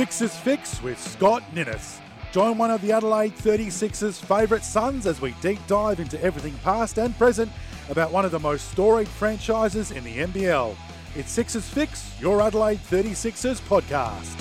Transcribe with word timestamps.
Sixers 0.00 0.34
Fix 0.34 0.82
with 0.82 0.98
Scott 0.98 1.42
Ninnis. 1.54 2.00
Join 2.32 2.56
one 2.56 2.70
of 2.70 2.80
the 2.80 2.90
Adelaide 2.90 3.36
36ers' 3.36 4.18
favourite 4.18 4.64
sons 4.64 5.06
as 5.06 5.20
we 5.20 5.32
deep 5.42 5.58
dive 5.66 6.00
into 6.00 6.18
everything 6.22 6.54
past 6.64 6.96
and 6.96 7.14
present 7.18 7.52
about 7.90 8.10
one 8.10 8.24
of 8.24 8.30
the 8.30 8.38
most 8.38 8.70
storied 8.70 9.06
franchises 9.06 9.90
in 9.90 10.02
the 10.02 10.16
NBL. 10.16 10.74
It's 11.16 11.30
Sixers 11.30 11.68
Fix, 11.68 12.18
your 12.18 12.40
Adelaide 12.40 12.78
36ers 12.78 13.60
podcast. 13.68 14.40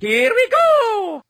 Here 0.00 0.32
we 0.34 0.48
go! 0.48 1.25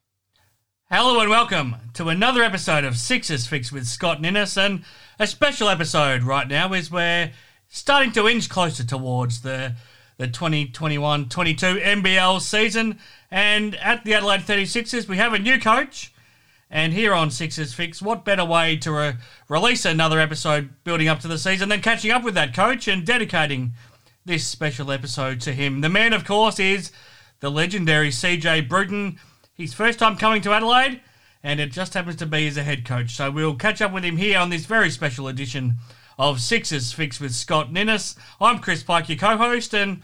Hello 0.89 1.19
and 1.19 1.29
welcome 1.29 1.75
to 1.95 2.07
another 2.07 2.41
episode 2.41 2.85
of 2.85 2.95
Sixers 2.95 3.45
Fix 3.45 3.73
with 3.73 3.85
Scott 3.85 4.21
Ninnis, 4.21 4.55
and 4.55 4.85
a 5.19 5.27
special 5.27 5.67
episode 5.67 6.23
right 6.23 6.47
now 6.47 6.71
is 6.71 6.89
we're 6.89 7.33
starting 7.67 8.13
to 8.13 8.25
inch 8.25 8.47
closer 8.47 8.85
towards 8.85 9.41
the 9.41 9.75
the 10.15 10.29
2021-22 10.29 11.83
NBL 11.83 12.39
season, 12.39 12.99
and 13.29 13.75
at 13.75 14.05
the 14.05 14.13
Adelaide 14.13 14.43
36ers 14.43 15.09
we 15.09 15.17
have 15.17 15.33
a 15.33 15.39
new 15.39 15.59
coach, 15.59 16.13
and 16.71 16.93
here 16.93 17.13
on 17.13 17.31
Sixers 17.31 17.73
Fix, 17.73 18.01
what 18.01 18.23
better 18.23 18.45
way 18.45 18.77
to 18.77 18.89
re- 18.93 19.15
release 19.49 19.83
another 19.83 20.21
episode 20.21 20.69
building 20.85 21.09
up 21.09 21.19
to 21.19 21.27
the 21.27 21.37
season 21.37 21.67
than 21.67 21.81
catching 21.81 22.11
up 22.11 22.23
with 22.23 22.35
that 22.35 22.55
coach 22.55 22.87
and 22.87 23.05
dedicating 23.05 23.73
this 24.25 24.47
special 24.47 24.89
episode 24.93 25.41
to 25.41 25.51
him. 25.51 25.81
The 25.81 25.89
man, 25.89 26.13
of 26.13 26.23
course, 26.23 26.61
is 26.61 26.93
the 27.41 27.51
legendary 27.51 28.09
CJ 28.09 28.69
Bruton. 28.69 29.19
His 29.57 29.73
first 29.73 29.97
time 29.97 30.17
coming 30.17 30.43
to 30.43 30.53
Adelaide, 30.53 31.01
and 31.41 31.59
it 31.59 31.71
just 31.71 31.95
happens 31.95 32.17
to 32.17 32.27
be 32.27 32.47
as 32.47 32.57
a 32.57 32.63
head 32.63 32.85
coach. 32.85 33.15
So 33.15 33.31
we'll 33.31 33.55
catch 33.55 33.81
up 33.81 33.91
with 33.91 34.05
him 34.05 34.17
here 34.17 34.37
on 34.37 34.51
this 34.51 34.67
very 34.67 34.91
special 34.91 35.27
edition 35.27 35.77
of 36.19 36.39
Sixers 36.39 36.91
Fix 36.91 37.19
with 37.19 37.33
Scott 37.33 37.73
Ninnis. 37.73 38.15
I'm 38.39 38.59
Chris 38.59 38.83
Pike, 38.83 39.09
your 39.09 39.17
co-host, 39.17 39.73
and 39.73 40.03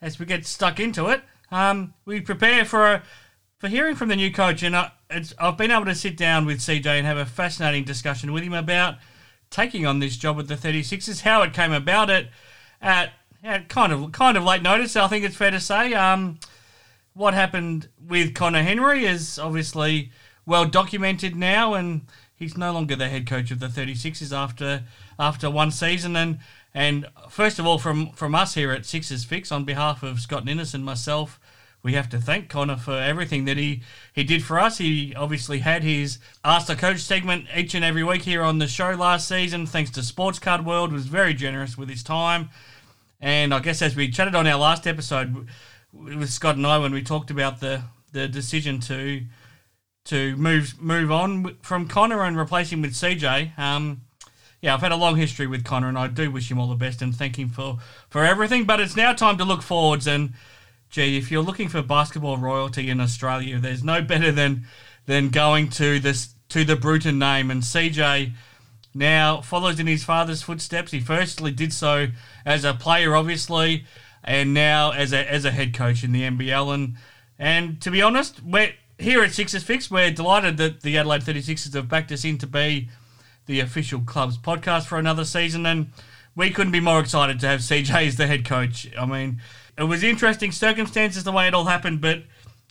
as 0.00 0.20
we 0.20 0.26
get 0.26 0.46
stuck 0.46 0.78
into 0.78 1.08
it, 1.08 1.20
um, 1.50 1.94
we 2.04 2.20
prepare 2.20 2.64
for 2.64 2.86
a, 2.86 3.02
for 3.58 3.66
hearing 3.66 3.96
from 3.96 4.08
the 4.08 4.14
new 4.14 4.30
coach. 4.30 4.62
And 4.62 4.76
I, 4.76 4.92
it's, 5.10 5.34
I've 5.36 5.58
been 5.58 5.72
able 5.72 5.86
to 5.86 5.96
sit 5.96 6.16
down 6.16 6.46
with 6.46 6.60
CJ 6.60 6.86
and 6.86 7.04
have 7.04 7.18
a 7.18 7.26
fascinating 7.26 7.82
discussion 7.82 8.32
with 8.32 8.44
him 8.44 8.54
about 8.54 8.98
taking 9.50 9.84
on 9.84 9.98
this 9.98 10.16
job 10.16 10.38
at 10.38 10.46
the 10.46 10.54
36ers, 10.54 11.22
how 11.22 11.42
it 11.42 11.52
came 11.52 11.72
about 11.72 12.08
it 12.08 12.28
at, 12.80 13.14
at 13.42 13.68
kind 13.68 13.92
of 13.92 14.12
kind 14.12 14.36
of 14.36 14.44
late 14.44 14.62
notice. 14.62 14.94
I 14.94 15.08
think 15.08 15.24
it's 15.24 15.34
fair 15.34 15.50
to 15.50 15.58
say. 15.58 15.92
Um, 15.92 16.38
what 17.14 17.34
happened 17.34 17.88
with 18.06 18.34
Conor 18.34 18.62
Henry 18.62 19.04
is 19.04 19.38
obviously 19.38 20.10
well 20.46 20.64
documented 20.64 21.36
now, 21.36 21.74
and 21.74 22.02
he's 22.34 22.56
no 22.56 22.72
longer 22.72 22.96
the 22.96 23.08
head 23.08 23.26
coach 23.26 23.50
of 23.50 23.60
the 23.60 23.68
36ers 23.68 24.36
after 24.36 24.84
after 25.18 25.50
one 25.50 25.70
season. 25.70 26.16
And 26.16 26.38
and 26.74 27.06
first 27.28 27.58
of 27.58 27.66
all, 27.66 27.78
from 27.78 28.12
from 28.12 28.34
us 28.34 28.54
here 28.54 28.72
at 28.72 28.86
Sixers 28.86 29.24
Fix, 29.24 29.52
on 29.52 29.64
behalf 29.64 30.02
of 30.02 30.20
Scott 30.20 30.44
Ninnis 30.44 30.74
and 30.74 30.84
myself, 30.84 31.38
we 31.82 31.94
have 31.94 32.08
to 32.10 32.20
thank 32.20 32.48
Conor 32.48 32.76
for 32.76 32.96
everything 32.96 33.44
that 33.46 33.56
he, 33.56 33.82
he 34.12 34.22
did 34.22 34.44
for 34.44 34.60
us. 34.60 34.78
He 34.78 35.14
obviously 35.16 35.58
had 35.58 35.82
his 35.82 36.18
Ask 36.44 36.68
the 36.68 36.76
Coach 36.76 37.00
segment 37.00 37.46
each 37.56 37.74
and 37.74 37.84
every 37.84 38.04
week 38.04 38.22
here 38.22 38.42
on 38.42 38.58
the 38.58 38.68
show 38.68 38.90
last 38.90 39.26
season, 39.26 39.66
thanks 39.66 39.90
to 39.92 40.02
Sports 40.02 40.38
Card 40.38 40.64
World, 40.64 40.92
was 40.92 41.06
very 41.06 41.34
generous 41.34 41.76
with 41.76 41.88
his 41.88 42.04
time. 42.04 42.50
And 43.20 43.52
I 43.52 43.58
guess 43.58 43.82
as 43.82 43.96
we 43.96 44.10
chatted 44.10 44.34
on 44.34 44.46
our 44.46 44.58
last 44.58 44.86
episode 44.86 45.48
with 45.92 46.30
Scott 46.30 46.56
and 46.56 46.66
I 46.66 46.78
when 46.78 46.92
we 46.92 47.02
talked 47.02 47.30
about 47.30 47.60
the, 47.60 47.82
the 48.12 48.28
decision 48.28 48.80
to 48.80 49.22
to 50.04 50.36
move 50.36 50.80
move 50.80 51.12
on 51.12 51.56
from 51.62 51.86
Conor 51.86 52.24
and 52.24 52.36
replace 52.36 52.70
him 52.70 52.82
with 52.82 52.92
CJ. 52.92 53.56
Um, 53.58 54.02
yeah, 54.60 54.74
I've 54.74 54.80
had 54.80 54.92
a 54.92 54.96
long 54.96 55.16
history 55.16 55.46
with 55.46 55.64
Conor, 55.64 55.88
and 55.88 55.98
I 55.98 56.06
do 56.08 56.30
wish 56.30 56.50
him 56.50 56.58
all 56.58 56.68
the 56.68 56.74
best 56.74 57.02
and 57.02 57.14
thank 57.14 57.38
him 57.38 57.48
for 57.48 57.78
for 58.08 58.24
everything. 58.24 58.64
But 58.64 58.80
it's 58.80 58.96
now 58.96 59.12
time 59.12 59.38
to 59.38 59.44
look 59.44 59.62
forwards. 59.62 60.06
And 60.06 60.32
gee, 60.90 61.16
if 61.16 61.30
you're 61.30 61.42
looking 61.42 61.68
for 61.68 61.82
basketball 61.82 62.36
royalty 62.36 62.90
in 62.90 63.00
Australia, 63.00 63.58
there's 63.58 63.84
no 63.84 64.02
better 64.02 64.32
than 64.32 64.66
than 65.06 65.28
going 65.28 65.68
to 65.70 66.00
this 66.00 66.34
to 66.48 66.64
the 66.64 66.76
Bruton 66.76 67.18
name. 67.18 67.50
And 67.50 67.62
CJ 67.62 68.32
now 68.94 69.40
follows 69.40 69.80
in 69.80 69.86
his 69.86 70.04
father's 70.04 70.42
footsteps. 70.42 70.92
He 70.92 71.00
firstly 71.00 71.50
did 71.50 71.72
so 71.72 72.08
as 72.44 72.64
a 72.64 72.74
player, 72.74 73.16
obviously, 73.16 73.84
and 74.24 74.54
now 74.54 74.90
as 74.92 75.12
a 75.12 75.30
as 75.30 75.44
a 75.44 75.50
head 75.50 75.74
coach 75.74 76.04
in 76.04 76.12
the 76.12 76.22
NBL. 76.22 76.74
And 76.74 76.96
and 77.38 77.80
to 77.82 77.90
be 77.90 78.02
honest, 78.02 78.42
we're 78.42 78.74
here 78.98 79.22
at 79.22 79.32
Sixers 79.32 79.64
Fix, 79.64 79.90
we're 79.90 80.10
delighted 80.10 80.56
that 80.58 80.82
the 80.82 80.96
Adelaide 80.96 81.22
36ers 81.22 81.74
have 81.74 81.88
backed 81.88 82.12
us 82.12 82.24
in 82.24 82.38
to 82.38 82.46
be 82.46 82.88
the 83.46 83.60
official 83.60 84.00
club's 84.00 84.38
podcast 84.38 84.86
for 84.86 84.98
another 84.98 85.24
season, 85.24 85.66
and 85.66 85.90
we 86.36 86.50
couldn't 86.50 86.72
be 86.72 86.80
more 86.80 87.00
excited 87.00 87.40
to 87.40 87.48
have 87.48 87.60
CJ 87.60 88.06
as 88.06 88.16
the 88.16 88.26
head 88.26 88.44
coach. 88.44 88.88
I 88.96 89.04
mean, 89.04 89.40
it 89.76 89.84
was 89.84 90.02
interesting 90.02 90.52
circumstances 90.52 91.24
the 91.24 91.32
way 91.32 91.48
it 91.48 91.54
all 91.54 91.64
happened, 91.64 92.00
but 92.00 92.22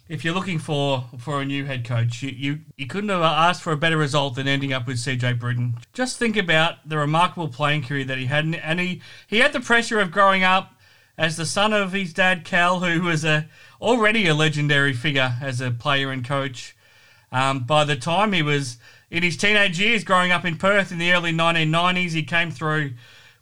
if 0.08 0.26
you're 0.26 0.34
looking 0.34 0.60
for 0.60 1.06
for 1.18 1.42
a 1.42 1.46
new 1.46 1.66
head 1.66 1.86
coach, 1.86 2.22
you, 2.22 2.30
you, 2.30 2.60
you 2.78 2.88
couldn't 2.88 3.10
have 3.10 3.22
asked 3.22 3.62
for 3.62 3.72
a 3.72 3.78
better 3.78 3.98
result 3.98 4.36
than 4.36 4.48
ending 4.48 4.74
up 4.74 4.88
with 4.88 4.98
CJ 4.98 5.40
Bruton. 5.40 5.76
Just 5.94 6.18
think 6.18 6.38
about 6.38 6.88
the 6.88 6.98
remarkable 6.98 7.48
playing 7.48 7.84
career 7.84 8.06
that 8.06 8.18
he 8.18 8.26
had, 8.26 8.46
and 8.46 8.80
he, 8.80 9.02
he 9.28 9.40
had 9.40 9.54
the 9.54 9.60
pressure 9.60 10.00
of 10.00 10.12
growing 10.12 10.44
up 10.44 10.74
as 11.22 11.38
the 11.38 11.46
son 11.46 11.72
of 11.72 11.94
his 11.94 12.14
dad 12.14 12.44
Cal, 12.44 12.80
who 12.80 13.04
was 13.04 13.24
a 13.24 13.46
already 13.80 14.26
a 14.26 14.34
legendary 14.34 14.92
figure 14.92 15.36
as 15.40 15.62
a 15.62 15.70
player 15.70 16.10
and 16.10 16.26
coach. 16.26 16.76
Um, 17.32 17.60
by 17.60 17.84
the 17.84 17.96
time 17.96 18.34
he 18.34 18.42
was 18.42 18.78
in 19.12 19.22
his 19.22 19.38
teenage 19.38 19.80
years, 19.80 20.04
growing 20.04 20.32
up 20.32 20.46
in 20.46 20.58
Perth 20.58 20.92
in 20.92 20.98
the 20.98 21.14
early 21.14 21.32
1990s, 21.32 22.14
he 22.14 22.24
came 22.24 22.50
through 22.50 22.94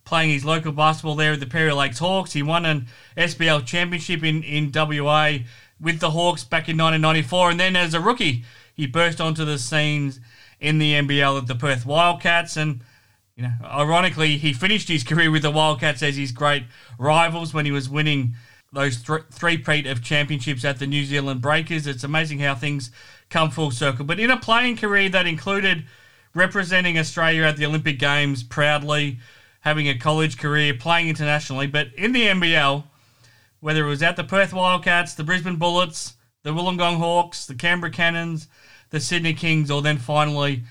playing 0.03 0.29
his 0.29 0.43
local 0.43 0.73
basketball 0.73 1.15
there 1.15 1.31
at 1.31 1.39
the 1.39 1.45
Perry 1.45 1.71
Lakes 1.71 1.99
Hawks. 1.99 2.33
He 2.33 2.43
won 2.43 2.65
an 2.65 2.87
SBL 3.15 3.65
championship 3.65 4.25
in, 4.25 4.43
in 4.43 4.73
WA 4.75 5.37
with 5.79 6.01
the 6.01 6.11
Hawks 6.11 6.43
back 6.43 6.67
in 6.67 6.77
1994, 6.77 7.51
and 7.51 7.59
then 7.61 7.77
as 7.77 7.93
a 7.93 8.01
rookie, 8.01 8.43
he 8.73 8.87
burst 8.87 9.21
onto 9.21 9.45
the 9.45 9.57
scenes 9.57 10.19
in 10.59 10.79
the 10.79 10.95
NBL 10.95 11.37
at 11.37 11.47
the 11.47 11.55
Perth 11.55 11.85
Wildcats, 11.85 12.57
and 12.57 12.81
you 13.39 13.45
know, 13.45 13.53
ironically, 13.63 14.37
he 14.37 14.51
finished 14.51 14.89
his 14.89 15.05
career 15.05 15.31
with 15.31 15.43
the 15.43 15.51
Wildcats 15.51 16.03
as 16.03 16.17
his 16.17 16.33
great 16.33 16.65
rivals 16.97 17.53
when 17.53 17.65
he 17.65 17.71
was 17.71 17.89
winning 17.89 18.35
those 18.73 19.01
th- 19.01 19.21
three-peat 19.31 19.87
of 19.87 20.03
championships 20.03 20.65
at 20.65 20.77
the 20.77 20.85
New 20.85 21.05
Zealand 21.05 21.41
Breakers. 21.41 21.87
It's 21.87 22.03
amazing 22.03 22.39
how 22.39 22.53
things 22.53 22.91
come 23.29 23.49
full 23.49 23.71
circle. 23.71 24.03
But 24.03 24.19
in 24.19 24.29
a 24.29 24.35
playing 24.35 24.75
career 24.75 25.07
that 25.07 25.25
included 25.25 25.85
representing 26.33 26.99
Australia 26.99 27.43
at 27.43 27.55
the 27.55 27.65
Olympic 27.65 27.97
Games 27.97 28.43
proudly, 28.43 29.19
having 29.61 29.87
a 29.87 29.97
college 29.97 30.37
career, 30.37 30.73
playing 30.73 31.07
internationally, 31.07 31.65
but 31.65 31.93
in 31.95 32.11
the 32.11 32.27
NBL, 32.27 32.83
whether 33.61 33.85
it 33.85 33.89
was 33.89 34.03
at 34.03 34.17
the 34.17 34.23
Perth 34.25 34.51
Wildcats, 34.51 35.13
the 35.13 35.23
Brisbane 35.23 35.55
Bullets, 35.55 36.15
the 36.43 36.49
Wollongong 36.49 36.97
Hawks, 36.97 37.45
the 37.45 37.55
Canberra 37.55 37.91
Cannons, 37.91 38.49
the 38.89 38.99
Sydney 38.99 39.33
Kings, 39.33 39.71
or 39.71 39.81
then 39.81 39.97
finally 39.97 40.63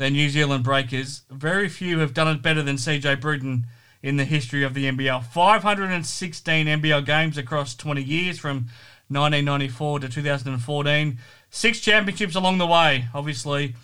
the 0.00 0.08
New 0.08 0.30
Zealand 0.30 0.64
Breakers, 0.64 1.24
very 1.28 1.68
few 1.68 1.98
have 1.98 2.14
done 2.14 2.26
it 2.26 2.40
better 2.40 2.62
than 2.62 2.76
CJ 2.76 3.20
Bruton 3.20 3.66
in 4.02 4.16
the 4.16 4.24
history 4.24 4.64
of 4.64 4.72
the 4.72 4.86
NBL. 4.90 5.22
516 5.22 6.66
NBL 6.66 7.04
games 7.04 7.36
across 7.36 7.74
20 7.74 8.02
years 8.02 8.38
from 8.38 8.68
1994 9.08 10.00
to 10.00 10.08
2014. 10.08 11.18
Six 11.50 11.80
championships 11.80 12.34
along 12.34 12.56
the 12.56 12.66
way, 12.66 13.08
obviously. 13.12 13.74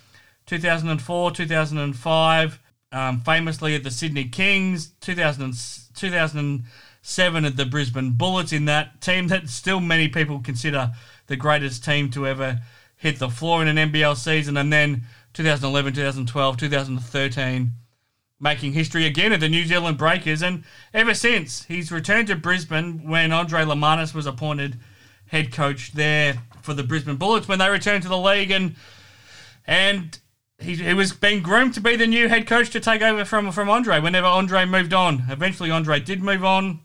2004, 0.47 1.33
2005, 1.33 2.61
um, 2.93 3.21
famously 3.21 3.75
at 3.75 3.85
the 3.85 3.91
Sydney 3.91 4.25
Kings, 4.25 4.93
2000, 5.03 5.53
2007 5.95 7.45
at 7.45 7.57
the 7.59 7.67
Brisbane 7.67 8.13
Bullets, 8.13 8.55
in 8.55 8.65
that 8.65 9.03
team 9.03 9.29
that 9.29 9.51
still 9.51 9.81
many 9.81 10.09
people 10.09 10.41
consider 10.41 10.93
the 11.27 11.37
greatest 11.37 11.85
team 11.85 12.11
to 12.13 12.27
ever 12.27 12.63
hit 12.97 13.19
the 13.19 13.29
floor 13.29 13.61
in 13.61 13.69
an 13.69 13.93
NBL 13.93 14.17
season, 14.17 14.57
and 14.57 14.73
then 14.73 15.03
2011, 15.37 15.93
2012, 15.93 16.57
2013 16.57 17.73
making 18.41 18.73
history 18.73 19.07
again 19.07 19.33
at 19.33 19.41
the 19.41 19.49
New 19.49 19.65
Zealand 19.65 19.99
Breakers. 19.99 20.43
And 20.43 20.65
ever 20.95 21.13
since, 21.13 21.65
he's 21.65 21.93
returned 21.93 22.29
to 22.29 22.37
Brisbane 22.37 23.09
when 23.09 23.33
Andre 23.33 23.63
Lemanis 23.63 24.15
was 24.15 24.27
appointed 24.27 24.79
head 25.27 25.53
coach 25.53 25.93
there 25.93 26.43
for 26.63 26.73
the 26.73 26.83
Brisbane 26.83 27.17
Bullets 27.17 27.49
when 27.49 27.59
they 27.59 27.69
returned 27.69 28.03
to 28.05 28.09
the 28.09 28.19
league. 28.19 28.51
And 28.51 28.77
and 29.67 30.19
he, 30.59 30.77
he 30.77 30.95
was 30.95 31.13
being 31.13 31.43
groomed 31.43 31.75
to 31.75 31.81
be 31.81 31.97
the 31.97 32.07
new 32.07 32.29
head 32.29 32.47
coach 32.47 32.71
to 32.71 32.81
take 32.81 33.03
over 33.03 33.25
from, 33.25 33.53
from 33.53 33.69
Andre 33.69 34.01
whenever 34.01 34.27
Andre 34.27 34.65
moved 34.65 34.95
on. 34.95 35.25
Eventually, 35.29 35.71
Andre 35.71 36.01
did 36.01 36.23
move 36.23 36.45
on 36.45 36.81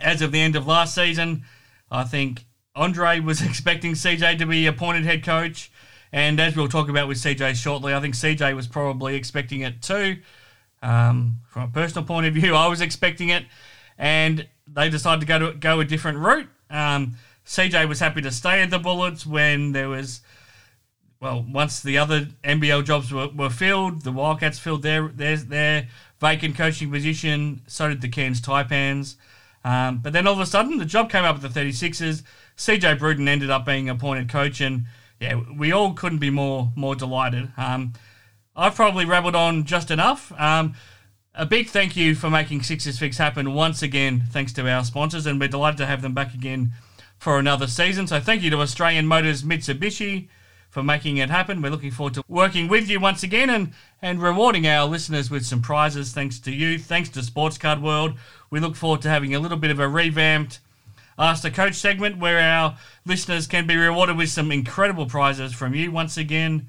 as 0.00 0.22
of 0.22 0.30
the 0.30 0.40
end 0.40 0.54
of 0.54 0.66
last 0.66 0.94
season. 0.94 1.44
I 1.90 2.04
think 2.04 2.44
Andre 2.76 3.18
was 3.18 3.42
expecting 3.46 3.94
CJ 3.94 4.38
to 4.38 4.46
be 4.46 4.66
appointed 4.66 5.04
head 5.04 5.24
coach. 5.24 5.72
And 6.14 6.38
as 6.38 6.54
we'll 6.54 6.68
talk 6.68 6.88
about 6.88 7.08
with 7.08 7.18
CJ 7.18 7.56
shortly, 7.56 7.92
I 7.92 7.98
think 7.98 8.14
CJ 8.14 8.54
was 8.54 8.68
probably 8.68 9.16
expecting 9.16 9.62
it 9.62 9.82
too. 9.82 10.18
Um, 10.80 11.40
from 11.48 11.62
a 11.64 11.66
personal 11.66 12.04
point 12.04 12.24
of 12.26 12.34
view, 12.34 12.54
I 12.54 12.68
was 12.68 12.80
expecting 12.80 13.30
it, 13.30 13.44
and 13.98 14.46
they 14.72 14.88
decided 14.88 15.22
to 15.22 15.26
go 15.26 15.38
to 15.40 15.58
go 15.58 15.80
a 15.80 15.84
different 15.84 16.18
route. 16.18 16.46
Um, 16.70 17.16
CJ 17.44 17.88
was 17.88 17.98
happy 17.98 18.22
to 18.22 18.30
stay 18.30 18.62
at 18.62 18.70
the 18.70 18.78
Bullets 18.78 19.26
when 19.26 19.72
there 19.72 19.88
was 19.88 20.20
well, 21.18 21.44
once 21.50 21.82
the 21.82 21.98
other 21.98 22.28
NBL 22.44 22.84
jobs 22.84 23.12
were, 23.12 23.30
were 23.34 23.50
filled, 23.50 24.02
the 24.02 24.12
Wildcats 24.12 24.60
filled 24.60 24.82
their 24.82 25.08
their 25.08 25.36
their 25.36 25.88
vacant 26.20 26.56
coaching 26.56 26.92
position. 26.92 27.62
So 27.66 27.88
did 27.88 28.02
the 28.02 28.08
Cairns 28.08 28.40
Taipans. 28.40 29.16
Um, 29.64 29.98
but 29.98 30.12
then 30.12 30.28
all 30.28 30.34
of 30.34 30.38
a 30.38 30.46
sudden, 30.46 30.78
the 30.78 30.84
job 30.84 31.10
came 31.10 31.24
up 31.24 31.42
at 31.42 31.42
the 31.42 31.60
36ers. 31.60 32.22
CJ 32.56 33.00
Bruton 33.00 33.26
ended 33.26 33.50
up 33.50 33.66
being 33.66 33.88
appointed 33.88 34.28
coach, 34.28 34.60
and 34.60 34.84
yeah, 35.20 35.40
we 35.56 35.72
all 35.72 35.92
couldn't 35.92 36.18
be 36.18 36.30
more 36.30 36.72
more 36.76 36.94
delighted. 36.94 37.52
Um, 37.56 37.92
I've 38.56 38.74
probably 38.74 39.04
rabbled 39.04 39.34
on 39.34 39.64
just 39.64 39.90
enough. 39.90 40.32
Um, 40.38 40.74
a 41.34 41.44
big 41.44 41.68
thank 41.68 41.96
you 41.96 42.14
for 42.14 42.30
making 42.30 42.62
Sixers 42.62 42.98
Fix 42.98 43.18
happen 43.18 43.54
once 43.54 43.82
again, 43.82 44.22
thanks 44.30 44.52
to 44.52 44.68
our 44.70 44.84
sponsors, 44.84 45.26
and 45.26 45.40
we're 45.40 45.48
delighted 45.48 45.78
to 45.78 45.86
have 45.86 46.02
them 46.02 46.14
back 46.14 46.32
again 46.32 46.72
for 47.18 47.38
another 47.38 47.66
season. 47.66 48.06
So 48.06 48.20
thank 48.20 48.42
you 48.42 48.50
to 48.50 48.60
Australian 48.60 49.06
Motors 49.06 49.42
Mitsubishi 49.42 50.28
for 50.70 50.82
making 50.82 51.16
it 51.16 51.30
happen. 51.30 51.62
We're 51.62 51.70
looking 51.70 51.90
forward 51.90 52.14
to 52.14 52.24
working 52.28 52.68
with 52.68 52.88
you 52.88 53.00
once 53.00 53.22
again 53.22 53.50
and, 53.50 53.72
and 54.02 54.20
rewarding 54.20 54.66
our 54.66 54.86
listeners 54.86 55.30
with 55.30 55.46
some 55.46 55.62
prizes 55.62 56.12
thanks 56.12 56.38
to 56.40 56.52
you, 56.52 56.78
thanks 56.78 57.08
to 57.10 57.22
Sports 57.22 57.58
Card 57.58 57.82
World. 57.82 58.18
We 58.50 58.60
look 58.60 58.76
forward 58.76 59.02
to 59.02 59.08
having 59.08 59.34
a 59.34 59.40
little 59.40 59.58
bit 59.58 59.70
of 59.70 59.80
a 59.80 59.88
revamped 59.88 60.60
Ask 61.18 61.42
the 61.42 61.50
Coach 61.50 61.74
segment 61.74 62.18
where 62.18 62.40
our 62.40 62.76
listeners 63.04 63.46
can 63.46 63.66
be 63.66 63.76
rewarded 63.76 64.16
with 64.16 64.30
some 64.30 64.50
incredible 64.50 65.06
prizes 65.06 65.52
from 65.52 65.74
you 65.74 65.90
once 65.92 66.16
again. 66.16 66.68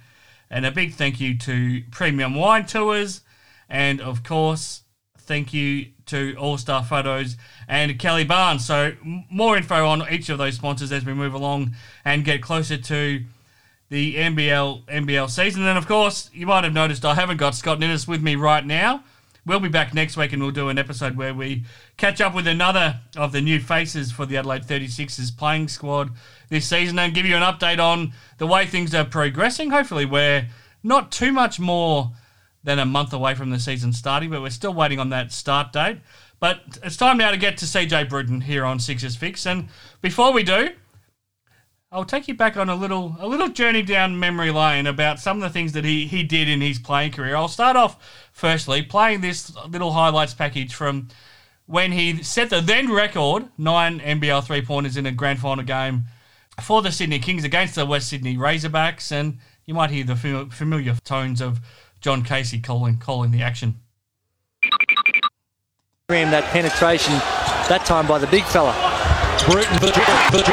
And 0.50 0.66
a 0.66 0.72
big 0.72 0.94
thank 0.94 1.20
you 1.20 1.38
to 1.40 1.84
Premium 1.92 2.36
Wine 2.36 2.66
Tours. 2.66 3.22
And 3.68 4.00
of 4.00 4.24
course, 4.24 4.84
thank 5.18 5.54
you 5.54 5.88
to 6.08 6.36
All 6.38 6.58
Star 6.58 6.84
Photos 6.84 7.36
and 7.68 7.98
Kelly 7.98 8.24
Barnes. 8.24 8.66
So, 8.66 8.94
more 9.04 9.58
info 9.58 9.88
on 9.88 10.04
each 10.12 10.30
of 10.30 10.38
those 10.38 10.56
sponsors 10.56 10.92
as 10.92 11.06
we 11.06 11.14
move 11.14 11.34
along 11.34 11.76
and 12.04 12.24
get 12.24 12.42
closer 12.42 12.78
to 12.78 13.24
the 13.90 14.16
NBL 14.16 14.86
NBL 14.86 15.30
season. 15.30 15.66
And 15.66 15.78
of 15.78 15.88
course, 15.88 16.30
you 16.34 16.46
might 16.46 16.64
have 16.64 16.74
noticed 16.74 17.06
I 17.06 17.16
haven't 17.16 17.38
got 17.38 17.56
Scott 17.56 17.80
Ninnis 17.80 18.08
with 18.08 18.22
me 18.22 18.36
right 18.36 18.66
now. 18.66 19.04
We'll 19.46 19.60
be 19.60 19.70
back 19.70 19.94
next 19.94 20.18
week 20.18 20.34
and 20.34 20.42
we'll 20.42 20.52
do 20.52 20.70
an 20.70 20.80
episode 20.80 21.18
where 21.18 21.34
we 21.34 21.66
catch 21.98 22.20
up 22.22 22.36
with 22.36 22.48
another 22.48 23.00
of 23.16 23.32
the 23.32 23.42
new 23.42 23.60
faces 23.60 24.12
for 24.12 24.26
the 24.26 24.38
Adelaide 24.38 24.64
36ers 24.64 25.36
playing 25.36 25.68
squad 25.68 26.12
this 26.50 26.68
season 26.68 27.00
and 27.00 27.14
give 27.14 27.26
you 27.26 27.36
an 27.36 27.42
update 27.42 27.80
on 27.80 28.14
the 28.38 28.48
way 28.48 28.66
things 28.66 28.94
are 28.94 29.06
progressing. 29.06 29.70
Hopefully, 29.70 30.06
we're 30.06 30.48
not 30.84 31.12
too 31.12 31.32
much 31.32 31.60
more 31.60 32.12
than 32.64 32.80
a 32.80 32.86
month 32.86 33.14
away 33.14 33.36
from 33.36 33.52
the 33.52 33.60
season 33.60 33.94
starting, 33.94 34.30
but 34.30 34.42
we're 34.42 34.50
still 34.50 34.74
waiting 34.74 35.00
on 35.00 35.10
that 35.10 35.32
start 35.32 35.72
date. 35.72 36.00
But 36.40 36.80
it's 36.84 36.98
time 36.98 37.18
now 37.18 37.32
to 37.32 37.38
get 37.38 37.58
to 37.60 37.66
CJ 37.66 38.10
Bruton 38.10 38.42
here 38.42 38.66
on 38.66 38.80
Sixers 38.80 39.16
Fix. 39.16 39.46
And 39.46 39.70
before 40.02 40.34
we 40.34 40.44
do, 40.44 40.72
I'll 41.92 42.06
take 42.06 42.28
you 42.28 42.34
back 42.34 42.58
on 42.58 42.68
a 42.68 42.76
little 42.76 43.16
a 43.20 43.28
little 43.28 43.48
journey 43.48 43.82
down 43.82 44.20
memory 44.20 44.52
lane 44.52 44.86
about 44.86 45.20
some 45.20 45.38
of 45.38 45.44
the 45.44 45.50
things 45.50 45.72
that 45.74 45.86
he, 45.86 46.08
he 46.08 46.24
did 46.24 46.50
in 46.50 46.60
his 46.60 46.78
playing 46.78 47.14
career. 47.14 47.36
I'll 47.36 47.48
start 47.48 47.78
off 47.78 48.30
firstly 48.34 48.82
playing 48.82 49.22
this 49.22 49.56
little 49.68 49.94
highlights 49.94 50.34
package 50.34 50.74
from 50.74 51.08
when 51.68 51.92
he 51.92 52.22
set 52.24 52.50
the 52.50 52.62
then 52.62 52.92
record 52.92 53.50
nine 53.58 54.00
NBL 54.00 54.44
three 54.46 54.62
pointers 54.62 54.98
in 54.98 55.06
a 55.06 55.12
grand 55.12 55.40
final 55.40 55.64
game 55.64 56.06
for 56.62 56.82
the 56.82 56.92
Sydney 56.92 57.20
Kings 57.20 57.44
against 57.44 57.76
the 57.76 57.86
West 57.86 58.10
Sydney 58.10 58.38
Razorbacks, 58.38 59.12
and 59.12 59.40
you 59.66 59.74
might 59.74 59.90
hear 59.90 60.04
the 60.04 60.16
familiar 60.16 60.96
tones 61.04 61.42
of 61.42 61.60
John 62.02 62.24
Casey 62.24 62.60
calling 62.60 62.98
calling 62.98 63.32
the 63.32 63.42
action. 63.42 63.80
That 66.08 66.44
penetration, 66.54 67.14
that 67.68 67.84
time 67.86 68.08
by 68.08 68.20
the 68.20 68.28
big 68.28 68.44
fella. 68.46 68.74
Bruton, 69.50 69.78
but, 69.82 69.94
but, 70.32 70.46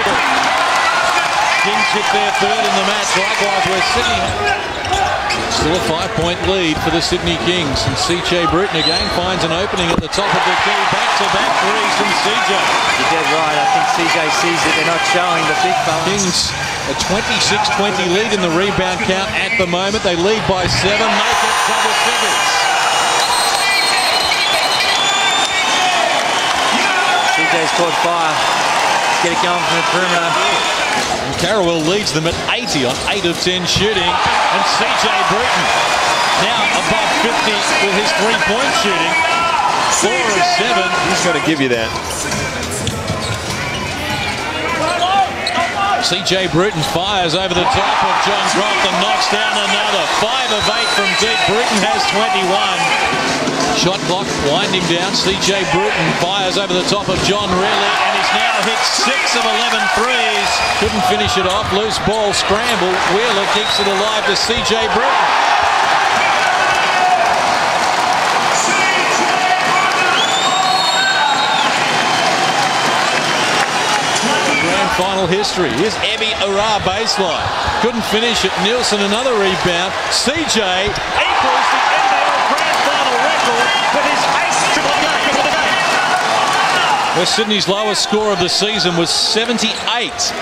Kings 1.62 1.88
hit 1.92 2.08
their 2.10 2.32
third 2.40 2.64
in 2.64 2.74
the 2.74 2.86
match. 2.88 3.10
Likewise, 3.20 3.64
where 3.68 3.84
Sydney 3.92 4.71
still 5.50 5.76
a 5.76 5.84
five-point 5.88 6.40
lead 6.48 6.76
for 6.82 6.90
the 6.90 7.00
Sydney 7.00 7.38
Kings. 7.46 7.78
And 7.86 7.94
CJ 7.94 8.50
Bruton 8.50 8.76
again 8.76 9.04
finds 9.14 9.44
an 9.44 9.52
opening 9.52 9.88
at 9.90 10.00
the 10.00 10.12
top 10.12 10.28
of 10.28 10.42
the 10.42 10.56
key. 10.66 10.80
Back-to-back 10.90 11.52
threes 11.62 11.94
from 11.96 12.10
CJ. 12.26 12.50
You're 12.50 13.10
dead 13.12 13.28
right. 13.32 13.56
I 13.56 13.66
think 13.72 13.86
CJ 13.96 14.18
sees 14.42 14.60
that 14.62 14.72
they're 14.76 14.92
not 14.92 15.04
showing 15.12 15.44
the 15.48 15.56
big 15.62 15.76
fellas. 15.86 16.06
Kings 16.08 16.40
a 16.90 16.94
26-20 16.98 18.10
lead 18.10 18.32
in 18.34 18.40
the 18.42 18.50
rebound 18.50 18.98
count 19.06 19.30
at 19.38 19.54
the 19.56 19.66
moment. 19.66 20.02
They 20.02 20.16
lead 20.16 20.42
by 20.50 20.66
seven, 20.66 21.06
make 21.06 21.40
it 21.46 21.56
double 21.70 21.94
figures. 22.02 22.50
CJ's 27.38 27.72
caught 27.78 27.96
fire. 28.02 28.71
Let's 29.22 29.38
get 29.38 29.38
it 29.38 29.46
going 29.46 29.62
from 29.70 29.78
the 29.78 29.86
perimeter. 29.94 30.30
And 30.34 31.34
Carrawell 31.38 31.78
leads 31.86 32.10
them 32.10 32.26
at 32.26 32.34
80 32.50 32.90
on 32.90 32.96
8 33.06 33.22
of 33.30 33.38
10 33.38 33.62
shooting. 33.70 34.02
And 34.02 34.62
CJ 34.82 35.06
Bruton 35.30 35.66
now 36.42 36.58
above 36.82 37.06
50 37.22 37.30
with 37.86 37.94
his 38.02 38.10
three-point 38.18 38.72
shooting. 38.82 39.14
4 40.02 40.10
of 40.10 40.42
7. 40.58 40.74
He's 41.06 41.22
going 41.22 41.38
to 41.38 41.46
give 41.46 41.62
you 41.62 41.70
that. 41.70 41.86
CJ 46.02 46.50
Bruton 46.50 46.82
fires 46.90 47.38
over 47.38 47.54
the 47.54 47.62
top 47.70 47.98
of 48.02 48.14
John 48.26 48.42
Croft 48.58 48.82
and 48.90 48.96
knocks 49.06 49.30
down 49.30 49.54
another. 49.54 50.02
5 50.18 50.50
of 50.50 50.66
8 50.66 50.98
from 50.98 51.06
deep. 51.22 51.38
Bruton 51.46 51.78
has 51.86 52.02
21. 52.10 53.41
Shot 53.76 53.98
clock 54.06 54.28
winding 54.46 54.84
down. 54.86 55.12
CJ 55.16 55.64
Bruton 55.72 56.08
fires 56.20 56.58
over 56.58 56.72
the 56.72 56.84
top 56.86 57.08
of 57.08 57.16
John 57.24 57.48
Riley 57.48 57.92
and 58.04 58.12
he's 58.14 58.32
now 58.36 58.54
hit 58.68 58.78
6 58.78 59.10
of 59.36 59.44
11 59.44 59.80
threes. 59.96 60.50
Couldn't 60.78 61.04
finish 61.08 61.36
it 61.38 61.46
off. 61.46 61.66
Loose 61.72 61.98
ball 62.06 62.32
scramble. 62.32 62.92
Wheeler 63.16 63.48
keeps 63.56 63.80
it 63.80 63.88
alive 63.88 64.24
to 64.26 64.36
CJ 64.36 64.92
Bruton. 64.94 65.52
Grand 74.62 74.90
final 74.94 75.26
history. 75.26 75.70
Here's 75.80 75.96
Evie 76.06 76.34
Ara 76.44 76.78
baseline. 76.86 77.48
Couldn't 77.80 78.04
finish 78.14 78.44
it. 78.44 78.52
Nielsen 78.62 79.00
another 79.00 79.32
rebound. 79.32 79.92
CJ 80.12 80.86
equals 80.86 81.66
the 81.72 81.91
West 87.22 87.36
Sydney's 87.36 87.68
lowest 87.68 88.02
score 88.02 88.32
of 88.32 88.40
the 88.40 88.48
season 88.48 88.96
was 88.96 89.08
78 89.08 89.70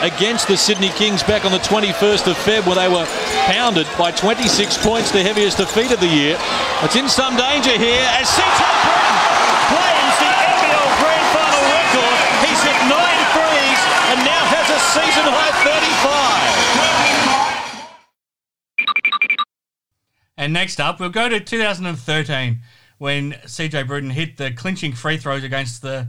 against 0.00 0.48
the 0.48 0.56
Sydney 0.56 0.88
Kings 0.96 1.22
back 1.22 1.44
on 1.44 1.52
the 1.52 1.58
21st 1.58 2.26
of 2.26 2.38
Feb 2.40 2.64
where 2.64 2.76
they 2.76 2.88
were 2.88 3.04
pounded 3.44 3.86
by 3.98 4.10
26 4.10 4.78
points, 4.78 5.10
the 5.10 5.22
heaviest 5.22 5.58
defeat 5.58 5.92
of 5.92 6.00
the 6.00 6.08
year. 6.08 6.38
It's 6.80 6.96
in 6.96 7.06
some 7.06 7.36
danger 7.36 7.76
here 7.76 8.00
as 8.16 8.32
CJ 8.32 8.64
Bruton 8.80 9.12
claims 9.68 10.16
the 10.24 10.32
NBL 10.40 10.88
Grand 11.04 11.26
Final 11.36 11.60
record. 11.68 12.16
He's 12.48 12.64
hit 12.64 12.80
nine 12.88 13.20
threes 13.36 13.80
and 14.08 14.24
now 14.24 14.40
has 14.48 14.64
a 14.72 14.80
season 14.80 15.28
high 15.28 15.52
35. 19.84 20.00
And 20.38 20.54
next 20.54 20.80
up, 20.80 20.98
we'll 20.98 21.10
go 21.10 21.28
to 21.28 21.40
2013 21.40 22.60
when 22.96 23.32
CJ 23.32 23.86
Bruton 23.86 24.08
hit 24.08 24.38
the 24.38 24.50
clinching 24.50 24.94
free 24.94 25.18
throws 25.18 25.44
against 25.44 25.82
the 25.82 26.08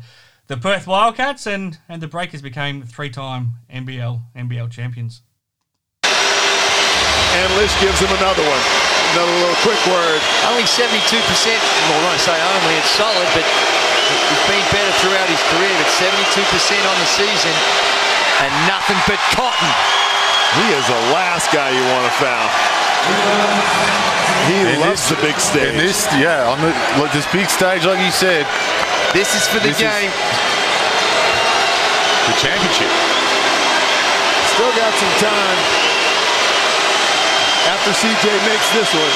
the 0.51 0.59
Perth 0.59 0.83
Wildcats 0.83 1.47
and, 1.47 1.79
and 1.87 2.03
the 2.03 2.11
Breakers 2.11 2.43
became 2.43 2.83
three-time 2.83 3.63
NBL 3.71 4.19
NBL 4.35 4.67
champions. 4.67 5.23
And 6.03 7.47
Lisch 7.55 7.71
gives 7.79 8.03
him 8.03 8.11
another 8.19 8.43
one. 8.43 8.63
Another 9.15 9.31
little 9.31 9.55
quick 9.63 9.79
word. 9.87 10.19
Only 10.51 10.67
72%. 10.67 10.91
Well, 10.91 12.03
when 12.03 12.11
I 12.11 12.19
say 12.19 12.35
only, 12.35 12.75
it's 12.75 12.91
solid, 12.99 13.27
but 13.31 13.47
he's 13.47 14.43
been 14.51 14.65
better 14.75 14.91
throughout 14.99 15.31
his 15.31 15.39
career. 15.55 15.71
But 15.71 15.87
72% 16.03 16.19
on 16.19 16.97
the 16.99 17.07
season 17.07 17.55
and 18.43 18.51
nothing 18.67 18.99
but 19.07 19.23
cotton. 19.31 19.71
He 20.59 20.67
is 20.75 20.83
the 20.83 21.15
last 21.15 21.47
guy 21.55 21.71
you 21.71 21.83
want 21.95 22.11
to 22.11 22.15
foul. 22.19 22.51
He 24.51 24.67
and 24.67 24.83
loves 24.83 25.07
this, 25.07 25.15
the 25.15 25.19
big 25.23 25.39
stage. 25.39 25.71
And 25.71 25.79
this, 25.79 26.11
yeah, 26.19 26.51
on 26.51 26.59
the 26.59 26.75
this 27.15 27.23
big 27.31 27.47
stage, 27.47 27.87
like 27.87 28.03
you 28.03 28.11
said. 28.11 28.43
This 29.13 29.35
is 29.35 29.47
for 29.47 29.59
the 29.59 29.75
game. 29.75 30.11
The 32.31 32.35
championship. 32.39 32.91
Still 34.55 34.71
got 34.75 34.93
some 34.95 35.15
time 35.19 35.59
after 37.71 37.91
CJ 37.91 38.25
makes 38.47 38.67
this 38.71 38.89
one. 38.93 39.15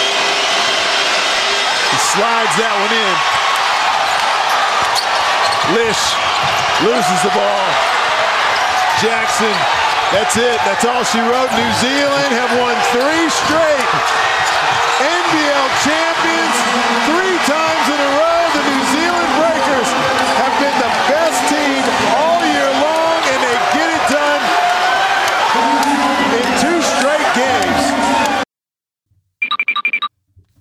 He 1.92 2.00
slides 2.12 2.56
that 2.60 2.76
one 2.76 2.94
in. 2.94 3.16
Lisch 5.80 6.04
loses 6.84 7.20
the 7.24 7.32
ball. 7.32 7.68
Jackson 9.00 9.56
that's 10.12 10.38
it. 10.38 10.60
That's 10.64 10.86
all 10.86 11.04
she 11.04 11.20
wrote. 11.20 11.50
New 11.52 11.72
Zealand 11.82 12.32
have 12.38 12.52
won 12.62 12.78
three 12.94 13.26
straight 13.28 13.90
NBL 15.02 15.68
champions 15.82 16.56
three 17.10 17.38
times 17.50 17.86
in 17.90 18.00
a 18.00 18.12
row. 18.22 18.45
The 18.56 18.64
New 18.64 18.84
Zealand 18.96 19.32
Breakers 19.36 19.90
have 20.40 20.56
been 20.64 20.78
the 20.80 20.92
best 21.12 21.44
team 21.52 21.84
all 22.16 22.40
year 22.40 22.72
long, 22.80 23.20
and 23.20 23.40
they 23.44 23.58
get 23.76 23.90
it 23.92 24.04
done 24.08 24.44
in 26.40 26.46
two 26.64 26.80
straight 26.80 27.28
games. 27.36 27.84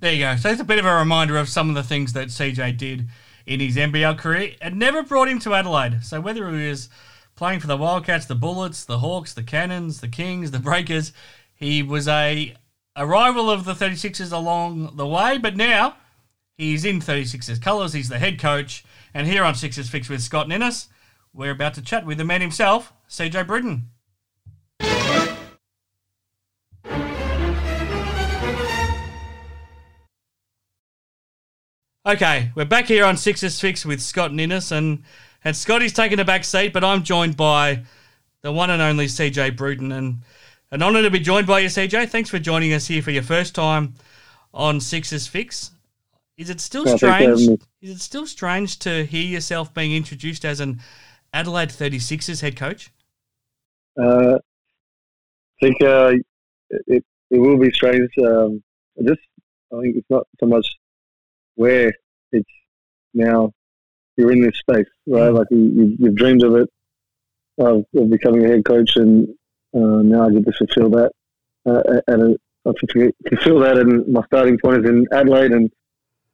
There 0.00 0.12
you 0.12 0.24
go. 0.24 0.34
So 0.34 0.50
it's 0.50 0.60
a 0.60 0.64
bit 0.64 0.80
of 0.80 0.86
a 0.86 0.96
reminder 0.96 1.36
of 1.36 1.48
some 1.48 1.68
of 1.68 1.76
the 1.76 1.84
things 1.84 2.14
that 2.14 2.28
CJ 2.28 2.76
did 2.76 3.06
in 3.46 3.60
his 3.60 3.76
NBL 3.76 4.18
career. 4.18 4.54
It 4.60 4.74
never 4.74 5.04
brought 5.04 5.28
him 5.28 5.38
to 5.38 5.54
Adelaide. 5.54 6.02
So 6.02 6.20
whether 6.20 6.50
he 6.50 6.68
was 6.68 6.88
playing 7.36 7.60
for 7.60 7.68
the 7.68 7.76
Wildcats, 7.76 8.26
the 8.26 8.34
Bullets, 8.34 8.84
the 8.84 8.98
Hawks, 8.98 9.34
the 9.34 9.44
Cannons, 9.44 10.00
the 10.00 10.08
Kings, 10.08 10.50
the 10.50 10.58
Breakers, 10.58 11.12
he 11.54 11.80
was 11.84 12.08
a, 12.08 12.56
a 12.96 13.06
rival 13.06 13.48
of 13.48 13.64
the 13.64 13.74
36ers 13.74 14.32
along 14.32 14.96
the 14.96 15.06
way. 15.06 15.38
But 15.38 15.56
now 15.56 15.94
he's 16.56 16.84
in 16.84 17.00
36ers 17.00 17.61
colours. 17.61 17.92
He's 17.92 18.08
the 18.08 18.18
head 18.18 18.38
coach. 18.38 18.84
And 19.12 19.26
here 19.26 19.44
on 19.44 19.54
Sixers 19.54 19.88
Fix 19.88 20.08
with 20.08 20.23
Scott 20.23 20.49
Ninnis, 20.49 20.88
we're 21.32 21.52
about 21.52 21.75
to 21.75 21.82
chat 21.82 22.06
with 22.06 22.18
the 22.18 22.25
man 22.25 22.40
himself, 22.40 22.92
CJ 23.08 23.46
Bruton. 23.46 23.90
Okay, 32.06 32.52
we're 32.54 32.66
back 32.66 32.84
here 32.84 33.06
on 33.06 33.16
Sixers 33.16 33.58
Fix 33.58 33.87
with 33.87 34.02
Scott 34.02 34.30
Ninnis, 34.30 34.70
and 34.70 35.04
and 35.42 35.56
Scotty's 35.56 35.94
taking 35.94 36.20
a 36.20 36.25
back 36.25 36.44
seat, 36.44 36.73
but 36.75 36.84
I'm 36.84 37.02
joined 37.02 37.34
by 37.34 37.84
the 38.42 38.52
one 38.52 38.68
and 38.68 38.82
only 38.82 39.06
CJ 39.06 39.56
Bruton, 39.56 39.90
and 39.90 40.18
an 40.70 40.82
honour 40.82 41.00
to 41.00 41.11
be 41.11 41.18
joined 41.18 41.46
by 41.46 41.61
you, 41.61 41.68
CJ. 41.68 42.11
Thanks 42.11 42.28
for 42.28 42.38
joining 42.38 42.75
us 42.75 42.88
here 42.88 43.00
for 43.00 43.11
your 43.11 43.23
first 43.23 43.54
time 43.54 43.94
on 44.52 44.80
Sixers 44.80 45.26
Fix. 45.26 45.70
Is 46.36 46.50
it 46.50 46.60
still 46.60 46.86
strange? 46.96 47.40
Is 47.80 47.90
it 47.90 48.00
still 48.00 48.26
strange 48.26 48.78
to 48.80 49.04
hear 49.04 49.24
yourself 49.24 49.72
being 49.72 49.92
introduced 49.92 50.44
as 50.44 50.60
an 50.60 50.80
Adelaide 51.32 51.68
36ers 51.68 52.40
head 52.40 52.56
coach? 52.56 52.90
Uh, 54.00 54.34
I 54.34 55.64
think 55.64 55.82
uh, 55.82 56.12
it, 56.70 57.04
it 57.30 57.38
will 57.38 57.58
be 57.58 57.70
strange. 57.70 58.10
Um, 58.18 58.62
I 58.98 59.04
just 59.06 59.20
I 59.72 59.80
think 59.80 59.96
it's 59.96 60.10
not 60.10 60.26
so 60.40 60.46
much 60.46 60.66
where 61.54 61.92
it's 62.32 62.50
now 63.12 63.52
you're 64.16 64.32
in 64.32 64.42
this 64.42 64.58
space, 64.58 64.86
right? 65.06 65.30
Mm. 65.30 65.38
Like 65.38 65.46
you, 65.50 65.58
you, 65.58 65.96
you've 65.98 66.16
dreamed 66.16 66.42
of 66.42 66.56
it, 66.56 66.68
of, 67.58 67.84
of 67.94 68.10
becoming 68.10 68.44
a 68.44 68.48
head 68.48 68.64
coach, 68.64 68.96
and 68.96 69.28
uh, 69.74 70.02
now 70.02 70.26
I 70.26 70.32
get 70.32 70.44
to 70.46 70.52
fulfill 70.52 70.90
that. 70.90 71.12
Uh, 71.66 72.00
at 72.08 72.20
a, 72.20 72.36
I 72.66 72.72
fulfill 72.80 73.10
fulfill 73.28 73.60
that, 73.60 73.78
and 73.78 74.06
my 74.08 74.22
starting 74.26 74.58
point 74.58 74.84
is 74.84 74.90
in 74.90 75.06
Adelaide, 75.12 75.52
and 75.52 75.70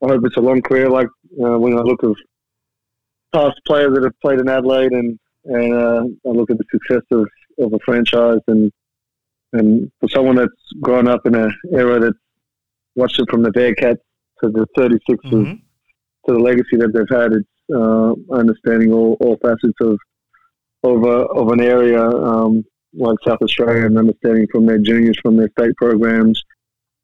I 0.03 0.09
hope 0.09 0.23
it's 0.25 0.37
a 0.37 0.41
long 0.41 0.63
career. 0.63 0.89
Like 0.89 1.09
uh, 1.43 1.59
when 1.59 1.77
I 1.77 1.83
look 1.83 2.03
at 2.05 2.11
past 3.33 3.61
players 3.67 3.95
that 3.95 4.05
have 4.05 4.19
played 4.21 4.41
in 4.41 4.49
Adelaide, 4.49 4.93
and 4.93 5.19
and 5.45 5.73
uh, 5.75 6.05
I 6.27 6.33
look 6.33 6.51
at 6.51 6.59
the 6.59 6.65
success 6.71 7.03
of, 7.13 7.27
of 7.59 7.73
a 7.73 7.79
franchise, 7.85 8.41
and 8.49 8.71
and 9.53 9.91
for 10.01 10.09
someone 10.09 10.37
that's 10.37 10.53
grown 10.81 11.09
up 11.09 11.27
in 11.27 11.35
an 11.35 11.53
era 11.73 11.99
that 12.01 12.15
watched 12.95 13.19
it 13.19 13.29
from 13.31 13.43
the 13.43 13.51
Bearcats 13.51 13.99
to 14.43 14.49
the 14.51 14.67
36ers 14.77 14.99
Mhm. 15.33 15.61
to 16.27 16.33
the 16.35 16.39
legacy 16.39 16.77
that 16.77 16.93
they've 16.93 17.17
had, 17.19 17.33
it's 17.33 17.49
uh, 17.75 18.15
understanding 18.35 18.93
all, 18.93 19.17
all 19.21 19.37
facets 19.43 19.79
of 19.81 19.99
of, 20.83 21.05
a, 21.05 21.27
of 21.41 21.49
an 21.53 21.61
area 21.61 22.03
um, 22.03 22.65
like 22.95 23.17
South 23.27 23.43
Australia 23.43 23.85
and 23.85 23.99
understanding 23.99 24.47
from 24.51 24.65
their 24.65 24.79
juniors, 24.79 25.19
from 25.21 25.37
their 25.37 25.51
state 25.59 25.77
programs, 25.77 26.43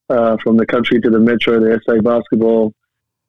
uh, 0.09 0.37
from 0.43 0.57
the 0.57 0.65
country 0.65 0.99
to 1.01 1.11
the 1.11 1.19
metro, 1.21 1.61
the 1.61 1.79
SA 1.85 2.01
basketball, 2.01 2.73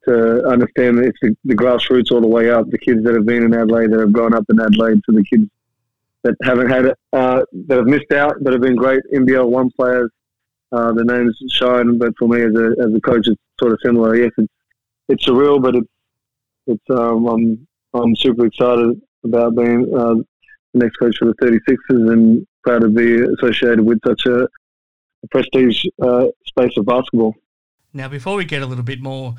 to 0.08 0.46
understand 0.46 0.98
that 0.98 1.04
it's 1.04 1.18
the, 1.20 1.36
the 1.44 1.54
grassroots 1.54 2.10
all 2.10 2.20
the 2.20 2.26
way 2.26 2.50
up. 2.50 2.68
The 2.70 2.78
kids 2.78 3.04
that 3.04 3.14
have 3.14 3.26
been 3.26 3.44
in 3.44 3.54
Adelaide, 3.54 3.90
that 3.92 4.00
have 4.00 4.12
grown 4.12 4.34
up 4.34 4.44
in 4.48 4.60
Adelaide, 4.60 5.00
to 5.04 5.12
the 5.12 5.24
kids 5.24 5.48
that 6.24 6.34
haven't 6.42 6.70
had 6.70 6.86
it, 6.86 6.98
uh, 7.12 7.42
that 7.66 7.78
have 7.78 7.86
missed 7.86 8.12
out, 8.12 8.42
that 8.42 8.52
have 8.52 8.62
been 8.62 8.76
great 8.76 9.02
NBL 9.14 9.48
one 9.48 9.70
players. 9.70 10.10
Uh, 10.70 10.92
the 10.92 11.04
names 11.04 11.36
shine, 11.50 11.96
but 11.96 12.12
for 12.18 12.28
me 12.28 12.42
as 12.42 12.54
a 12.54 12.74
as 12.80 12.94
a 12.94 13.00
coach, 13.00 13.26
it's 13.26 13.40
sort 13.58 13.72
of 13.72 13.78
similar. 13.82 14.16
Yes, 14.16 14.30
it's 14.36 14.52
it's 15.08 15.26
surreal, 15.26 15.62
but 15.62 15.74
it's 15.76 15.88
it's 16.66 16.84
um, 16.90 17.26
I'm 17.26 17.66
I'm 17.94 18.14
super 18.16 18.46
excited 18.46 19.00
about 19.24 19.56
being 19.56 19.90
uh, 19.96 20.14
the 20.74 20.84
next 20.84 20.96
coach 20.96 21.16
for 21.16 21.26
the 21.26 21.34
36ers 21.34 22.12
and 22.12 22.46
proud 22.62 22.82
to 22.82 22.88
be 22.88 23.22
associated 23.22 23.80
with 23.80 23.98
such 24.06 24.26
a, 24.26 24.42
a 24.42 25.28
prestige 25.30 25.84
uh, 26.02 26.26
space 26.46 26.76
of 26.76 26.84
basketball. 26.84 27.34
Now, 27.94 28.08
before 28.08 28.36
we 28.36 28.44
get 28.44 28.62
a 28.62 28.66
little 28.66 28.84
bit 28.84 29.00
more 29.00 29.34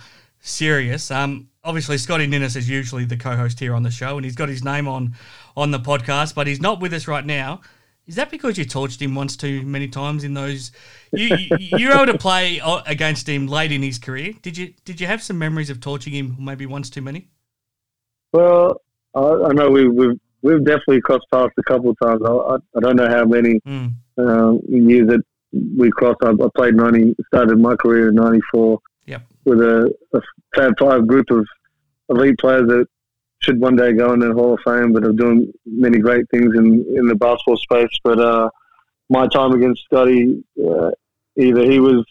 serious, 0.50 1.12
um, 1.12 1.50
obviously 1.64 1.98
Scotty 1.98 2.28
Ninnis 2.28 2.56
is 2.56 2.70
usually 2.70 3.06
the 3.06 3.18
co-host 3.18 3.60
here 3.60 3.74
on 3.74 3.84
the 3.84 3.92
show, 3.92 4.16
and 4.18 4.26
he's 4.26 4.36
got 4.36 4.50
his 4.50 4.64
name 4.64 4.88
on 4.88 5.16
on 5.56 5.72
the 5.72 5.80
podcast, 5.80 6.36
but 6.36 6.48
he's 6.48 6.62
not 6.62 6.80
with 6.80 6.94
us 6.94 7.08
right 7.08 7.26
now. 7.26 7.62
Is 8.08 8.16
that 8.16 8.32
because 8.32 8.58
you 8.58 8.66
torched 8.66 9.00
him 9.02 9.14
once 9.14 9.38
too 9.38 9.62
many 9.62 9.88
times 9.88 10.24
in 10.24 10.34
those? 10.34 10.72
You 11.12 11.36
you, 11.38 11.58
you 11.80 11.88
were 11.88 11.96
able 11.96 12.06
to 12.14 12.18
play 12.20 12.62
against 12.86 13.28
him 13.28 13.48
late 13.48 13.72
in 13.72 13.82
his 13.82 13.98
career. 13.98 14.34
Did 14.44 14.58
you 14.58 14.74
did 14.86 15.02
you 15.02 15.08
have 15.08 15.24
some 15.24 15.40
memories 15.40 15.70
of 15.72 15.80
torching 15.80 16.14
him 16.14 16.36
maybe 16.40 16.68
once 16.68 16.90
too 16.92 17.02
many? 17.02 17.30
Well, 18.32 18.82
I, 19.16 19.20
I 19.22 19.54
know 19.54 19.70
we, 19.72 19.88
we've 19.88 20.20
we've 20.44 20.64
definitely 20.64 21.02
crossed 21.02 21.26
paths 21.32 21.54
a 21.58 21.64
couple 21.64 21.90
of 21.90 21.98
times. 22.02 22.22
I, 22.24 22.58
I, 22.78 22.80
don't 22.80 22.96
know 22.96 23.10
how 23.10 23.26
many 23.26 23.60
Mm. 23.68 23.94
um, 24.20 24.60
years 24.70 25.08
that 25.08 25.22
we 25.78 25.90
crossed. 25.92 26.20
I, 26.24 26.30
I 26.30 26.48
played 26.56 26.76
ninety, 26.76 27.16
started 27.34 27.58
my 27.60 27.76
career 27.76 28.10
in 28.10 28.16
'94 28.16 28.80
Yep. 29.10 29.22
with 29.46 29.60
a, 29.60 29.94
a 30.14 30.22
Fab 30.56 30.74
Five 30.80 31.08
group 31.08 31.30
of 31.32 31.46
elite 32.10 32.38
players 32.40 32.68
that 32.68 32.86
should 33.42 33.60
one 33.60 33.76
day 33.76 33.94
go 33.94 34.14
in 34.14 34.20
the 34.20 34.34
Hall 34.34 34.54
of 34.54 34.60
Fame, 34.66 34.94
but 34.94 35.04
are 35.04 35.14
doing 35.14 35.52
many 35.66 35.98
great 35.98 36.30
things 36.30 36.54
in, 36.56 36.86
in 36.96 37.08
the 37.08 37.16
basketball 37.16 37.58
space. 37.58 37.90
But 38.04 38.20
uh, 38.20 38.50
my 39.10 39.28
time 39.28 39.54
against 39.54 39.84
Scotty, 39.86 40.44
uh, 40.64 40.92
either 41.38 41.64
he 41.64 41.80
was, 41.80 42.06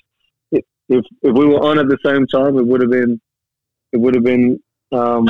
if 0.50 0.64
if 0.88 1.05
we 1.23 1.47
were 1.47 1.62
on 1.62 1.78
at 1.78 1.88
the 1.88 1.99
same 2.05 2.26
time, 2.26 2.59
it 2.59 2.67
would 2.67 2.81
have 2.81 2.90
been, 2.90 3.21
it 3.93 3.99
would 3.99 4.14
have 4.14 4.25
been 4.25 4.59
um, 4.93 5.28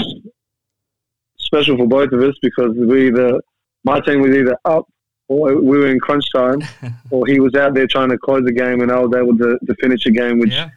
special 1.38 1.76
for 1.76 1.86
both 1.86 2.12
of 2.12 2.22
us 2.22 2.34
because 2.42 2.72
we 2.76 3.08
either 3.08 3.40
my 3.84 4.00
team 4.00 4.20
was 4.20 4.34
either 4.34 4.56
up 4.64 4.86
or 5.28 5.56
we 5.56 5.78
were 5.78 5.88
in 5.88 6.00
crunch 6.00 6.24
time, 6.34 6.62
or 7.10 7.26
he 7.26 7.40
was 7.40 7.54
out 7.54 7.74
there 7.74 7.86
trying 7.86 8.08
to 8.08 8.18
close 8.18 8.44
the 8.44 8.52
game, 8.52 8.80
and 8.80 8.90
I 8.90 8.98
was 8.98 9.12
able 9.14 9.36
to, 9.38 9.58
to 9.66 9.74
finish 9.80 10.06
a 10.06 10.10
game, 10.10 10.38
which 10.38 10.52
Yeah. 10.52 10.70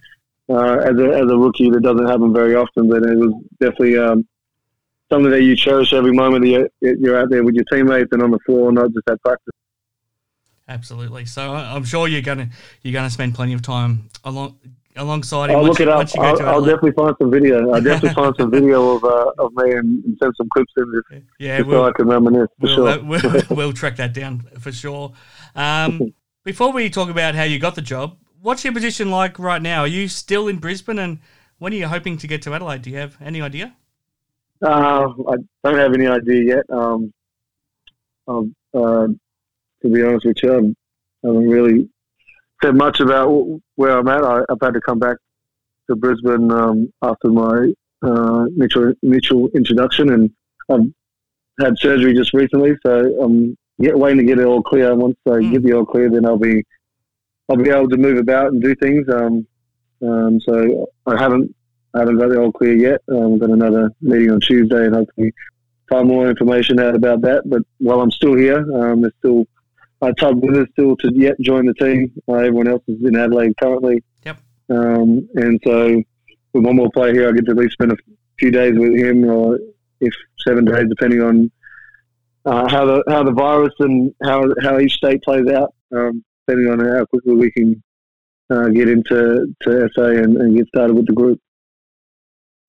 Uh, 0.52 0.78
as 0.78 0.98
a 0.98 1.10
as 1.14 1.32
a 1.32 1.38
rookie 1.38 1.70
that 1.70 1.82
doesn't 1.82 2.08
happen 2.08 2.34
very 2.34 2.56
often. 2.56 2.90
But 2.90 3.04
it 3.04 3.18
was 3.18 3.34
definitely 3.60 3.98
um, 3.98 4.28
something 5.12 5.32
that 5.32 5.44
you 5.44 5.56
cherish 5.56 5.94
every 5.94 6.14
moment 6.14 6.44
that 6.46 6.70
you're, 6.82 6.96
you're 6.98 7.20
out 7.20 7.30
there 7.30 7.44
with 7.44 7.56
your 7.56 7.66
teammates 7.72 8.10
and 8.12 8.22
on 8.22 8.32
the 8.32 8.40
floor, 8.46 8.70
and 8.70 8.76
not 8.76 8.92
just 8.94 9.08
at 9.10 9.22
practice. 9.22 9.54
Absolutely. 10.68 11.26
So 11.26 11.52
I- 11.54 11.76
I'm 11.76 11.84
sure 11.84 12.08
you're 12.08 12.22
gonna 12.22 12.50
you're 12.82 12.94
gonna 12.94 13.10
spend 13.10 13.36
plenty 13.36 13.54
of 13.54 13.62
time 13.62 14.10
along 14.24 14.58
alongside 14.96 15.50
him. 15.50 15.58
I'll 15.58 15.64
look 15.64 15.80
it 15.80 15.88
up. 15.88 16.14
you 16.14 16.22
I'll, 16.22 16.42
I'll 16.48 16.62
definitely 16.62 16.92
find 16.92 17.16
some 17.20 17.32
video. 17.32 17.72
I'll 17.72 17.82
definitely 17.90 18.14
find 18.14 18.36
some 18.40 18.52
video 18.52 18.96
of 18.96 19.04
uh, 19.04 19.32
of 19.38 19.54
me 19.56 19.72
and, 19.72 20.04
and 20.06 20.18
send 20.22 20.34
some 20.38 20.48
clips 20.50 20.72
in 20.78 20.86
just, 21.12 21.26
Yeah, 21.40 21.58
just 21.58 21.70
we'll, 21.70 21.84
so 21.84 21.88
I 21.90 21.92
can 21.92 22.08
reminisce 22.08 22.48
for 22.60 22.66
we'll, 22.68 22.76
sure. 22.76 22.88
uh, 22.90 22.98
we'll, 23.04 23.42
we'll 23.58 23.74
track 23.74 23.98
that 23.98 24.14
down 24.14 24.40
for 24.60 24.72
sure. 24.72 25.14
Um, 25.56 26.14
before 26.44 26.72
we 26.72 26.90
talk 26.90 27.10
about 27.10 27.36
how 27.36 27.44
you 27.44 27.60
got 27.60 27.76
the 27.76 27.82
job, 27.82 28.18
what's 28.42 28.64
your 28.64 28.74
position 28.74 29.10
like 29.12 29.38
right 29.40 29.62
now? 29.62 29.82
Are 29.82 29.88
you 29.88 30.08
still 30.08 30.48
in 30.48 30.58
Brisbane, 30.58 31.00
and 31.00 31.20
when 31.60 31.74
are 31.74 31.78
you 31.78 31.88
hoping 31.88 32.18
to 32.18 32.28
get 32.28 32.42
to 32.44 32.54
Adelaide? 32.54 32.82
Do 32.82 32.90
you 32.90 32.98
have 32.98 33.18
any 33.22 33.42
idea? 33.42 33.76
Uh, 34.64 35.10
I 35.28 35.36
don't 35.64 35.78
have 35.78 35.94
any 35.94 36.08
idea 36.08 36.56
yet. 36.56 36.66
Um, 36.70 37.14
um, 38.28 38.56
uh, 38.74 39.08
to 39.82 39.90
be 39.92 40.04
honest 40.04 40.26
with 40.26 40.38
you, 40.44 40.52
I 40.52 41.28
haven't 41.28 41.50
really 41.50 41.90
said 42.64 42.76
much 42.76 43.00
about 43.00 43.60
where 43.76 43.98
I'm 43.98 44.08
at. 44.08 44.24
I, 44.24 44.42
I've 44.50 44.62
had 44.62 44.74
to 44.76 44.82
come 44.82 45.00
back 45.00 45.18
to 45.90 45.96
Brisbane 45.96 46.52
um, 46.52 46.94
after 47.02 47.30
my 47.30 47.74
uh, 48.04 48.46
initial, 48.56 48.94
initial 49.02 49.50
introduction, 49.56 50.12
and 50.12 50.30
I've 50.70 50.86
had 51.60 51.78
surgery 51.80 52.14
just 52.14 52.34
recently, 52.34 52.76
so 52.86 53.20
I'm 53.22 53.58
yet 53.80 53.98
waiting 53.98 54.20
to 54.20 54.26
get 54.26 54.40
it 54.40 54.46
all 54.46 54.62
clear. 54.62 54.96
Once 54.96 55.18
I 55.26 55.30
Mm. 55.32 55.52
get 55.54 55.64
the 55.64 55.74
all 55.74 55.86
clear, 55.86 56.10
then 56.10 56.26
I'll 56.26 56.38
be 56.38 56.64
I'll 57.50 57.58
be 57.58 57.70
able 57.70 57.90
to 57.90 57.98
move 57.98 58.18
about 58.18 58.48
and 58.48 58.62
do 58.62 58.76
things. 58.76 59.08
Um, 59.10 59.48
um, 60.02 60.40
so 60.42 60.88
I 61.06 61.22
haven't 61.22 61.54
I 61.94 62.00
haven't 62.00 62.18
got 62.18 62.32
it 62.32 62.38
all 62.38 62.52
clear 62.52 62.76
yet. 62.76 63.02
Um, 63.10 63.34
I've 63.34 63.40
got 63.42 63.50
another 63.50 63.92
meeting 64.02 64.32
on 64.32 64.40
Tuesday 64.40 64.86
and 64.86 64.96
hopefully 64.96 65.34
find 65.90 66.08
more 66.08 66.30
information 66.30 66.80
out 66.80 66.96
about 66.96 67.22
that. 67.22 67.44
But 67.46 67.64
while 67.80 68.02
I'm 68.02 68.12
still 68.12 68.36
here, 68.36 68.60
um, 68.60 69.02
there's 69.02 69.14
still 69.20 69.46
uh, 70.02 70.12
Todd 70.14 70.42
Withers 70.42 70.68
still 70.72 70.96
to 70.98 71.12
yet 71.14 71.40
join 71.42 71.66
the 71.66 71.74
team. 71.74 72.12
Uh, 72.28 72.36
everyone 72.36 72.68
else 72.68 72.84
is 72.88 73.04
in 73.04 73.16
Adelaide 73.16 73.54
currently. 73.62 74.04
Yep. 74.26 74.38
Um, 74.70 75.28
and 75.36 75.60
so 75.66 76.02
with 76.54 76.66
one 76.66 76.78
more 76.78 76.90
player 76.92 77.14
here, 77.14 77.30
I 77.30 77.34
get 77.34 77.46
to 77.46 77.52
at 77.52 77.58
least 77.58 77.74
spend 77.74 77.92
a 77.92 77.98
few 78.40 78.52
days 78.52 78.78
with 78.78 78.96
him, 78.96 79.30
or 79.30 79.60
if 80.00 80.14
seven 80.40 80.66
days, 80.66 80.86
depending 80.90 81.22
on 81.22 81.52
uh, 82.46 82.68
how 82.70 82.86
the 82.86 83.04
how 83.08 83.24
the 83.24 83.32
virus 83.32 83.74
and 83.80 84.14
how 84.24 84.44
how 84.64 84.80
each 84.80 84.94
state 84.94 85.22
plays 85.24 85.48
out. 85.48 85.74
Um, 85.94 86.24
depending 86.46 86.72
on 86.72 86.80
how 86.80 87.06
quickly 87.06 87.36
we 87.36 87.52
can 87.52 87.82
uh, 88.50 88.68
get 88.70 88.90
into 88.90 89.54
to 89.62 89.90
SA 89.94 90.04
and, 90.04 90.38
and 90.38 90.58
get 90.58 90.68
started 90.68 90.94
with 90.94 91.08
the 91.08 91.14
group. 91.14 91.40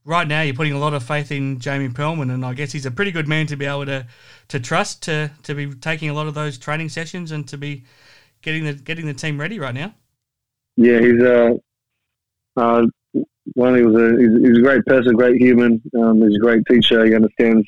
Right 0.05 0.27
now, 0.27 0.43
you're 0.43 0.55
putting 0.55 0.73
a 0.73 0.79
lot 0.79 0.95
of 0.95 1.05
faith 1.05 1.31
in 1.31 1.61
Jamie 1.61 1.89
Perlman, 1.89 2.33
and 2.33 2.45
I 2.45 2.55
guess 2.55 2.73
he's 2.73 2.87
a 2.87 2.91
pretty 2.91 3.13
good 3.13 3.29
man 3.29 3.47
to 3.47 3.57
be 3.57 3.67
able 3.67 3.87
to, 3.87 4.07
to 4.49 4.59
trust 4.59 5.03
to, 5.05 5.31
to 5.45 5.55
be 5.55 5.73
taking 5.75 6.11
a 6.11 6.15
lot 6.15 6.27
of 6.27 6.35
those 6.35 6.59
training 6.59 6.89
sessions 6.89 7.31
and 7.31 7.47
to 7.49 7.57
be 7.57 7.85
getting 8.43 8.65
the 8.65 8.73
getting 8.73 9.07
the 9.07 9.15
team 9.15 9.41
ready 9.41 9.61
right 9.61 9.75
now. 9.75 9.95
Yeah, 10.77 10.99
he's 10.99 11.23
uh, 11.23 11.53
uh, 12.57 12.87
one, 13.55 13.77
he 13.77 13.83
was 13.83 13.95
a 13.95 14.19
he's, 14.19 14.49
he's 14.49 14.59
a 14.59 14.63
great 14.63 14.85
person, 14.87 15.15
great 15.15 15.41
human. 15.41 15.81
Um, 15.97 16.21
he's 16.23 16.37
a 16.37 16.41
great 16.41 16.65
teacher. 16.67 17.05
He 17.05 17.15
understands 17.15 17.67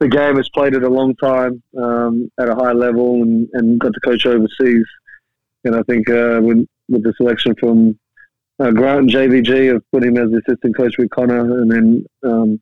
the 0.00 0.08
game. 0.08 0.36
Has 0.36 0.48
played 0.50 0.74
it 0.74 0.84
a 0.84 0.88
long 0.88 1.14
time 1.16 1.62
um, 1.78 2.30
at 2.40 2.48
a 2.48 2.54
high 2.54 2.72
level, 2.72 3.22
and, 3.22 3.48
and 3.52 3.78
got 3.78 3.92
to 3.92 4.00
coach 4.00 4.26
overseas. 4.26 4.86
And 5.64 5.76
I 5.76 5.82
think 5.82 6.08
uh, 6.08 6.40
with 6.42 6.66
with 6.88 7.04
the 7.04 7.12
selection 7.16 7.54
from 7.58 7.98
uh, 8.58 8.70
Grant 8.70 9.00
and 9.00 9.10
JVG, 9.10 9.72
have 9.72 9.82
put 9.92 10.04
him 10.04 10.16
as 10.16 10.30
the 10.30 10.42
assistant 10.46 10.76
coach 10.76 10.96
with 10.98 11.10
Conor, 11.10 11.60
and 11.60 11.70
then 11.70 12.06
um, 12.24 12.60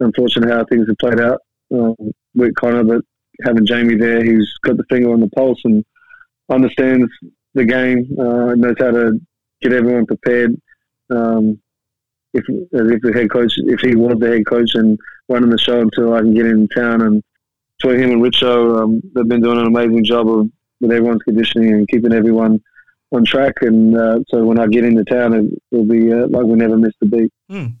unfortunately 0.00 0.52
how 0.52 0.64
things 0.64 0.86
have 0.88 0.98
played 0.98 1.20
out 1.20 1.40
um, 1.72 1.94
with 2.34 2.54
Conor, 2.54 2.84
but 2.84 3.02
having 3.44 3.66
Jamie 3.66 3.96
there, 3.96 4.22
who's 4.24 4.52
got 4.64 4.76
the 4.76 4.84
finger 4.90 5.12
on 5.12 5.20
the 5.20 5.28
pulse 5.28 5.60
and 5.64 5.84
understands 6.50 7.10
the 7.54 7.64
game, 7.64 8.14
uh, 8.18 8.54
knows 8.54 8.76
how 8.78 8.90
to 8.90 9.20
get 9.60 9.72
everyone 9.72 10.06
prepared. 10.06 10.56
Um, 11.10 11.60
if 12.32 12.44
if 12.48 13.02
the 13.02 13.12
head 13.12 13.30
coach, 13.30 13.52
if 13.56 13.80
he 13.80 13.96
was 13.96 14.18
the 14.18 14.28
head 14.28 14.46
coach 14.46 14.74
and 14.74 14.98
running 15.28 15.50
the 15.50 15.58
show 15.58 15.80
until 15.80 16.14
I 16.14 16.20
can 16.20 16.34
get 16.34 16.46
in 16.46 16.68
town, 16.68 17.02
and 17.02 17.22
between 17.78 18.00
him 18.00 18.10
and 18.12 18.22
Richo, 18.22 18.82
um, 18.82 19.00
they've 19.14 19.28
been 19.28 19.42
doing 19.42 19.58
an 19.58 19.66
amazing 19.66 20.04
job 20.04 20.28
of 20.28 20.48
with 20.80 20.90
everyone's 20.90 21.22
conditioning 21.22 21.72
and 21.72 21.88
keeping 21.88 22.12
everyone 22.12 22.60
on 23.12 23.24
track. 23.24 23.54
And 23.60 23.96
uh, 23.96 24.20
so 24.28 24.44
when 24.44 24.58
I 24.58 24.66
get 24.66 24.84
into 24.84 25.04
town, 25.04 25.34
it 25.34 25.62
will 25.70 25.84
be 25.84 26.12
uh, 26.12 26.26
like 26.28 26.44
we 26.44 26.54
never 26.54 26.76
missed 26.76 26.96
a 27.02 27.06
beat. 27.06 27.32
Mm. 27.50 27.74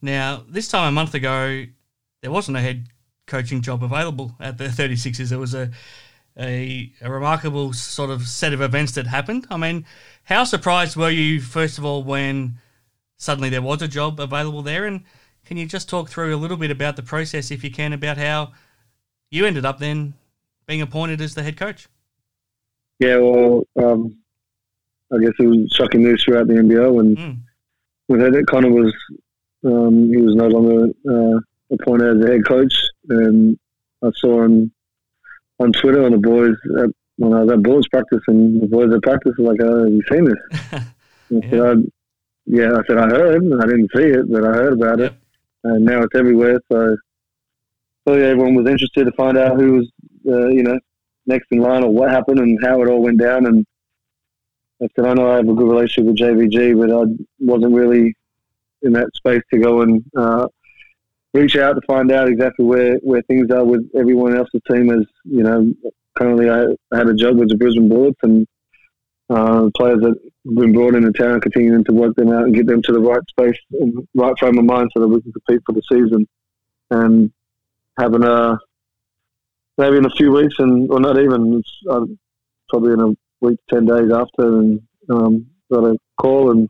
Now, 0.00 0.44
this 0.48 0.68
time 0.68 0.88
a 0.88 0.92
month 0.92 1.14
ago, 1.14 1.64
there 2.22 2.30
wasn't 2.30 2.56
a 2.56 2.60
head 2.60 2.86
coaching 3.26 3.60
job 3.60 3.82
available 3.82 4.34
at 4.40 4.58
the 4.58 4.64
36ers. 4.68 5.32
It 5.32 5.36
was 5.36 5.54
a, 5.54 5.70
a, 6.38 6.92
a 7.00 7.10
remarkable 7.10 7.72
sort 7.72 8.10
of 8.10 8.26
set 8.26 8.52
of 8.52 8.60
events 8.60 8.92
that 8.92 9.06
happened. 9.06 9.46
I 9.50 9.56
mean, 9.56 9.84
how 10.24 10.44
surprised 10.44 10.96
were 10.96 11.10
you, 11.10 11.40
first 11.40 11.78
of 11.78 11.84
all, 11.84 12.02
when 12.02 12.58
suddenly 13.16 13.48
there 13.48 13.62
was 13.62 13.82
a 13.82 13.88
job 13.88 14.18
available 14.18 14.62
there? 14.62 14.86
And 14.86 15.02
can 15.44 15.56
you 15.56 15.66
just 15.66 15.88
talk 15.88 16.08
through 16.08 16.34
a 16.34 16.38
little 16.38 16.56
bit 16.56 16.70
about 16.70 16.96
the 16.96 17.02
process, 17.02 17.50
if 17.50 17.62
you 17.62 17.70
can, 17.70 17.92
about 17.92 18.16
how 18.16 18.52
you 19.30 19.46
ended 19.46 19.64
up 19.64 19.78
then 19.78 20.14
being 20.66 20.82
appointed 20.82 21.20
as 21.20 21.34
the 21.34 21.42
head 21.42 21.56
coach? 21.56 21.88
Yeah, 22.98 23.16
well, 23.18 23.62
um, 23.82 24.16
I 25.12 25.18
guess 25.18 25.32
it 25.38 25.46
was 25.46 25.70
shocking 25.74 26.02
news 26.02 26.22
throughout 26.24 26.46
the 26.48 26.54
NBL, 26.54 27.00
and 27.00 27.16
Mm. 27.18 27.38
we 28.08 28.18
heard 28.18 28.34
that 28.34 28.46
Conor 28.46 28.70
was 28.70 28.94
um, 29.64 30.08
he 30.10 30.16
was 30.16 30.34
no 30.34 30.48
longer 30.48 30.92
uh, 31.08 31.40
appointed 31.72 32.16
as 32.16 32.22
the 32.24 32.32
head 32.32 32.44
coach, 32.46 32.74
and 33.08 33.58
I 34.02 34.10
saw 34.16 34.42
him 34.42 34.72
on 35.60 35.72
Twitter 35.72 36.04
on 36.04 36.12
the 36.12 36.18
boys 36.18 36.56
at, 36.80 36.90
when 37.18 37.32
I 37.34 37.42
was 37.44 37.52
at 37.52 37.62
boys 37.62 37.86
practice, 37.88 38.20
and 38.26 38.60
the 38.62 38.66
boys 38.66 38.92
at 38.92 39.02
practice 39.02 39.32
were 39.38 39.52
like, 39.52 39.60
oh, 39.62 39.84
"Have 39.84 39.92
you 39.92 40.02
seen 40.10 40.24
this?" 40.24 40.82
And 41.30 41.44
I 41.44 41.74
"Yeah." 42.46 42.72
I 42.72 42.82
said, 42.86 42.98
"I 42.98 43.08
heard. 43.08 43.42
I 43.60 43.66
didn't 43.66 43.90
see 43.96 44.02
it, 44.04 44.30
but 44.30 44.44
I 44.44 44.52
heard 44.52 44.72
about 44.74 45.00
it, 45.00 45.12
and 45.64 45.84
now 45.84 46.02
it's 46.02 46.14
everywhere." 46.16 46.60
So, 46.70 46.96
so 48.06 48.16
yeah, 48.16 48.26
everyone 48.26 48.54
was 48.54 48.66
interested 48.68 49.04
to 49.04 49.12
find 49.12 49.38
out 49.38 49.58
who 49.60 49.72
was, 49.74 49.90
uh, 50.28 50.48
you 50.48 50.62
know, 50.64 50.78
next 51.26 51.46
in 51.50 51.60
line 51.60 51.84
or 51.84 51.92
what 51.92 52.10
happened 52.10 52.38
and 52.38 52.58
how 52.62 52.82
it 52.82 52.88
all 52.88 53.02
went 53.02 53.18
down, 53.18 53.46
and 53.46 53.64
I 54.82 54.88
said, 54.96 55.06
I 55.06 55.14
know 55.14 55.30
I 55.30 55.36
have 55.36 55.48
a 55.48 55.54
good 55.54 55.68
relationship 55.68 56.06
with 56.06 56.18
JVG, 56.18 56.78
but 56.78 56.90
I 56.90 57.04
wasn't 57.38 57.74
really 57.74 58.14
in 58.82 58.92
that 58.94 59.08
space 59.14 59.42
to 59.52 59.60
go 59.60 59.82
and 59.82 60.04
uh, 60.16 60.48
reach 61.34 61.56
out 61.56 61.74
to 61.74 61.80
find 61.86 62.10
out 62.10 62.28
exactly 62.28 62.64
where, 62.64 62.96
where 62.96 63.22
things 63.22 63.50
are 63.52 63.64
with 63.64 63.88
everyone 63.96 64.36
else's 64.36 64.60
team. 64.68 64.90
As 64.90 65.06
you 65.24 65.44
know, 65.44 65.72
currently 66.18 66.50
I, 66.50 66.64
had 66.96 67.08
a 67.08 67.14
job 67.14 67.38
with 67.38 67.48
the 67.48 67.56
Brisbane 67.56 67.88
Bullets 67.88 68.18
and 68.22 68.46
uh, 69.30 69.70
players 69.76 70.00
that 70.00 70.14
have 70.46 70.54
been 70.54 70.72
brought 70.72 70.96
into 70.96 71.12
town, 71.12 71.40
continuing 71.40 71.84
to 71.84 71.92
work 71.92 72.16
them 72.16 72.32
out 72.32 72.44
and 72.44 72.54
get 72.54 72.66
them 72.66 72.82
to 72.82 72.92
the 72.92 73.00
right 73.00 73.22
space 73.28 73.58
and 73.72 74.06
right 74.14 74.34
frame 74.38 74.58
of 74.58 74.64
mind 74.64 74.90
so 74.94 75.00
that 75.00 75.08
we 75.08 75.22
can 75.22 75.32
compete 75.32 75.62
for 75.64 75.72
the 75.72 75.82
season. 75.90 76.26
And 76.90 77.32
having 77.98 78.24
a 78.24 78.58
maybe 79.78 79.96
in 79.96 80.06
a 80.06 80.10
few 80.10 80.32
weeks, 80.32 80.54
and 80.58 80.90
or 80.90 81.00
not 81.00 81.18
even, 81.18 81.54
it's, 81.58 81.72
uh, 81.90 82.04
probably 82.68 82.92
in 82.92 83.00
a 83.00 83.46
week, 83.46 83.58
ten 83.70 83.86
days 83.86 84.10
after, 84.12 84.58
and 84.58 84.80
um, 85.10 85.46
got 85.72 85.84
a 85.84 85.96
call 86.20 86.50
and 86.50 86.68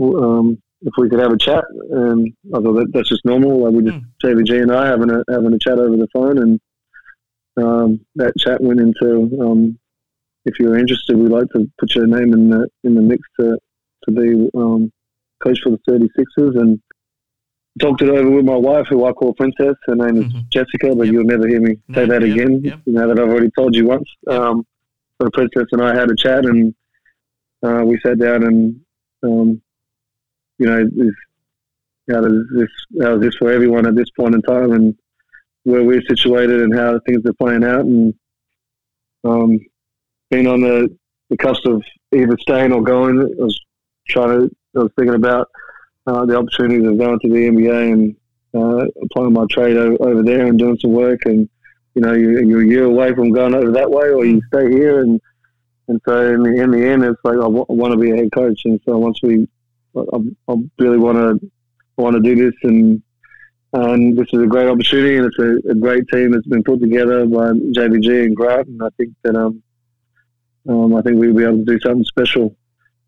um, 0.00 0.60
if 0.82 0.92
we 0.96 1.08
could 1.08 1.20
have 1.20 1.32
a 1.32 1.38
chat. 1.38 1.64
And 1.90 2.32
I 2.54 2.60
thought 2.60 2.72
that, 2.74 2.90
that's 2.92 3.08
just 3.08 3.24
normal. 3.24 3.64
Like 3.64 3.74
we 3.74 3.82
just 3.82 3.98
JVG 4.24 4.62
and 4.62 4.72
I 4.72 4.86
having 4.86 5.10
a 5.10 5.22
having 5.30 5.52
a 5.52 5.58
chat 5.58 5.78
over 5.78 5.96
the 5.96 6.08
phone, 6.12 6.38
and 6.38 6.60
um, 7.56 8.00
that 8.16 8.32
chat 8.38 8.60
went 8.60 8.80
into 8.80 9.30
um, 9.40 9.78
if 10.44 10.58
you're 10.58 10.78
interested, 10.78 11.16
we'd 11.16 11.30
like 11.30 11.48
to 11.54 11.70
put 11.78 11.94
your 11.94 12.06
name 12.06 12.32
in 12.32 12.48
the 12.50 12.68
in 12.84 12.94
the 12.94 13.02
mix 13.02 13.22
to 13.38 13.58
to 14.04 14.10
be 14.10 14.48
um, 14.56 14.90
coach 15.42 15.60
for 15.62 15.70
the 15.70 15.78
36ers 15.88 16.60
and. 16.60 16.80
Talked 17.80 18.02
it 18.02 18.10
over 18.10 18.30
with 18.30 18.44
my 18.44 18.56
wife, 18.56 18.86
who 18.88 19.06
I 19.06 19.12
call 19.12 19.32
Princess. 19.32 19.74
Her 19.86 19.94
name 19.94 20.22
is 20.22 20.32
Jessica, 20.50 20.94
but 20.94 21.08
you'll 21.08 21.24
never 21.24 21.48
hear 21.48 21.60
me 21.60 21.76
say 21.94 22.04
that 22.04 22.22
yep, 22.22 22.36
again. 22.36 22.60
yep. 22.62 22.80
Now 22.86 23.06
that 23.06 23.18
I've 23.18 23.28
already 23.28 23.50
told 23.56 23.74
you 23.74 23.86
once. 23.86 24.08
Um, 24.28 24.66
but 25.18 25.32
Princess 25.32 25.66
and 25.72 25.82
I 25.82 25.94
had 25.94 26.10
a 26.10 26.16
chat, 26.16 26.44
and 26.44 26.74
uh, 27.62 27.82
we 27.84 27.98
sat 28.00 28.18
down 28.18 28.42
and 28.44 28.80
um, 29.22 29.62
you 30.58 30.66
know, 30.66 30.78
is 30.78 31.14
how 32.10 32.20
does 32.20 32.44
this 32.54 32.68
how 33.00 33.14
is 33.14 33.22
this 33.22 33.34
for 33.36 33.50
everyone 33.50 33.86
at 33.86 33.96
this 33.96 34.10
point 34.10 34.34
in 34.34 34.42
time, 34.42 34.72
and 34.72 34.94
where 35.64 35.82
we're 35.82 36.02
situated, 36.02 36.60
and 36.60 36.74
how 36.74 37.00
things 37.06 37.24
are 37.24 37.32
playing 37.34 37.64
out, 37.64 37.84
and 37.84 38.14
um, 39.24 39.58
being 40.30 40.46
on 40.46 40.60
the, 40.60 40.96
the 41.28 41.36
cusp 41.36 41.66
of 41.66 41.82
either 42.14 42.36
staying 42.40 42.72
or 42.72 42.82
going. 42.82 43.20
I 43.20 43.42
was 43.42 43.58
trying 44.08 44.40
to, 44.40 44.56
I 44.76 44.78
was 44.80 44.92
thinking 44.96 45.14
about 45.14 45.48
uh, 46.06 46.24
the 46.24 46.36
opportunities 46.36 46.86
of 46.86 46.98
going 46.98 47.18
to 47.20 47.28
the 47.28 47.48
NBA 47.48 47.92
and 47.92 48.16
uh, 48.54 48.86
applying 49.02 49.32
my 49.32 49.46
trade 49.50 49.76
over 49.76 50.22
there 50.22 50.46
and 50.46 50.58
doing 50.58 50.78
some 50.80 50.92
work, 50.92 51.20
and 51.24 51.48
you 51.94 52.02
know, 52.02 52.12
you're, 52.12 52.42
you're 52.42 52.62
a 52.62 52.66
year 52.66 52.84
away 52.84 53.14
from 53.14 53.32
going 53.32 53.54
over 53.54 53.72
that 53.72 53.90
way, 53.90 54.08
or 54.08 54.24
you 54.24 54.40
stay 54.52 54.70
here, 54.70 55.00
and 55.00 55.20
and 55.88 56.00
so 56.06 56.34
in 56.34 56.42
the, 56.42 56.62
in 56.62 56.70
the 56.70 56.86
end, 56.86 57.04
it's 57.04 57.20
like 57.24 57.36
I 57.36 57.46
want 57.46 57.92
to 57.92 57.98
be 57.98 58.12
a 58.12 58.16
head 58.16 58.30
coach, 58.32 58.60
and 58.64 58.80
so 58.86 58.96
once 58.98 59.20
we 59.22 59.48
I, 59.96 60.00
I 60.48 60.54
really 60.78 60.98
want 60.98 61.18
to 61.18 61.50
want 61.96 62.14
to 62.14 62.22
do 62.22 62.34
this, 62.34 62.54
and 62.62 63.02
and 63.72 64.16
this 64.16 64.28
is 64.32 64.42
a 64.42 64.46
great 64.46 64.68
opportunity, 64.68 65.16
and 65.16 65.26
it's 65.26 65.38
a, 65.38 65.70
a 65.70 65.74
great 65.74 66.06
team 66.12 66.32
that's 66.32 66.46
been 66.46 66.62
put 66.62 66.80
together 66.80 67.26
by 67.26 67.50
JVG 67.50 68.24
and 68.24 68.36
Grant, 68.36 68.68
and 68.68 68.82
I 68.82 68.88
think 68.96 69.14
that 69.22 69.36
um, 69.36 69.62
um 70.68 70.94
I 70.94 71.02
think 71.02 71.18
we'll 71.18 71.34
be 71.34 71.44
able 71.44 71.58
to 71.58 71.64
do 71.64 71.80
something 71.80 72.04
special 72.04 72.56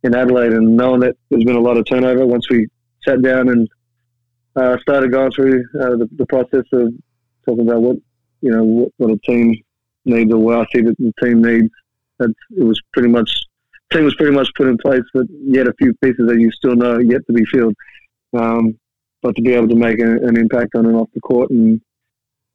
in 0.02 0.14
Adelaide, 0.14 0.52
and 0.52 0.76
knowing 0.76 1.00
that 1.00 1.16
there's 1.31 1.44
been 1.44 1.57
a 1.57 1.61
lot 1.61 1.76
of 1.76 1.87
turnover 1.87 2.26
once 2.26 2.50
we 2.50 2.68
sat 3.05 3.23
down 3.23 3.49
and 3.49 3.69
uh, 4.57 4.77
started 4.79 5.11
going 5.11 5.33
through 5.33 5.65
uh, 5.81 5.97
the, 5.97 6.09
the 6.17 6.27
process 6.27 6.65
of 6.73 6.93
talking 7.47 7.69
about 7.69 7.83
what 7.83 7.97
you 8.41 8.51
know 8.51 8.62
what, 8.62 8.88
what 8.99 9.11
a 9.11 9.19
team 9.19 9.55
needs 10.05 10.33
or 10.33 10.38
what 10.38 10.59
I 10.59 10.67
see 10.73 10.83
that 10.83 10.97
the 10.99 11.12
team 11.23 11.43
needs. 11.43 11.69
It 12.21 12.62
was 12.62 12.81
pretty 12.93 13.09
much 13.09 13.31
team 13.93 14.05
was 14.05 14.15
pretty 14.15 14.33
much 14.33 14.49
put 14.57 14.69
in 14.69 14.79
place, 14.79 15.03
but 15.12 15.27
yet 15.29 15.67
a 15.67 15.75
few 15.75 15.93
pieces 15.95 16.27
that 16.27 16.38
you 16.38 16.51
still 16.53 16.77
know 16.77 16.99
yet 16.99 17.27
to 17.27 17.33
be 17.33 17.45
filled. 17.47 17.75
Um, 18.33 18.79
but 19.23 19.37
to 19.37 19.43
be 19.43 19.53
able 19.53 19.69
to 19.69 19.77
make 19.77 20.01
a, 20.01 20.17
an 20.27 20.37
impact 20.37 20.75
on 20.75 20.87
and 20.87 20.97
off 20.97 21.09
the 21.15 21.21
court 21.21 21.51
and 21.51 21.81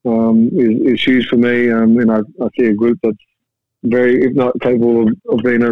um, 0.06 0.50
is, 0.54 0.94
is 0.94 1.04
huge 1.04 1.28
for 1.28 1.38
me. 1.38 1.72
Um, 1.72 1.98
and 1.98 2.12
I, 2.12 2.20
I 2.20 2.48
see 2.58 2.68
a 2.68 2.74
group 2.74 3.00
that's 3.02 3.18
very, 3.84 4.24
if 4.24 4.34
not 4.36 4.60
capable 4.62 5.04
of, 5.04 5.16
of 5.30 5.44
being 5.44 5.64
a. 5.64 5.72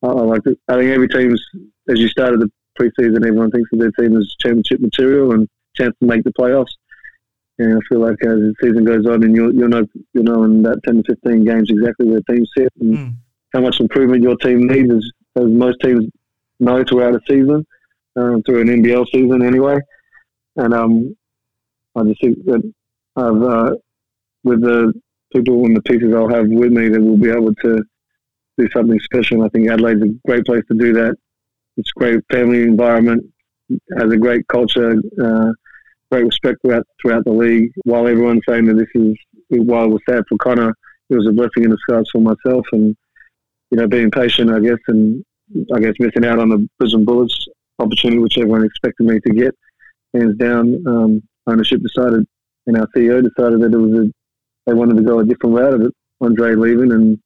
I 0.00 0.06
like. 0.06 0.42
I 0.68 0.74
think 0.74 0.90
every 0.92 1.08
team's 1.08 1.44
as 1.88 1.98
you 1.98 2.08
started 2.08 2.40
the 2.40 2.50
preseason, 2.78 3.16
everyone 3.26 3.50
thinks 3.50 3.70
that 3.70 3.78
their 3.78 3.90
team 3.92 4.16
is 4.16 4.34
championship 4.40 4.80
material 4.80 5.32
and 5.32 5.48
chance 5.76 5.94
to 6.00 6.06
make 6.06 6.24
the 6.24 6.32
playoffs. 6.32 6.72
And 7.58 7.74
I 7.74 7.80
feel 7.88 7.98
like 7.98 8.16
as 8.22 8.38
the 8.38 8.54
season 8.62 8.84
goes 8.84 9.04
on, 9.06 9.24
and 9.24 9.34
you'll, 9.34 9.52
you'll 9.52 9.68
know 9.68 9.84
you'll 10.12 10.24
know 10.24 10.44
in 10.44 10.62
that 10.62 10.80
ten 10.84 10.96
to 10.96 11.02
fifteen 11.02 11.44
games 11.44 11.68
exactly 11.70 12.06
where 12.06 12.20
teams 12.30 12.48
sit 12.56 12.72
and 12.80 12.94
how 13.52 13.60
much 13.60 13.80
improvement 13.80 14.22
your 14.22 14.36
team 14.36 14.66
needs, 14.66 14.92
as, 14.92 15.10
as 15.36 15.46
most 15.46 15.78
teams 15.82 16.04
know 16.60 16.84
throughout 16.84 17.14
a 17.14 17.20
season, 17.28 17.66
um, 18.16 18.42
through 18.44 18.60
an 18.60 18.68
NBL 18.68 19.06
season 19.12 19.42
anyway. 19.44 19.78
And 20.56 20.74
um, 20.74 21.16
I 21.96 22.02
just 22.04 22.20
think 22.20 22.44
that 22.44 22.72
I've, 23.16 23.42
uh, 23.42 23.74
with 24.44 24.60
the 24.60 24.92
people 25.32 25.64
and 25.64 25.76
the 25.76 25.82
pieces 25.82 26.14
I'll 26.14 26.28
have 26.28 26.46
with 26.48 26.72
me, 26.72 26.88
that 26.88 27.00
we'll 27.00 27.16
be 27.16 27.30
able 27.30 27.54
to 27.54 27.82
do 28.58 28.68
something 28.72 28.98
special. 29.00 29.38
And 29.38 29.46
I 29.46 29.48
think 29.50 29.70
Adelaide's 29.70 30.02
a 30.02 30.14
great 30.26 30.44
place 30.44 30.62
to 30.70 30.78
do 30.78 30.92
that. 30.94 31.16
It's 31.78 31.90
a 31.96 31.98
great 31.98 32.20
family 32.30 32.62
environment, 32.62 33.24
has 33.96 34.12
a 34.12 34.16
great 34.16 34.46
culture, 34.48 34.96
uh, 35.22 35.52
great 36.10 36.24
respect 36.24 36.58
throughout, 36.60 36.84
throughout 37.00 37.24
the 37.24 37.32
league. 37.32 37.70
While 37.84 38.08
everyone's 38.08 38.42
saying 38.48 38.66
that 38.66 38.74
this 38.74 38.88
is, 38.94 39.16
while 39.48 39.84
it 39.84 39.90
was 39.90 40.00
sad 40.08 40.24
for 40.28 40.36
Conor, 40.38 40.74
it 41.08 41.16
was 41.16 41.28
a 41.28 41.32
blessing 41.32 41.64
in 41.64 41.70
disguise 41.70 42.04
for 42.12 42.20
myself. 42.20 42.66
And 42.72 42.96
you 43.70 43.78
know, 43.78 43.86
being 43.86 44.10
patient, 44.10 44.50
I 44.50 44.60
guess, 44.60 44.78
and 44.88 45.24
I 45.74 45.78
guess 45.78 45.94
missing 46.00 46.24
out 46.24 46.40
on 46.40 46.48
the 46.48 46.68
Brisbane 46.78 47.04
Bullets 47.04 47.46
opportunity, 47.78 48.18
which 48.18 48.38
everyone 48.38 48.64
expected 48.64 49.06
me 49.06 49.20
to 49.20 49.32
get, 49.32 49.54
hands 50.14 50.36
down. 50.36 50.82
Um, 50.86 51.22
ownership 51.46 51.80
decided, 51.82 52.26
and 52.66 52.76
our 52.76 52.88
CEO 52.96 53.22
decided 53.22 53.60
that 53.62 53.72
it 53.72 53.78
was 53.78 54.00
a, 54.00 54.12
they 54.66 54.74
wanted 54.74 54.96
to 54.96 55.02
go 55.02 55.20
a 55.20 55.24
different 55.24 55.56
route 55.56 55.74
of 55.74 55.82
it. 55.82 55.92
Andre 56.20 56.54
leaving, 56.56 56.92
and 56.92 57.18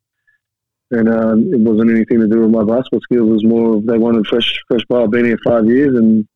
and 0.92 1.09
um, 1.09 1.52
it 1.52 1.61
wasn't 1.61 1.90
anything 1.90 2.20
to 2.20 2.28
do 2.28 2.40
with 2.40 2.50
my 2.50 2.64
basketball 2.64 3.00
skills. 3.00 3.28
It 3.28 3.33
was 3.33 3.44
more 3.44 3.76
of 3.76 3.87
they 3.87 3.98
wanted 3.98 4.26
fresh 4.26 4.61
fresh 4.68 4.85
blood. 4.88 5.05
I've 5.05 5.11
been 5.11 5.24
here 5.24 5.38
five 5.44 5.66
years 5.66 5.96
and 5.96 6.26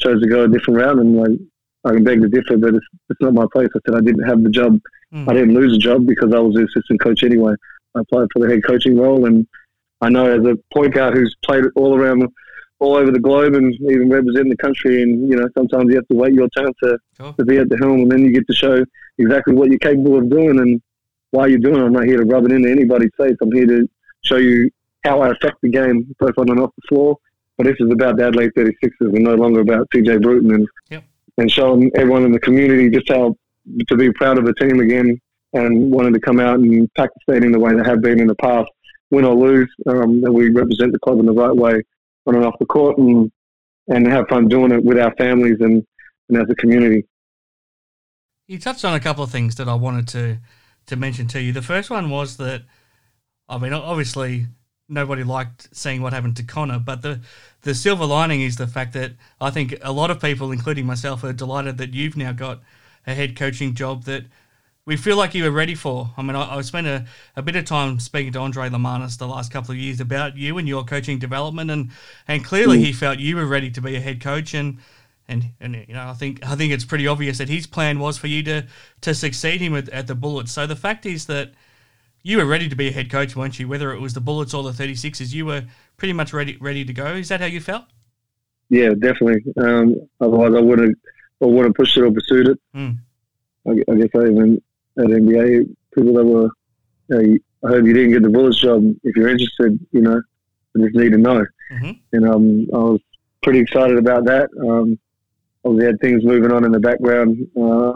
chose 0.00 0.22
to 0.22 0.28
go 0.28 0.44
a 0.44 0.48
different 0.48 0.80
route. 0.80 0.98
And 0.98 1.16
like 1.16 1.38
I 1.84 1.94
can 1.94 2.04
beg 2.04 2.20
to 2.20 2.28
differ, 2.28 2.58
but 2.58 2.74
it's 2.74 2.86
it's 3.10 3.20
not 3.20 3.34
my 3.34 3.46
place. 3.52 3.68
I 3.74 3.78
said 3.86 3.96
I 3.96 4.00
didn't 4.02 4.28
have 4.28 4.42
the 4.42 4.50
job. 4.50 4.78
Mm. 5.12 5.28
I 5.28 5.32
didn't 5.32 5.54
lose 5.54 5.74
a 5.74 5.78
job 5.78 6.06
because 6.06 6.32
I 6.34 6.38
was 6.38 6.54
the 6.54 6.64
assistant 6.64 7.00
coach 7.00 7.22
anyway. 7.22 7.54
I 7.94 8.00
applied 8.00 8.28
for 8.32 8.40
the 8.40 8.52
head 8.52 8.64
coaching 8.66 8.98
role, 8.98 9.26
and 9.26 9.46
I 10.00 10.10
know 10.10 10.26
as 10.26 10.44
a 10.44 10.58
point 10.72 10.94
guard 10.94 11.14
who's 11.14 11.34
played 11.44 11.64
all 11.76 11.96
around, 11.96 12.26
all 12.80 12.96
over 12.96 13.10
the 13.10 13.20
globe, 13.20 13.54
and 13.54 13.72
even 13.74 14.10
representing 14.10 14.50
the 14.50 14.56
country, 14.56 15.02
and 15.02 15.30
you 15.30 15.36
know 15.36 15.48
sometimes 15.56 15.86
you 15.88 15.96
have 15.96 16.08
to 16.08 16.16
wait 16.16 16.34
your 16.34 16.48
turn 16.50 16.70
to, 16.82 16.98
to 17.38 17.44
be 17.44 17.56
at 17.56 17.70
the 17.70 17.78
helm, 17.78 18.00
and 18.00 18.12
then 18.12 18.22
you 18.22 18.32
get 18.32 18.46
to 18.48 18.54
show 18.54 18.84
exactly 19.18 19.54
what 19.54 19.70
you're 19.70 19.78
capable 19.78 20.18
of 20.18 20.28
doing 20.28 20.58
and 20.58 20.82
why 21.30 21.46
you're 21.46 21.58
doing 21.58 21.76
it. 21.76 21.84
I'm 21.84 21.92
not 21.92 22.04
here 22.04 22.18
to 22.18 22.24
rub 22.24 22.44
it 22.46 22.52
into 22.52 22.70
anybody's 22.70 23.10
face. 23.16 23.36
I'm 23.40 23.52
here 23.52 23.66
to 23.66 23.88
show 24.24 24.36
you 24.36 24.70
how 25.04 25.20
I 25.20 25.30
affect 25.30 25.56
the 25.62 25.70
game, 25.70 26.14
both 26.18 26.36
on 26.38 26.50
and 26.50 26.60
off 26.60 26.70
the 26.76 26.82
floor. 26.88 27.16
But 27.56 27.64
this 27.64 27.76
is 27.78 27.90
about 27.92 28.16
the 28.16 28.26
Adelaide 28.26 28.52
36ers 28.56 28.90
and 29.00 29.24
no 29.24 29.34
longer 29.34 29.60
about 29.60 29.88
CJ 29.94 30.22
Bruton 30.22 30.52
and 30.54 30.68
Yep. 30.90 31.04
and 31.38 31.50
showing 31.50 31.90
everyone 31.94 32.24
in 32.24 32.32
the 32.32 32.40
community 32.40 32.90
just 32.90 33.08
how 33.08 33.36
to 33.88 33.96
be 33.96 34.12
proud 34.12 34.38
of 34.38 34.44
the 34.44 34.54
team 34.54 34.80
again 34.80 35.20
and 35.52 35.90
wanting 35.90 36.12
to 36.12 36.20
come 36.20 36.40
out 36.40 36.58
and 36.58 36.92
pack 36.94 37.10
the 37.14 37.32
stadium 37.32 37.52
the 37.52 37.58
way 37.60 37.72
they 37.74 37.84
have 37.88 38.02
been 38.02 38.18
in 38.18 38.26
the 38.26 38.34
past, 38.36 38.68
win 39.10 39.24
or 39.24 39.34
lose, 39.34 39.70
um, 39.86 40.20
that 40.20 40.32
we 40.32 40.50
represent 40.50 40.92
the 40.92 40.98
club 40.98 41.20
in 41.20 41.26
the 41.26 41.32
right 41.32 41.54
way 41.54 41.80
on 42.26 42.34
and 42.34 42.44
off 42.44 42.58
the 42.58 42.66
court 42.66 42.98
and 42.98 43.30
and 43.88 44.06
have 44.06 44.26
fun 44.28 44.48
doing 44.48 44.72
it 44.72 44.82
with 44.82 44.98
our 44.98 45.14
families 45.16 45.58
and, 45.60 45.86
and 46.30 46.38
as 46.38 46.48
a 46.48 46.54
community. 46.54 47.06
You 48.46 48.58
touched 48.58 48.84
on 48.84 48.94
a 48.94 49.00
couple 49.00 49.22
of 49.22 49.30
things 49.30 49.56
that 49.56 49.68
I 49.68 49.74
wanted 49.74 50.08
to 50.08 50.38
to 50.86 50.96
mention 50.96 51.26
to 51.28 51.40
you. 51.40 51.52
The 51.52 51.62
first 51.62 51.90
one 51.90 52.10
was 52.10 52.36
that, 52.38 52.62
I 53.48 53.58
mean, 53.58 53.72
obviously 53.72 54.46
nobody 54.88 55.24
liked 55.24 55.68
seeing 55.74 56.02
what 56.02 56.12
happened 56.12 56.36
to 56.36 56.42
Conor, 56.42 56.78
but 56.78 57.02
the 57.02 57.20
the 57.62 57.74
silver 57.74 58.04
lining 58.04 58.42
is 58.42 58.56
the 58.56 58.66
fact 58.66 58.92
that 58.92 59.12
I 59.40 59.50
think 59.50 59.74
a 59.82 59.92
lot 59.92 60.10
of 60.10 60.20
people, 60.20 60.52
including 60.52 60.86
myself, 60.86 61.24
are 61.24 61.32
delighted 61.32 61.78
that 61.78 61.94
you've 61.94 62.16
now 62.16 62.32
got 62.32 62.60
a 63.06 63.14
head 63.14 63.36
coaching 63.36 63.74
job 63.74 64.04
that 64.04 64.24
we 64.86 64.96
feel 64.96 65.16
like 65.16 65.34
you 65.34 65.44
were 65.44 65.50
ready 65.50 65.74
for. 65.74 66.10
I 66.16 66.22
mean, 66.22 66.36
I, 66.36 66.56
I 66.56 66.60
spent 66.60 66.86
a, 66.86 67.06
a 67.36 67.42
bit 67.42 67.56
of 67.56 67.64
time 67.64 67.98
speaking 68.00 68.32
to 68.34 68.40
Andre 68.40 68.68
Lemanis 68.68 69.16
the 69.16 69.26
last 69.26 69.50
couple 69.50 69.72
of 69.72 69.78
years 69.78 70.00
about 70.00 70.36
you 70.36 70.58
and 70.58 70.68
your 70.68 70.84
coaching 70.84 71.18
development, 71.18 71.70
and 71.70 71.90
and 72.28 72.44
clearly 72.44 72.78
mm. 72.78 72.84
he 72.84 72.92
felt 72.92 73.18
you 73.18 73.36
were 73.36 73.46
ready 73.46 73.70
to 73.70 73.80
be 73.80 73.96
a 73.96 74.00
head 74.00 74.20
coach, 74.20 74.52
and 74.52 74.78
and 75.26 75.50
and 75.60 75.84
you 75.88 75.94
know 75.94 76.08
I 76.08 76.12
think 76.12 76.44
I 76.46 76.54
think 76.54 76.72
it's 76.72 76.84
pretty 76.84 77.06
obvious 77.06 77.38
that 77.38 77.48
his 77.48 77.66
plan 77.66 77.98
was 77.98 78.18
for 78.18 78.26
you 78.26 78.42
to 78.44 78.66
to 79.02 79.14
succeed 79.14 79.60
him 79.60 79.74
at, 79.74 79.88
at 79.88 80.06
the 80.06 80.14
Bullets. 80.14 80.52
So 80.52 80.66
the 80.66 80.76
fact 80.76 81.06
is 81.06 81.26
that 81.26 81.52
you 82.24 82.38
were 82.38 82.46
ready 82.46 82.68
to 82.68 82.74
be 82.74 82.88
a 82.88 82.90
head 82.90 83.10
coach, 83.10 83.36
weren't 83.36 83.60
you? 83.60 83.68
Whether 83.68 83.92
it 83.92 84.00
was 84.00 84.14
the 84.14 84.20
Bullets 84.20 84.54
or 84.54 84.62
the 84.64 84.70
36ers, 84.70 85.32
you 85.32 85.46
were 85.46 85.64
pretty 85.96 86.14
much 86.14 86.32
ready 86.32 86.56
ready 86.60 86.84
to 86.84 86.92
go. 86.92 87.14
Is 87.14 87.28
that 87.28 87.40
how 87.40 87.46
you 87.46 87.60
felt? 87.60 87.84
Yeah, 88.70 88.88
definitely. 88.98 89.44
Um, 89.56 89.94
otherwise, 90.20 90.54
I 90.56 90.60
would 90.60 90.78
have 90.80 90.94
I 91.42 91.46
would 91.46 91.66
have 91.66 91.74
pushed 91.74 91.96
it 91.96 92.02
or 92.02 92.10
pursued 92.10 92.48
it. 92.48 92.58
Mm. 92.74 92.98
I, 93.68 93.70
I 93.92 93.94
guess 93.96 94.08
I 94.16 94.20
even 94.20 94.62
at 94.98 95.04
NBA 95.04 95.76
people 95.94 96.14
that 96.14 96.24
were, 96.24 96.48
hey, 97.10 97.38
I 97.64 97.68
heard 97.68 97.86
you 97.86 97.92
didn't 97.92 98.12
get 98.12 98.22
the 98.22 98.30
Bullets 98.30 98.60
job. 98.60 98.82
If 99.04 99.14
you're 99.16 99.28
interested, 99.28 99.78
you 99.92 100.00
know, 100.00 100.20
I 100.76 100.80
just 100.80 100.94
need 100.94 101.12
to 101.12 101.18
know. 101.18 101.44
Mhm. 101.72 102.00
And 102.12 102.28
um, 102.28 102.66
I 102.74 102.78
was 102.78 103.00
pretty 103.42 103.58
excited 103.58 103.98
about 103.98 104.24
that. 104.24 104.48
Um, 104.60 104.98
obviously 105.64 105.86
had 105.86 106.00
things 106.00 106.24
moving 106.24 106.52
on 106.52 106.64
in 106.64 106.72
the 106.72 106.80
background, 106.80 107.46
uh, 107.56 107.94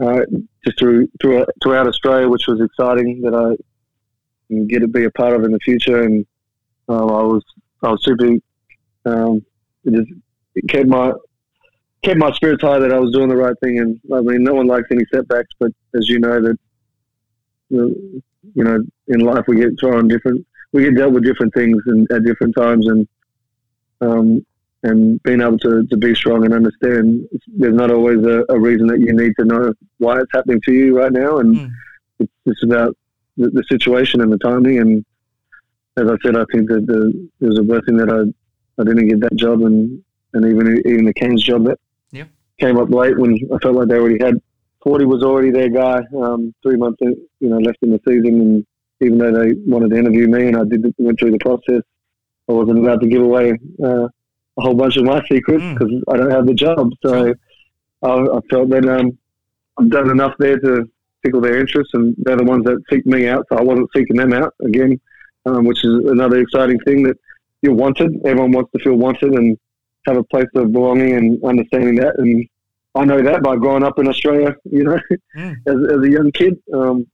uh, 0.00 0.20
just 0.64 0.78
through, 0.78 1.08
through 1.20 1.46
throughout 1.62 1.86
Australia, 1.86 2.28
which 2.28 2.46
was 2.46 2.60
exciting 2.60 3.20
that 3.22 3.34
I 3.34 3.56
get 4.68 4.80
to 4.80 4.88
be 4.88 5.04
a 5.04 5.10
part 5.10 5.34
of 5.34 5.44
in 5.44 5.52
the 5.52 5.58
future. 5.60 6.02
And 6.02 6.26
um, 6.88 7.10
I 7.10 7.22
was 7.22 7.44
I 7.82 7.90
was 7.90 8.04
super. 8.04 8.28
Um, 9.06 9.44
it 9.84 9.92
just 9.92 10.10
it 10.54 10.68
kept 10.68 10.88
my 10.88 11.12
kept 12.02 12.18
my 12.18 12.32
spirits 12.32 12.62
high 12.62 12.78
that 12.78 12.92
I 12.92 12.98
was 12.98 13.12
doing 13.12 13.28
the 13.28 13.36
right 13.36 13.58
thing. 13.62 13.78
And 13.78 14.00
I 14.12 14.20
mean, 14.20 14.42
no 14.42 14.54
one 14.54 14.66
likes 14.66 14.88
any 14.90 15.04
setbacks, 15.12 15.50
but 15.58 15.70
as 15.94 16.08
you 16.08 16.18
know, 16.18 16.40
that 16.40 16.58
you 17.70 18.22
know, 18.64 18.78
in 19.08 19.20
life 19.20 19.44
we 19.48 19.56
get 19.56 19.78
thrown 19.80 20.08
different, 20.08 20.46
we 20.72 20.82
get 20.82 20.96
dealt 20.96 21.12
with 21.12 21.24
different 21.24 21.54
things 21.54 21.82
and 21.86 22.10
at 22.10 22.24
different 22.24 22.54
times, 22.56 22.86
and 22.86 23.08
um, 24.00 24.46
and 24.84 25.20
being 25.22 25.40
able 25.40 25.58
to, 25.58 25.86
to 25.86 25.96
be 25.96 26.14
strong 26.14 26.44
and 26.44 26.52
understand 26.52 27.26
there's 27.46 27.74
not 27.74 27.90
always 27.90 28.24
a, 28.24 28.44
a 28.50 28.58
reason 28.60 28.86
that 28.86 29.00
you 29.00 29.12
need 29.12 29.32
to 29.38 29.44
know 29.44 29.72
why 29.98 30.20
it's 30.20 30.30
happening 30.32 30.60
to 30.66 30.72
you 30.72 30.96
right 30.98 31.12
now, 31.12 31.38
and 31.38 31.56
Mm. 31.58 31.70
it's, 32.20 32.32
it's 32.46 32.62
about 32.62 32.96
the, 33.36 33.48
the 33.50 33.64
situation 33.68 34.20
and 34.20 34.30
the 34.32 34.38
timing. 34.38 34.78
And 34.78 35.04
as 35.96 36.06
I 36.10 36.16
said, 36.22 36.36
I 36.36 36.44
think 36.52 36.68
that 36.68 36.86
the, 36.86 37.28
it 37.40 37.46
was 37.46 37.58
a 37.58 37.62
blessing 37.62 37.96
that 37.96 38.10
I 38.10 38.20
I 38.80 38.84
didn't 38.84 39.08
get 39.08 39.20
that 39.20 39.36
job, 39.36 39.62
and 39.62 40.02
and 40.34 40.44
even 40.44 40.82
even 40.86 41.04
the 41.06 41.14
Cairns 41.14 41.42
job 41.42 41.64
that 41.64 41.78
Yep. 42.12 42.28
came 42.60 42.76
up 42.76 42.90
late 42.90 43.18
when 43.18 43.38
I 43.54 43.58
felt 43.58 43.76
like 43.76 43.88
they 43.88 43.96
already 43.96 44.22
had. 44.22 44.40
Forde 44.84 45.06
was 45.06 45.22
already 45.22 45.50
their 45.50 45.70
guy. 45.70 46.00
Um, 46.14 46.54
three 46.62 46.76
months, 46.76 46.98
in, 47.00 47.16
you 47.40 47.48
know, 47.48 47.56
left 47.58 47.78
in 47.80 47.90
the 47.90 48.00
season, 48.06 48.34
and 48.42 48.66
even 49.00 49.16
though 49.18 49.32
they 49.32 49.54
wanted 49.64 49.90
to 49.92 49.96
interview 49.96 50.28
me, 50.28 50.48
and 50.48 50.56
I 50.58 50.64
did 50.64 50.84
went 50.98 51.18
through 51.18 51.30
the 51.30 51.38
process, 51.38 51.82
I 52.50 52.52
wasn't 52.52 52.80
about 52.80 53.00
to 53.00 53.08
give 53.08 53.22
away 53.22 53.58
uh, 53.82 54.08
a 54.58 54.62
whole 54.62 54.74
bunch 54.74 54.96
of 54.96 55.04
my 55.04 55.20
secrets 55.30 55.62
Mm. 55.62 55.74
because 55.78 56.02
I 56.08 56.16
don't 56.16 56.30
have 56.30 56.46
the 56.46 56.54
job. 56.54 56.90
So 57.04 57.34
I, 58.02 58.08
I 58.10 58.40
felt 58.50 58.68
that 58.70 58.86
um, 58.88 59.18
I've 59.78 59.90
done 59.90 60.10
enough 60.10 60.34
there 60.38 60.58
to 60.58 60.88
tickle 61.24 61.40
their 61.40 61.58
interest, 61.58 61.90
and 61.94 62.14
they're 62.18 62.36
the 62.36 62.44
ones 62.44 62.64
that 62.64 62.82
seek 62.90 63.04
me 63.06 63.26
out. 63.28 63.46
So 63.48 63.58
I 63.58 63.62
wasn't 63.62 63.88
seeking 63.96 64.16
them 64.16 64.32
out 64.32 64.54
again, 64.64 65.00
um, 65.46 65.64
which 65.64 65.84
is 65.84 66.04
another 66.06 66.38
exciting 66.38 66.78
thing 66.80 67.02
that 67.04 67.16
you're 67.62 67.74
wanted. 67.74 68.14
Everyone 68.24 68.52
wants 68.52 68.70
to 68.72 68.78
feel 68.84 68.94
wanted 68.94 69.32
and 69.32 69.58
have 70.06 70.16
a 70.18 70.24
place 70.24 70.46
of 70.54 70.70
belonging 70.72 71.14
and 71.14 71.42
understanding 71.44 71.94
that. 71.96 72.18
And 72.18 72.46
I 72.94 73.04
know 73.06 73.22
that 73.22 73.42
by 73.42 73.56
growing 73.56 73.82
up 73.82 73.98
in 73.98 74.06
Australia, 74.06 74.54
you 74.64 74.84
know, 74.84 74.98
Mm. 75.36 75.54
as, 75.66 75.76
as 75.96 76.02
a 76.04 76.10
young 76.10 76.30
kid, 76.30 76.54
um, 76.72 77.06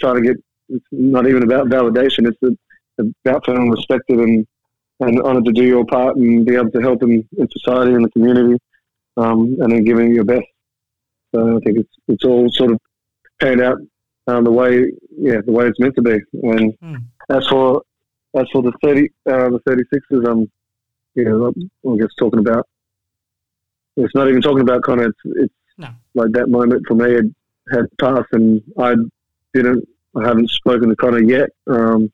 trying 0.00 0.16
to 0.16 0.22
get. 0.22 0.36
It's 0.68 0.84
not 0.90 1.28
even 1.28 1.42
about 1.44 1.66
validation. 1.68 2.26
It's 2.28 2.58
about 3.24 3.44
feeling 3.46 3.70
respected 3.70 4.18
and 4.18 4.44
and 5.00 5.20
honoured 5.22 5.44
to 5.44 5.52
do 5.52 5.64
your 5.64 5.84
part 5.84 6.16
and 6.16 6.46
be 6.46 6.54
able 6.54 6.70
to 6.70 6.80
help 6.80 7.02
in, 7.02 7.26
in 7.38 7.48
society 7.50 7.92
and 7.94 8.04
the 8.04 8.10
community, 8.10 8.56
um, 9.16 9.56
and 9.60 9.72
then 9.72 9.84
giving 9.84 10.14
your 10.14 10.24
best. 10.24 10.46
So 11.34 11.56
I 11.56 11.60
think 11.60 11.78
it's 11.78 11.92
it's 12.08 12.24
all 12.24 12.50
sort 12.50 12.72
of 12.72 12.78
panned 13.40 13.60
out 13.60 13.78
um, 14.26 14.44
the 14.44 14.52
way 14.52 14.90
yeah 15.18 15.40
the 15.44 15.52
way 15.52 15.66
it's 15.66 15.78
meant 15.78 15.94
to 15.96 16.02
be. 16.02 16.18
And 16.42 16.74
Hmm. 16.80 16.96
as 17.28 17.46
for 17.48 17.82
as 18.36 18.46
for 18.52 18.62
the 18.62 18.72
thirty 18.82 19.10
uh, 19.28 19.50
the 19.50 19.60
thirty 19.66 19.84
sixes, 19.92 20.26
um, 20.28 20.50
you 21.14 21.24
know, 21.24 21.52
I 21.92 21.96
guess 21.98 22.08
talking 22.18 22.40
about 22.40 22.66
it's 23.96 24.14
not 24.14 24.28
even 24.28 24.42
talking 24.42 24.60
about 24.62 24.82
Conor. 24.82 25.06
it's, 25.06 25.18
it's 25.24 25.54
No. 25.78 25.88
like 26.14 26.30
that 26.32 26.48
moment 26.48 26.84
for 26.86 26.94
me 26.94 27.12
had, 27.14 27.34
had 27.70 27.86
passed 28.00 28.28
and 28.32 28.62
I 28.78 28.94
didn't 29.54 29.86
I 30.16 30.26
haven't 30.26 30.50
spoken 30.50 30.88
to 30.88 30.96
Conor 30.96 31.22
yet. 31.22 31.50
Um, 31.66 32.10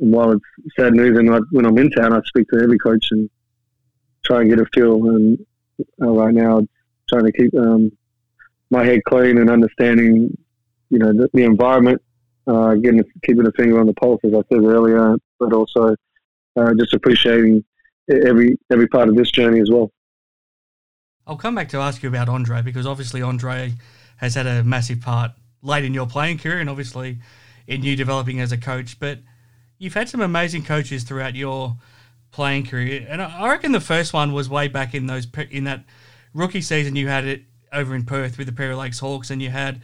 while 0.00 0.32
it's 0.32 0.44
sad 0.78 0.94
news, 0.94 1.18
and 1.18 1.28
when 1.50 1.66
I'm 1.66 1.78
in 1.78 1.90
town, 1.90 2.12
I 2.12 2.20
speak 2.26 2.48
to 2.52 2.60
every 2.60 2.78
coach 2.78 3.06
and 3.10 3.28
try 4.24 4.40
and 4.40 4.50
get 4.50 4.60
a 4.60 4.66
feel. 4.74 4.94
And 5.08 5.38
uh, 6.00 6.10
right 6.10 6.34
now, 6.34 6.62
trying 7.08 7.26
to 7.26 7.32
keep 7.32 7.54
um, 7.54 7.92
my 8.70 8.84
head 8.84 9.00
clean 9.06 9.38
and 9.38 9.50
understanding, 9.50 10.36
you 10.88 10.98
know, 10.98 11.12
the, 11.12 11.28
the 11.34 11.44
environment, 11.44 12.00
uh, 12.46 12.74
getting 12.74 13.02
keeping 13.24 13.46
a 13.46 13.52
finger 13.52 13.78
on 13.78 13.86
the 13.86 13.94
pulse, 13.94 14.20
as 14.24 14.32
I 14.32 14.42
said 14.52 14.64
earlier, 14.64 15.16
but 15.38 15.52
also 15.52 15.94
uh, 16.56 16.74
just 16.74 16.94
appreciating 16.94 17.64
every 18.10 18.58
every 18.70 18.88
part 18.88 19.08
of 19.08 19.16
this 19.16 19.30
journey 19.30 19.60
as 19.60 19.70
well. 19.70 19.90
I'll 21.26 21.36
come 21.36 21.54
back 21.54 21.68
to 21.70 21.78
ask 21.78 22.02
you 22.02 22.08
about 22.08 22.28
Andre 22.28 22.62
because 22.62 22.86
obviously 22.86 23.22
Andre 23.22 23.74
has 24.16 24.34
had 24.34 24.46
a 24.46 24.64
massive 24.64 25.00
part 25.00 25.32
late 25.62 25.84
in 25.84 25.94
your 25.94 26.06
playing 26.06 26.38
career 26.38 26.58
and 26.58 26.68
obviously 26.68 27.18
in 27.66 27.82
you 27.82 27.94
developing 27.94 28.40
as 28.40 28.50
a 28.50 28.58
coach. 28.58 28.98
But 28.98 29.18
you've 29.80 29.94
had 29.94 30.08
some 30.08 30.20
amazing 30.20 30.62
coaches 30.62 31.02
throughout 31.02 31.34
your 31.34 31.76
playing 32.30 32.64
career, 32.66 33.04
and 33.08 33.20
I 33.20 33.48
reckon 33.48 33.72
the 33.72 33.80
first 33.80 34.12
one 34.12 34.32
was 34.32 34.48
way 34.48 34.68
back 34.68 34.94
in 34.94 35.08
those 35.08 35.26
in 35.50 35.64
that 35.64 35.84
rookie 36.32 36.60
season 36.60 36.94
you 36.94 37.08
had 37.08 37.24
it 37.24 37.42
over 37.72 37.96
in 37.96 38.04
Perth 38.04 38.38
with 38.38 38.46
the 38.46 38.52
Perry 38.52 38.74
Lakes 38.76 39.00
Hawks, 39.00 39.30
and 39.30 39.42
you 39.42 39.50
had 39.50 39.80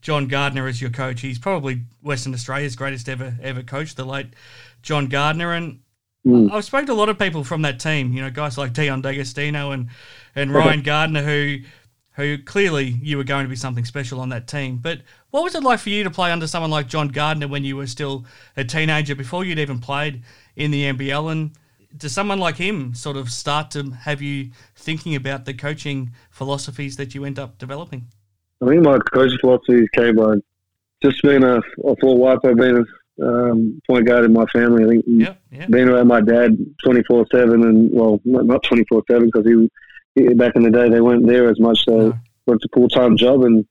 John 0.00 0.26
Gardner 0.26 0.66
as 0.66 0.80
your 0.80 0.90
coach. 0.90 1.20
He's 1.20 1.38
probably 1.38 1.82
Western 2.02 2.34
Australia's 2.34 2.74
greatest 2.74 3.08
ever 3.08 3.36
ever 3.40 3.62
coach, 3.62 3.94
the 3.94 4.04
late 4.04 4.28
John 4.82 5.06
Gardner, 5.06 5.52
and 5.52 5.78
Mm. 6.26 6.50
I've 6.50 6.64
spoken 6.64 6.86
to 6.86 6.92
a 6.92 6.94
lot 6.94 7.10
of 7.10 7.18
people 7.18 7.44
from 7.44 7.60
that 7.62 7.78
team. 7.78 8.14
You 8.14 8.22
know, 8.22 8.30
guys 8.30 8.56
like 8.56 8.72
Dion 8.72 9.02
D'Agostino 9.02 9.72
and 9.72 9.90
and 10.34 10.54
Ryan 10.54 10.80
Gardner, 10.80 11.22
who 11.22 11.58
who 12.14 12.38
clearly 12.38 12.84
you 12.84 13.16
were 13.16 13.24
going 13.24 13.44
to 13.44 13.48
be 13.48 13.56
something 13.56 13.84
special 13.84 14.20
on 14.20 14.28
that 14.28 14.46
team. 14.46 14.76
But 14.76 15.00
what 15.30 15.42
was 15.42 15.54
it 15.54 15.62
like 15.62 15.80
for 15.80 15.90
you 15.90 16.04
to 16.04 16.10
play 16.10 16.30
under 16.30 16.46
someone 16.46 16.70
like 16.70 16.86
John 16.86 17.08
Gardner 17.08 17.48
when 17.48 17.64
you 17.64 17.76
were 17.76 17.86
still 17.86 18.24
a 18.56 18.64
teenager, 18.64 19.14
before 19.14 19.44
you'd 19.44 19.58
even 19.58 19.80
played 19.80 20.22
in 20.54 20.70
the 20.70 20.84
NBL? 20.92 21.32
And 21.32 21.50
does 21.96 22.12
someone 22.12 22.38
like 22.38 22.56
him 22.56 22.94
sort 22.94 23.16
of 23.16 23.30
start 23.30 23.70
to 23.72 23.90
have 23.90 24.22
you 24.22 24.50
thinking 24.76 25.16
about 25.16 25.44
the 25.44 25.54
coaching 25.54 26.12
philosophies 26.30 26.96
that 26.96 27.14
you 27.14 27.24
end 27.24 27.38
up 27.38 27.58
developing? 27.58 28.06
I 28.62 28.68
think 28.68 28.82
my 28.82 28.98
coaching 29.12 29.38
philosophy 29.40 29.86
came 29.94 30.16
by 30.16 30.34
just 31.02 31.20
being 31.22 31.42
a, 31.42 31.58
a 31.58 31.96
full 32.00 32.18
wiper, 32.18 32.54
being 32.54 32.84
um, 33.22 33.80
point 33.88 34.06
guard 34.06 34.24
in 34.24 34.32
my 34.32 34.44
family. 34.46 34.84
I 34.84 34.88
think 34.88 35.04
Yep, 35.06 35.40
yep. 35.50 35.70
being 35.70 35.88
around 35.88 36.08
my 36.08 36.20
dad 36.20 36.56
24 36.84 37.26
7 37.32 37.62
and 37.62 37.90
well 37.92 38.20
not 38.24 38.46
not 38.46 38.62
24 38.62 39.02
7 39.08 39.26
because 39.26 39.46
he 39.46 39.70
back 40.16 40.54
in 40.56 40.62
the 40.62 40.70
day 40.70 40.88
they 40.88 41.00
weren't 41.00 41.26
there 41.26 41.48
as 41.48 41.58
much. 41.60 41.84
So 41.84 41.96
No. 41.96 42.18
worked 42.46 42.64
a 42.64 42.68
full-time 42.74 43.16
job 43.16 43.42
and 43.44 43.64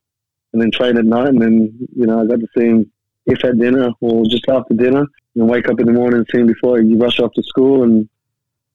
and 0.51 0.61
then 0.61 0.69
train 0.71 0.97
at 0.97 1.05
night 1.05 1.29
and 1.29 1.41
then 1.41 1.73
you 1.95 2.05
know 2.05 2.21
I 2.21 2.25
got 2.27 2.39
to 2.39 2.47
see 2.55 2.65
him 2.65 2.91
if 3.25 3.43
at 3.43 3.57
dinner 3.57 3.89
or 4.01 4.25
just 4.25 4.47
after 4.49 4.73
dinner 4.75 5.05
and 5.35 5.49
wake 5.49 5.67
up 5.67 5.79
in 5.79 5.87
the 5.87 5.93
morning 5.93 6.19
and 6.19 6.27
see 6.31 6.39
him 6.41 6.47
before 6.47 6.79
you 6.79 6.97
rush 6.97 7.19
off 7.19 7.33
to 7.33 7.43
school 7.43 7.83
and 7.83 8.07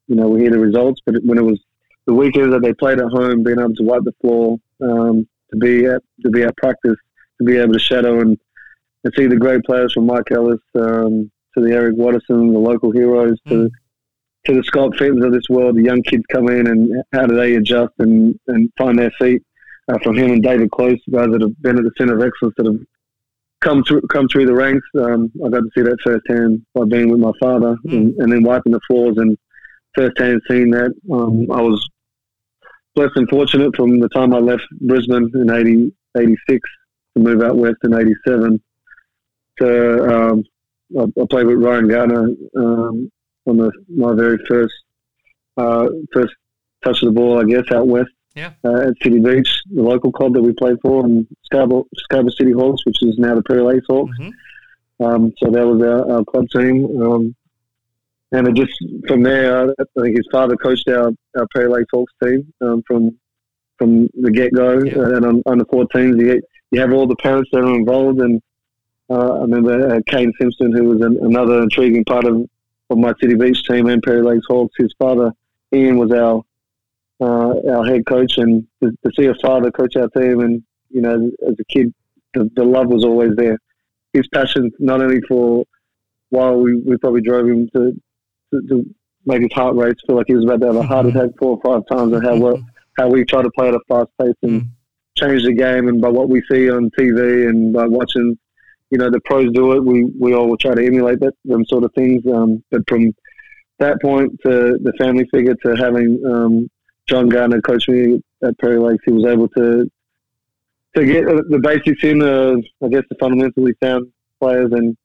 you 0.09 0.16
know 0.16 0.28
we 0.28 0.40
hear 0.40 0.50
the 0.50 0.59
results. 0.59 1.00
But 1.04 1.16
when 1.24 1.38
it 1.38 1.44
was 1.44 1.61
the 2.07 2.14
weekends 2.14 2.52
that 2.52 2.62
they 2.62 2.72
played 2.72 2.98
at 2.98 3.09
home 3.09 3.42
being 3.42 3.59
able 3.61 3.74
to 3.74 3.85
wipe 3.85 4.02
the 4.04 4.14
floor 4.20 4.59
um, 4.81 5.28
to 5.50 5.57
be 5.59 5.85
at 5.87 6.02
to 6.22 6.31
be 6.31 6.42
at 6.42 6.57
practice 6.57 6.96
to 7.38 7.44
be 7.44 7.57
able 7.59 7.74
to 7.74 7.78
shadow 7.78 8.20
and, 8.20 8.37
and 9.04 9.14
see 9.16 9.26
the 9.26 9.37
great 9.37 9.62
players 9.64 9.92
from 9.92 10.07
Mike 10.07 10.31
Ellis 10.33 10.59
um, 10.74 11.31
to 11.57 11.62
the 11.64 11.70
Eric 11.72 11.94
Watterson, 11.96 12.52
the 12.52 12.59
local 12.59 12.90
heroes, 12.90 13.38
to 13.48 13.70
to 14.46 14.55
the 14.55 14.62
Scott 14.64 14.96
Fittons 14.96 15.24
of 15.24 15.33
this 15.33 15.48
world, 15.48 15.77
the 15.77 15.83
young 15.83 16.03
kids 16.03 16.24
come 16.33 16.48
in 16.48 16.66
and 16.66 17.03
how 17.12 17.27
do 17.27 17.37
they 17.37 17.57
adjust 17.57 17.92
and, 17.98 18.38
and 18.46 18.70
find 18.79 18.98
their 18.98 19.12
feet. 19.20 19.42
Uh, 19.88 19.98
from 20.03 20.18
him 20.18 20.31
and 20.33 20.42
David 20.42 20.70
Close, 20.70 20.98
guys 21.11 21.29
that 21.33 21.40
have 21.40 21.62
been 21.62 21.79
at 21.79 21.83
the 21.83 21.90
centre 21.96 22.14
of 22.14 22.22
excellence 22.22 22.55
that 22.59 22.66
have 22.66 22.79
come 23.61 23.83
through 23.85 24.03
come 24.12 24.29
through 24.29 24.46
the 24.46 24.55
ranks. 24.55 24.87
Um, 24.98 25.33
I 25.44 25.48
got 25.48 25.61
to 25.61 25.70
see 25.74 25.83
that 25.83 25.96
firsthand 26.05 26.64
by 26.74 26.85
being 26.85 27.11
with 27.11 27.20
my 27.20 27.33
father 27.40 27.74
and, 27.85 28.14
and 28.18 28.33
then 28.33 28.42
wiping 28.42 28.72
the 28.72 28.81
floors 28.87 29.16
and 29.16 29.37
firsthand 29.94 30.42
seeing 30.48 30.70
that. 30.72 30.92
Um, 31.11 31.51
I 31.51 31.62
was 31.62 31.88
blessed 32.94 33.16
and 33.16 33.29
fortunate 33.29 33.74
from 33.77 33.98
the 33.98 34.09
time 34.11 34.35
I 34.35 34.38
left 34.38 34.64
Brisbane 34.81 35.31
in 35.35 35.51
80, 35.51 35.92
86 36.16 36.61
to 37.16 37.22
move 37.22 37.42
out 37.42 37.57
west 37.57 37.77
in 37.85 37.94
87 37.94 38.61
to 39.61 40.14
um, 40.14 40.44
I, 40.98 41.03
I 41.20 41.27
played 41.29 41.46
with 41.46 41.62
Ryan 41.62 41.88
Gardner 41.88 42.29
um, 42.57 43.11
on 43.49 43.57
the, 43.57 43.73
my 43.89 44.15
very 44.15 44.39
first 44.49 44.75
uh, 45.57 45.89
first 46.13 46.35
touch 46.85 47.03
of 47.03 47.07
the 47.09 47.13
ball, 47.13 47.41
I 47.41 47.45
guess, 47.45 47.65
out 47.73 47.89
west 47.89 48.11
Yeah. 48.37 48.53
uh, 48.65 48.89
at 48.89 48.95
City 49.03 49.19
Beach, 49.19 49.51
the 49.75 49.83
local 49.83 50.13
club 50.13 50.35
that 50.35 50.43
we 50.43 50.53
played 50.53 50.77
for, 50.83 51.05
and 51.05 51.27
Scarborough, 51.45 51.87
Scarborough 51.97 52.33
City 52.39 52.53
Hawks, 52.53 52.85
which 52.87 53.03
is 53.03 53.19
now 53.19 53.35
the 53.35 53.43
Perry 53.43 53.63
Lakes 53.63 53.87
Hawks. 53.89 54.17
Mhm. 54.21 54.33
Um, 55.01 55.33
so 55.43 55.51
that 55.51 55.67
was 55.67 55.81
our, 55.83 56.11
our 56.13 56.25
club 56.25 56.47
team. 56.51 57.03
Um, 57.03 57.35
and 58.31 58.47
it 58.49 58.55
just 58.55 58.73
from 59.09 59.23
there, 59.23 59.71
I 59.71 59.85
think 60.01 60.17
his 60.17 60.29
father 60.31 60.55
coached 60.57 60.89
our, 60.89 61.11
our 61.37 61.47
Perry 61.55 61.69
Lakes 61.69 61.89
Hawks 61.93 62.13
team 62.23 62.53
um, 62.61 62.83
from 62.87 63.17
from 63.79 64.09
the 64.21 64.31
get 64.31 64.53
go. 64.53 64.79
Yeah. 64.85 65.17
And 65.17 65.25
on, 65.25 65.43
on 65.47 65.59
the 65.59 65.65
14s, 65.67 66.21
you, 66.21 66.43
you 66.73 66.81
have 66.81 66.93
all 66.93 67.07
the 67.07 67.15
parents 67.17 67.49
that 67.53 67.63
are 67.63 67.75
involved. 67.77 68.21
And 68.21 68.43
uh, 69.09 69.35
I 69.35 69.41
remember 69.43 69.95
uh, 69.95 70.01
Kane 70.09 70.33
Simpson, 70.41 70.73
who 70.73 70.85
was 70.85 71.01
an, 71.01 71.17
another 71.23 71.63
intriguing 71.63 72.05
part 72.05 72.25
of, 72.25 72.45
of 72.90 72.98
my 72.98 73.12
City 73.20 73.35
Beach 73.35 73.62
team 73.64 73.87
and 73.88 74.03
Perry 74.03 74.22
Lakes 74.22 74.46
Hawks. 74.48 74.74
His 74.79 74.94
father, 74.98 75.33
Ian, 75.74 75.98
was 75.98 76.12
our 76.12 76.42
uh, 77.20 77.55
our 77.72 77.85
head 77.85 78.07
coach, 78.07 78.38
and 78.38 78.66
to, 78.83 78.90
to 79.05 79.11
see 79.18 79.27
a 79.27 79.35
father 79.35 79.70
coach 79.70 79.96
our 79.96 80.09
team, 80.09 80.40
and 80.40 80.62
you 80.90 81.01
know, 81.03 81.31
as 81.46 81.55
a 81.59 81.64
kid, 81.64 81.92
the, 82.35 82.48
the 82.55 82.64
love 82.64 82.87
was 82.88 83.05
always 83.05 83.35
there. 83.37 83.59
His 84.12 84.27
passion, 84.29 84.70
not 84.79 85.03
only 85.03 85.20
for 85.29 85.64
while 86.31 86.57
we, 86.59 86.77
we 86.77 86.96
probably 86.98 87.20
drove 87.22 87.48
him 87.48 87.68
to, 87.74 87.92
to, 88.53 88.68
to 88.68 88.94
make 89.27 89.42
his 89.42 89.53
heart 89.53 89.74
race 89.77 89.94
feel 90.07 90.16
like 90.16 90.27
he 90.29 90.35
was 90.35 90.44
about 90.44 90.61
to 90.61 90.66
have 90.66 90.77
a 90.77 90.83
heart 90.83 91.07
attack 91.07 91.31
four 91.38 91.59
or 91.59 91.61
five 91.64 91.83
times, 91.90 92.12
and 92.12 92.24
how 92.24 92.37
well, 92.37 92.62
how 92.98 93.09
we 93.09 93.24
try 93.24 93.42
to 93.42 93.51
play 93.51 93.68
at 93.68 93.74
a 93.74 93.81
fast 93.88 94.09
pace 94.20 94.35
and 94.42 94.62
Mm. 94.62 94.68
change 95.16 95.44
the 95.44 95.53
game, 95.53 95.88
and 95.88 96.01
by 96.01 96.09
what 96.09 96.29
we 96.29 96.40
see 96.51 96.70
on 96.70 96.90
TV 96.98 97.48
and 97.48 97.72
by 97.72 97.87
watching, 97.87 98.38
you 98.90 98.98
know, 98.98 99.11
the 99.11 99.20
pros 99.24 99.53
do 99.53 99.72
it, 99.72 99.85
we 99.85 100.05
we 100.18 100.35
all 100.35 100.48
will 100.48 100.57
try 100.57 100.74
to 100.74 100.85
emulate 100.85 101.20
that 101.20 101.35
them 101.44 101.64
sort 101.66 101.85
of 101.85 101.92
things. 101.94 102.22
Um, 102.27 102.62
but 102.70 102.83
from 102.88 103.12
that 103.79 104.01
point 104.01 104.33
to 104.44 104.79
the 104.83 104.92
family 104.98 105.27
figure 105.33 105.55
to 105.64 105.77
having 105.77 106.20
um, 106.27 106.68
John 107.07 107.29
Gardner 107.29 107.61
coach 107.61 107.88
me 107.88 108.22
at 108.42 108.59
Perry 108.59 108.79
Lakes, 108.79 109.05
he 109.05 109.12
was 109.12 109.27
able 109.27 109.48
to 109.48 109.90
to 110.96 111.07
get 111.07 111.24
the 111.27 111.59
basics 111.62 112.03
in. 112.03 112.22
Uh, 112.22 112.57
I 112.85 112.88
guess 112.88 113.05
the 113.11 113.16
fundamentally 113.20 113.74
sound 113.83 114.11
players, 114.40 114.70
and 114.72 114.96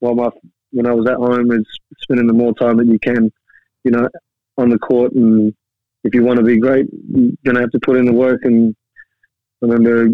while 0.00 0.14
my 0.14 0.30
when 0.72 0.86
I 0.86 0.92
was 0.92 1.08
at 1.08 1.16
home, 1.16 1.50
is 1.52 1.66
spending 2.02 2.26
the 2.26 2.32
more 2.32 2.54
time 2.54 2.76
that 2.78 2.86
you 2.86 2.98
can, 2.98 3.30
you 3.84 3.90
know, 3.90 4.08
on 4.58 4.68
the 4.68 4.78
court. 4.78 5.12
And 5.12 5.54
if 6.04 6.14
you 6.14 6.24
want 6.24 6.38
to 6.38 6.44
be 6.44 6.58
great, 6.58 6.86
you're 7.08 7.32
gonna 7.44 7.60
have 7.60 7.70
to 7.70 7.80
put 7.80 7.96
in 7.96 8.04
the 8.04 8.12
work. 8.12 8.40
And 8.44 8.74
I 9.62 9.66
remember 9.66 10.08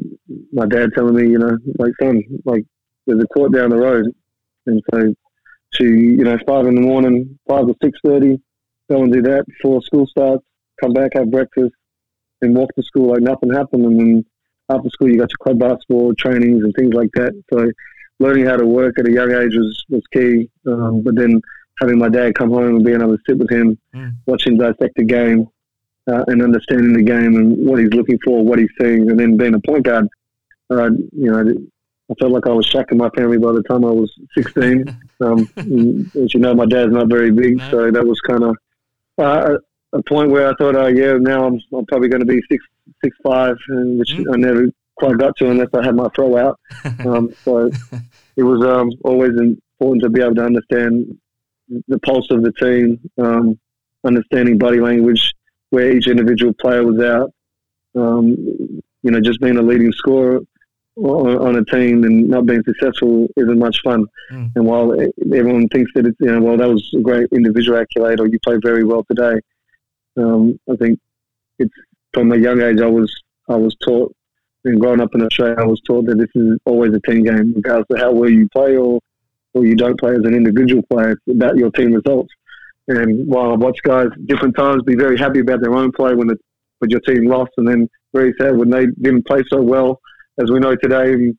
my 0.52 0.66
dad 0.66 0.90
telling 0.94 1.14
me, 1.14 1.30
you 1.30 1.38
know, 1.38 1.56
like 1.78 1.92
son, 2.00 2.22
like 2.44 2.64
there's 3.06 3.22
a 3.22 3.26
court 3.28 3.52
down 3.52 3.70
the 3.70 3.76
road, 3.76 4.06
and 4.66 4.82
so 4.92 5.14
to 5.74 5.84
you 5.84 6.24
know 6.24 6.38
five 6.46 6.66
in 6.66 6.74
the 6.74 6.80
morning, 6.80 7.38
five 7.48 7.66
or 7.68 7.74
six 7.82 7.98
thirty, 8.04 8.40
go 8.90 9.02
and 9.02 9.12
do 9.12 9.22
that 9.22 9.46
before 9.46 9.82
school 9.82 10.06
starts. 10.06 10.44
Come 10.80 10.92
back, 10.92 11.12
have 11.14 11.30
breakfast, 11.30 11.74
and 12.42 12.54
walk 12.56 12.70
to 12.74 12.82
school 12.82 13.10
like 13.12 13.22
nothing 13.22 13.52
happened. 13.52 13.84
And 13.84 14.00
then 14.00 14.24
after 14.68 14.88
school, 14.90 15.08
you 15.08 15.18
got 15.18 15.30
your 15.30 15.38
club 15.42 15.58
basketball 15.58 16.14
trainings 16.14 16.62
and 16.64 16.72
things 16.74 16.94
like 16.94 17.10
that. 17.14 17.32
So 17.52 17.70
learning 18.20 18.46
how 18.46 18.56
to 18.56 18.66
work 18.66 18.98
at 18.98 19.08
a 19.08 19.12
young 19.12 19.32
age 19.32 19.54
was 19.54 19.84
was 19.88 20.02
key. 20.12 20.50
Um, 20.66 21.02
but 21.02 21.14
then 21.16 21.40
having 21.80 21.98
my 21.98 22.08
dad 22.08 22.34
come 22.34 22.50
home 22.50 22.76
and 22.76 22.84
being 22.84 23.00
able 23.00 23.16
to 23.16 23.22
sit 23.28 23.38
with 23.38 23.50
him, 23.50 23.78
Mm. 23.94 24.12
watch 24.26 24.46
him 24.46 24.56
dissect 24.56 24.94
the 24.96 25.04
game, 25.04 25.48
uh, 26.06 26.24
and 26.28 26.42
understanding 26.42 26.92
the 26.92 27.02
game 27.02 27.34
and 27.36 27.66
what 27.66 27.78
he's 27.80 27.92
looking 27.92 28.18
for, 28.24 28.44
what 28.44 28.58
he's 28.58 28.68
seeing, 28.80 29.10
and 29.10 29.18
then 29.18 29.36
being 29.36 29.54
a 29.54 29.60
point 29.60 29.84
guard, 29.84 30.06
uh, 30.70 30.90
you 31.12 31.30
know, 31.30 31.44
I 32.10 32.14
felt 32.20 32.32
like 32.32 32.46
I 32.46 32.52
was 32.52 32.66
shacking 32.66 32.96
my 32.96 33.08
family 33.10 33.38
by 33.38 33.52
the 33.52 33.62
time 33.62 33.84
I 33.84 33.90
was 33.90 34.12
16. 34.36 34.98
um, 35.24 35.48
as 36.22 36.34
you 36.34 36.40
know, 36.40 36.54
my 36.54 36.66
dad's 36.66 36.92
not 36.92 37.08
very 37.08 37.30
big, 37.30 37.60
so 37.70 37.90
that 37.90 38.06
was 38.06 38.20
kind 38.20 38.44
of 38.44 38.56
uh, 39.18 39.56
a 39.92 40.02
point 40.02 40.30
where 40.30 40.48
I 40.48 40.54
thought, 40.56 40.76
oh 40.76 40.88
yeah, 40.88 41.14
now 41.18 41.46
I'm, 41.46 41.60
I'm 41.72 41.86
probably 41.86 42.08
going 42.08 42.20
to 42.20 42.26
be 42.26 42.40
six 42.50 42.64
six 43.02 43.16
five, 43.22 43.56
and 43.68 43.98
which 43.98 44.10
Mm. 44.10 44.34
I 44.34 44.36
never 44.36 44.66
quite 44.96 45.18
got 45.18 45.36
to 45.38 45.50
unless 45.50 45.68
I 45.74 45.84
had 45.84 45.96
my 45.96 46.08
throw 46.14 46.36
out. 46.36 46.58
Um, 47.06 47.34
so 47.44 47.70
it 48.36 48.42
was 48.42 48.64
um, 48.66 48.90
always 49.04 49.32
important 49.38 50.02
to 50.02 50.10
be 50.10 50.20
able 50.20 50.34
to 50.36 50.44
understand 50.44 51.18
the 51.88 51.98
pulse 52.00 52.30
of 52.30 52.42
the 52.42 52.52
team, 52.52 53.00
um, 53.18 53.58
understanding 54.04 54.58
body 54.58 54.80
language, 54.80 55.32
where 55.70 55.90
each 55.90 56.06
individual 56.06 56.52
player 56.60 56.84
was 56.84 57.00
out. 57.02 57.32
Um, 57.96 58.36
you 59.02 59.10
know, 59.10 59.20
just 59.20 59.40
being 59.40 59.56
a 59.56 59.62
leading 59.62 59.92
scorer 59.92 60.40
on, 60.96 61.36
on 61.38 61.56
a 61.56 61.64
team 61.64 62.04
and 62.04 62.28
not 62.28 62.46
being 62.46 62.62
successful 62.64 63.26
isn't 63.36 63.58
much 63.58 63.80
fun. 63.82 64.06
Mm. 64.32 64.52
And 64.54 64.66
while 64.66 64.92
everyone 64.92 65.68
thinks 65.68 65.90
that 65.94 66.06
it's, 66.06 66.16
you 66.20 66.32
know, 66.32 66.40
well, 66.40 66.56
that 66.56 66.68
was 66.68 66.88
a 66.96 67.00
great 67.00 67.28
individual 67.32 67.78
accolade 67.78 68.20
or 68.20 68.26
you 68.26 68.38
played 68.44 68.62
very 68.62 68.84
well 68.84 69.04
today, 69.10 69.40
um, 70.16 70.58
I 70.70 70.76
think 70.76 71.00
it's 71.58 71.74
from 72.12 72.32
a 72.32 72.36
young 72.36 72.62
age 72.62 72.80
I 72.80 72.86
was 72.86 73.12
I 73.48 73.56
was 73.56 73.74
taught 73.84 74.14
and 74.64 74.80
growing 74.80 75.00
up 75.00 75.14
in 75.14 75.22
Australia, 75.22 75.56
I 75.58 75.66
was 75.66 75.80
taught 75.82 76.06
that 76.06 76.16
this 76.16 76.30
is 76.34 76.58
always 76.64 76.92
a 76.94 77.00
team 77.00 77.22
game, 77.22 77.52
regardless 77.54 77.86
of 77.90 77.98
how 77.98 78.12
well 78.12 78.30
you 78.30 78.48
play 78.48 78.76
or, 78.76 78.98
or 79.52 79.66
you 79.66 79.76
don't 79.76 79.98
play 80.00 80.12
as 80.12 80.24
an 80.24 80.34
individual 80.34 80.82
player. 80.90 81.10
It's 81.10 81.36
about 81.36 81.56
your 81.56 81.70
team 81.72 81.92
results. 81.92 82.32
And 82.88 83.26
while 83.26 83.52
I 83.52 83.54
watch 83.56 83.78
guys 83.82 84.08
different 84.26 84.56
times 84.56 84.82
be 84.84 84.96
very 84.96 85.18
happy 85.18 85.40
about 85.40 85.60
their 85.60 85.74
own 85.74 85.92
play 85.92 86.14
when 86.14 86.28
the, 86.28 86.36
when 86.78 86.90
your 86.90 87.00
team 87.00 87.26
lost, 87.26 87.52
and 87.58 87.68
then 87.68 87.88
very 88.14 88.34
sad 88.40 88.56
when 88.56 88.70
they 88.70 88.86
didn't 89.02 89.26
play 89.26 89.42
so 89.50 89.60
well 89.60 90.00
as 90.38 90.50
we 90.50 90.58
know 90.60 90.74
today. 90.76 91.32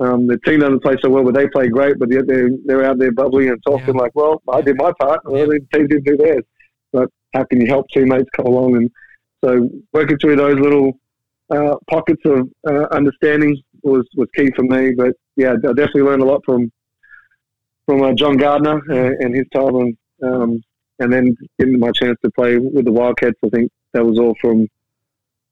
Um, 0.00 0.26
the 0.26 0.38
team 0.44 0.60
doesn't 0.60 0.82
play 0.82 0.96
so 1.00 1.08
well, 1.08 1.22
but 1.24 1.34
they 1.34 1.46
play 1.48 1.68
great. 1.68 1.98
But 1.98 2.10
yet 2.10 2.26
they're 2.26 2.50
they're 2.64 2.84
out 2.84 2.98
there 2.98 3.12
bubbling 3.12 3.48
and 3.50 3.62
talking 3.64 3.94
Yeah. 3.94 4.00
like, 4.02 4.12
"Well, 4.14 4.42
I 4.48 4.60
did 4.60 4.76
my 4.76 4.92
part. 5.00 5.20
Well, 5.24 5.46
the 5.46 5.60
team 5.72 5.86
didn't 5.86 6.04
do 6.04 6.16
theirs." 6.16 6.42
But 6.92 7.10
how 7.32 7.44
can 7.44 7.60
you 7.60 7.66
help 7.68 7.88
teammates 7.90 8.28
come 8.36 8.46
along? 8.46 8.76
And 8.76 8.90
so 9.44 9.68
working 9.92 10.18
through 10.18 10.36
those 10.36 10.58
little 10.58 10.98
uh, 11.50 11.76
pockets 11.88 12.22
of 12.24 12.48
uh, 12.68 12.86
understanding 12.90 13.56
was, 13.82 14.04
was 14.16 14.28
key 14.36 14.50
for 14.56 14.62
me. 14.62 14.92
But 14.96 15.14
yeah, 15.36 15.52
I 15.52 15.56
definitely 15.56 16.02
learned 16.02 16.22
a 16.22 16.26
lot 16.26 16.42
from 16.44 16.72
from 17.86 18.02
uh, 18.02 18.14
John 18.14 18.36
Gardner 18.36 18.80
and, 18.88 19.14
and 19.22 19.34
his 19.36 19.46
time, 19.54 19.74
and 19.76 19.96
um, 20.22 20.64
and 20.98 21.12
then 21.12 21.36
getting 21.58 21.78
my 21.78 21.92
chance 21.92 22.18
to 22.24 22.30
play 22.32 22.56
with 22.58 22.84
the 22.84 22.92
Wildcats. 22.92 23.38
I 23.44 23.48
think 23.50 23.70
that 23.92 24.04
was 24.04 24.18
all 24.18 24.34
from 24.40 24.66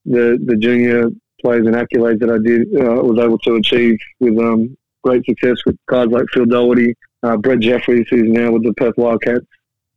the 0.04 0.38
the 0.44 0.56
junior 0.56 1.10
plays 1.42 1.66
and 1.66 1.74
accolades 1.74 2.20
that 2.20 2.30
I 2.30 2.38
did 2.38 2.62
uh, 2.80 3.02
was 3.02 3.18
able 3.18 3.38
to 3.40 3.54
achieve 3.56 3.98
with 4.20 4.38
um, 4.38 4.76
great 5.02 5.24
success 5.26 5.56
with 5.66 5.76
guys 5.86 6.08
like 6.08 6.24
Phil 6.32 6.46
Doherty, 6.46 6.94
uh, 7.22 7.36
Brett 7.36 7.60
Jeffries, 7.60 8.06
who's 8.10 8.28
now 8.30 8.52
with 8.52 8.62
the 8.64 8.72
Perth 8.74 8.94
Wildcats, 8.96 9.46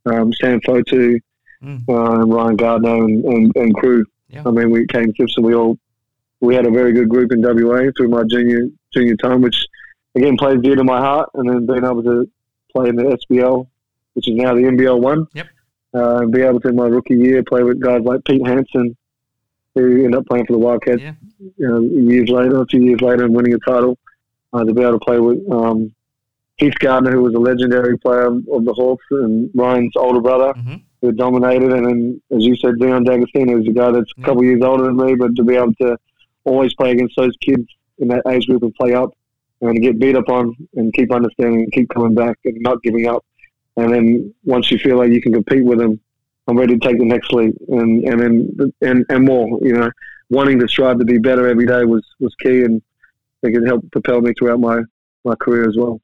um, 0.06 0.32
Sam 0.34 0.60
Fotu, 0.60 1.18
Mm. 1.64 1.88
uh, 1.88 2.26
Ryan 2.26 2.56
Gardner, 2.56 2.96
and, 3.04 3.24
and, 3.24 3.56
and 3.56 3.74
crew. 3.74 4.04
Yeah. 4.28 4.42
I 4.44 4.50
mean, 4.50 4.70
we 4.70 4.86
came 4.86 5.10
Simpson. 5.16 5.42
We 5.42 5.54
all 5.54 5.78
we 6.42 6.54
had 6.54 6.66
a 6.66 6.70
very 6.70 6.92
good 6.92 7.08
group 7.08 7.32
in 7.32 7.40
WA 7.40 7.90
through 7.96 8.08
my 8.10 8.24
junior 8.30 8.68
junior 8.92 9.16
time, 9.16 9.40
which 9.40 9.64
again 10.14 10.36
plays 10.36 10.60
dear 10.60 10.76
to 10.76 10.84
my 10.84 11.00
heart. 11.00 11.30
And 11.32 11.48
then 11.48 11.64
being 11.64 11.82
able 11.82 12.02
to 12.02 12.28
play 12.70 12.90
in 12.90 12.96
the 12.96 13.04
SBL, 13.04 13.66
which 14.12 14.28
is 14.28 14.34
now 14.36 14.54
the 14.54 14.60
NBL 14.64 15.00
one. 15.00 15.26
Yep. 15.32 15.46
Uh, 15.94 16.16
and 16.18 16.30
be 16.30 16.42
able 16.42 16.60
to 16.60 16.68
in 16.68 16.76
my 16.76 16.88
rookie 16.88 17.14
year 17.16 17.42
play 17.42 17.62
with 17.62 17.80
guys 17.80 18.02
like 18.02 18.22
Pete 18.26 18.46
Hansen, 18.46 18.94
who 19.74 20.04
ended 20.04 20.16
up 20.16 20.26
playing 20.26 20.44
for 20.44 20.52
the 20.52 20.58
Wildcats. 20.58 21.00
Yeah. 21.00 21.14
You 21.38 21.52
know, 21.68 21.80
years 21.80 22.28
later, 22.28 22.60
a 22.62 22.66
few 22.66 22.82
years 22.82 23.00
later, 23.00 23.24
and 23.24 23.34
winning 23.34 23.54
a 23.54 23.58
title. 23.58 23.98
Uh, 24.52 24.64
to 24.64 24.72
be 24.72 24.80
able 24.80 24.92
to 24.92 25.04
play 25.04 25.18
with 25.18 25.38
um, 25.50 25.92
Keith 26.58 26.78
Gardner, 26.78 27.10
who 27.10 27.22
was 27.22 27.34
a 27.34 27.38
legendary 27.38 27.98
player 27.98 28.26
of 28.26 28.64
the 28.64 28.72
Hawks, 28.74 29.04
and 29.10 29.50
Ryan's 29.54 29.92
older 29.96 30.20
brother, 30.20 30.54
Mhm. 30.54 30.80
who 31.02 31.12
dominated. 31.12 31.72
And 31.72 31.84
then, 31.84 32.22
as 32.34 32.44
you 32.46 32.56
said, 32.56 32.78
Dion 32.78 33.04
D'Agostino 33.04 33.58
is 33.60 33.66
a 33.66 33.72
guy 33.72 33.90
that's 33.90 34.10
a 34.16 34.22
couple 34.22 34.44
years 34.44 34.62
older 34.62 34.84
than 34.84 34.96
me, 34.96 35.14
but 35.14 35.34
to 35.36 35.42
be 35.44 35.56
able 35.56 35.74
to 35.82 35.98
always 36.44 36.72
play 36.74 36.92
against 36.92 37.16
those 37.16 37.36
kids 37.42 37.66
in 37.98 38.08
that 38.08 38.22
age 38.28 38.46
group 38.46 38.62
and 38.62 38.74
play 38.76 38.94
up 38.94 39.10
and 39.60 39.82
get 39.82 39.98
beat 39.98 40.16
up 40.16 40.28
on 40.28 40.54
and 40.76 40.92
keep 40.94 41.12
understanding 41.12 41.62
and 41.62 41.72
keep 41.72 41.88
coming 41.90 42.14
back 42.14 42.38
and 42.44 42.56
not 42.60 42.82
giving 42.82 43.06
up. 43.08 43.24
And 43.76 43.92
then 43.92 44.34
once 44.44 44.70
you 44.70 44.78
feel 44.78 44.96
like 44.96 45.12
you 45.12 45.20
can 45.20 45.32
compete 45.34 45.64
with 45.64 45.78
them, 45.80 46.00
I'm 46.46 46.56
ready 46.56 46.78
to 46.78 46.88
take 46.88 46.98
the 46.98 47.04
next 47.04 47.30
leap 47.32 47.54
and, 47.68 48.04
and 48.04 48.20
then 48.20 48.72
and, 48.80 49.04
and 49.10 49.24
more. 49.24 49.58
You 49.60 49.72
know, 49.72 49.90
wanting 50.30 50.58
to 50.58 50.68
strive 50.68 50.98
to 50.98 51.04
be 51.04 51.18
better 51.18 51.48
every 51.48 51.66
day 51.66 51.84
was, 51.84 52.04
was 52.20 52.34
key 52.42 52.62
and 52.62 52.82
I 53.42 53.46
think 53.46 53.58
it 53.58 53.66
helped 53.66 53.90
propel 53.92 54.20
me 54.20 54.32
throughout 54.38 54.60
my, 54.60 54.80
my 55.24 55.34
career 55.36 55.68
as 55.68 55.76
well. 55.76 56.00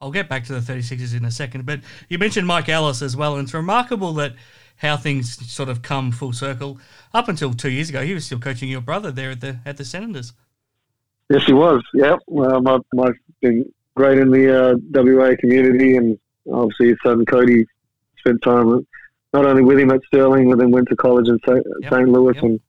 I'll 0.00 0.10
get 0.10 0.28
back 0.28 0.44
to 0.46 0.58
the 0.58 0.60
36ers 0.60 1.16
in 1.16 1.24
a 1.24 1.30
second, 1.30 1.64
but 1.64 1.80
you 2.08 2.18
mentioned 2.18 2.46
Mike 2.46 2.68
Ellis 2.68 3.02
as 3.02 3.16
well, 3.16 3.36
and 3.36 3.44
it's 3.44 3.54
remarkable 3.54 4.12
that 4.14 4.34
how 4.78 4.96
things 4.96 5.48
sort 5.48 5.68
of 5.68 5.80
come 5.82 6.10
full 6.10 6.32
circle. 6.32 6.78
Up 7.14 7.28
until 7.28 7.54
two 7.54 7.70
years 7.70 7.88
ago, 7.88 8.04
he 8.04 8.12
was 8.12 8.26
still 8.26 8.40
coaching 8.40 8.68
your 8.68 8.80
brother 8.80 9.12
there 9.12 9.30
at 9.30 9.40
the 9.40 9.60
at 9.64 9.76
the 9.76 9.84
Senators. 9.84 10.32
Yes, 11.30 11.44
he 11.44 11.52
was. 11.52 11.82
Yep. 11.94 12.18
Um, 12.36 12.66
I've, 12.66 12.80
I've 13.00 13.14
been 13.40 13.72
great 13.94 14.18
in 14.18 14.32
the 14.32 14.72
uh, 14.72 14.76
WA 14.90 15.36
community, 15.38 15.96
and 15.96 16.18
obviously 16.52 16.88
his 16.88 16.98
son 17.04 17.24
Cody 17.24 17.64
spent 18.18 18.42
time 18.42 18.84
not 19.32 19.46
only 19.46 19.62
with 19.62 19.78
him 19.78 19.90
at 19.92 20.00
Stirling, 20.08 20.50
but 20.50 20.58
then 20.58 20.72
went 20.72 20.88
to 20.88 20.96
college 20.96 21.28
in 21.28 21.38
St. 21.46 21.64
Yep, 21.82 21.92
St. 21.92 22.08
Louis, 22.08 22.34
yep. 22.34 22.44
and 22.44 22.60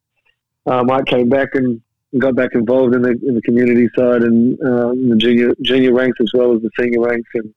uh, 0.66 0.84
Mike 0.84 1.06
came 1.06 1.30
back 1.30 1.50
and 1.56 1.82
got 2.20 2.36
back 2.36 2.52
involved 2.54 2.94
in 2.96 3.02
the 3.02 3.12
in 3.28 3.36
the 3.36 3.42
community 3.42 3.90
side 3.98 4.22
and 4.24 4.58
uh, 4.64 4.92
in 4.92 5.10
the 5.10 5.16
junior 5.16 5.54
junior 5.62 5.94
ranks 5.94 6.18
as 6.22 6.32
well 6.34 6.56
as 6.56 6.62
the 6.62 6.70
senior 6.80 7.02
ranks, 7.02 7.30
and 7.36 7.54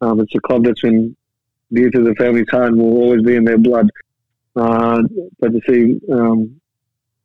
um, 0.00 0.20
it's 0.20 0.34
a 0.34 0.40
club 0.40 0.64
that's 0.64 0.80
been 0.80 1.14
dear 1.72 1.90
to 1.90 2.02
the 2.02 2.14
family's 2.16 2.48
heart 2.50 2.68
and 2.72 2.78
will 2.80 2.96
always 2.96 3.22
be 3.22 3.36
in 3.36 3.44
their 3.44 3.58
blood. 3.58 3.88
Uh, 4.56 5.02
but 5.38 5.52
to 5.52 5.60
see 5.68 6.00
um, 6.12 6.60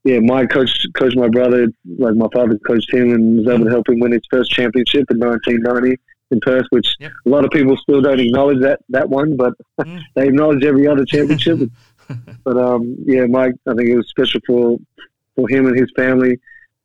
yeah, 0.04 0.20
my 0.20 0.46
coach 0.46 0.86
coached 0.94 1.18
my 1.18 1.28
brother 1.30 1.68
like 1.98 2.14
my 2.16 2.28
father 2.34 2.60
coached 2.68 2.94
him 2.94 3.12
and 3.12 3.38
was 3.38 3.48
able 3.48 3.66
to 3.66 3.72
help 3.72 3.90
him 3.90 4.00
win 4.00 4.12
his 4.12 4.22
first 4.30 4.52
championship 4.52 5.06
in 5.10 5.18
1990 5.18 6.00
in 6.32 6.40
Perth, 6.42 6.66
which 6.70 6.94
Yep. 7.00 7.12
a 7.26 7.30
lot 7.30 7.46
of 7.46 7.52
people 7.52 7.76
still 7.78 8.02
don't 8.02 8.20
acknowledge 8.20 8.60
that 8.62 8.80
that 8.90 9.10
one, 9.10 9.36
but 9.36 9.54
Mm. 9.82 10.02
they 10.16 10.28
acknowledge 10.28 10.64
every 10.64 10.88
other 10.88 11.06
championship. 11.06 11.60
but 12.44 12.58
um, 12.58 12.96
yeah, 13.06 13.26
Mike, 13.26 13.56
I 13.68 13.74
think 13.74 13.90
it 13.90 13.96
was 13.98 14.08
special 14.10 14.40
for 14.46 14.78
for 15.36 15.48
him 15.50 15.68
and 15.68 15.78
his 15.78 15.90
family 15.96 16.40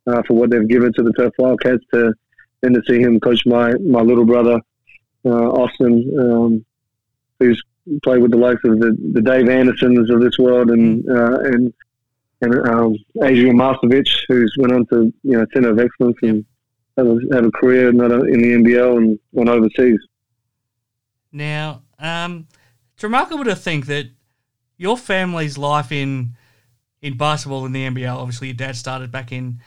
uh, 0.07 0.23
for 0.27 0.35
what 0.35 0.51
they've 0.51 0.69
given 0.69 0.93
to 0.95 1.03
the 1.03 1.13
Perth 1.13 1.33
Wildcats 1.39 1.85
to 1.95 2.13
and 2.63 2.75
to 2.75 2.83
see 2.89 3.01
him 3.01 3.21
coach 3.21 3.41
my 3.47 3.73
my 3.79 4.01
little 4.01 4.27
brother 4.27 4.61
uh, 5.25 5.29
Austin, 5.29 6.13
um, 6.19 6.65
who's 7.39 7.63
played 8.03 8.23
with 8.23 8.31
the 8.31 8.37
likes 8.37 8.61
of 8.65 8.79
the, 8.81 8.97
the 9.13 9.21
Dave 9.21 9.49
Andersons 9.49 10.11
of 10.11 10.21
this 10.21 10.39
world 10.39 10.71
and 10.71 11.09
uh, 11.09 11.39
and 11.41 11.73
and 12.43 12.69
um, 12.69 12.97
Adrian 13.23 13.57
Mastovic, 13.57 14.09
who's 14.29 14.55
went 14.59 14.73
on 14.73 14.87
to 14.87 15.13
you 15.23 15.39
know 15.39 15.47
Center 15.53 15.71
of 15.71 15.79
Excellence 15.79 16.17
and 16.23 16.45
have 16.97 17.07
a, 17.07 17.19
have 17.33 17.47
a 17.47 17.51
career 17.51 17.93
not 17.93 18.11
in 18.11 18.41
the 18.41 18.53
NBL 18.55 18.97
and 18.97 19.19
went 19.33 19.49
overseas. 19.49 19.99
Now, 21.33 21.83
um, 21.99 22.49
it's 22.95 23.05
remarkable 23.05 23.45
to 23.45 23.55
think 23.55 23.87
that 23.87 24.07
your 24.77 24.97
family's 24.97 25.59
life 25.59 25.93
in 25.93 26.35
in 27.03 27.17
basketball 27.17 27.67
in 27.67 27.73
the 27.73 27.87
NBL. 27.87 28.17
Obviously, 28.17 28.49
your 28.49 28.57
dad 28.57 28.77
started 28.77 29.11
back 29.11 29.33
in 29.33 29.61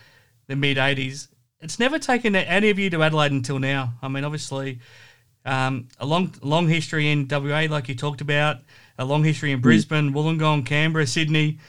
the 0.47 0.55
mid 0.55 0.77
'80s. 0.77 1.27
It's 1.61 1.79
never 1.79 1.97
taken 1.97 2.35
any 2.35 2.69
of 2.69 2.77
you 2.77 2.89
to 2.89 3.03
Adelaide 3.03 3.31
until 3.31 3.59
now. 3.59 3.93
I 4.01 4.07
mean, 4.09 4.23
obviously, 4.23 4.79
um, 5.45 5.87
a 5.99 6.05
long 6.05 6.33
long 6.41 6.67
history 6.67 7.09
in 7.09 7.27
WA, 7.29 7.67
like 7.69 7.89
you 7.89 7.95
talked 7.95 8.21
about, 8.21 8.57
a 8.97 9.05
long 9.05 9.23
history 9.23 9.51
in 9.51 9.61
Brisbane, 9.61 10.13
Wollongong, 10.13 10.65
Canberra, 10.65 11.07
Sydney, 11.07 11.59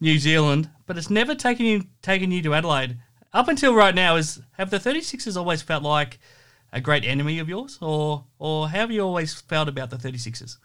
New 0.00 0.18
Zealand, 0.18 0.70
but 0.86 0.98
it's 0.98 1.10
never 1.10 1.34
taken 1.34 1.66
you 1.66 1.84
taken 2.02 2.30
you 2.30 2.42
to 2.42 2.54
Adelaide. 2.54 2.98
Up 3.32 3.48
until 3.48 3.74
right 3.74 3.94
now, 3.94 4.16
is 4.16 4.40
have 4.52 4.70
the 4.70 4.78
36ers 4.78 5.36
always 5.36 5.62
felt 5.62 5.82
like 5.82 6.18
a 6.72 6.80
great 6.80 7.04
enemy 7.04 7.38
of 7.38 7.48
yours, 7.48 7.78
or 7.80 8.24
or 8.38 8.68
how 8.68 8.80
have 8.80 8.90
you 8.90 9.00
always 9.00 9.40
felt 9.40 9.68
about 9.68 9.90
the 9.90 9.96
36ers? 9.96 10.58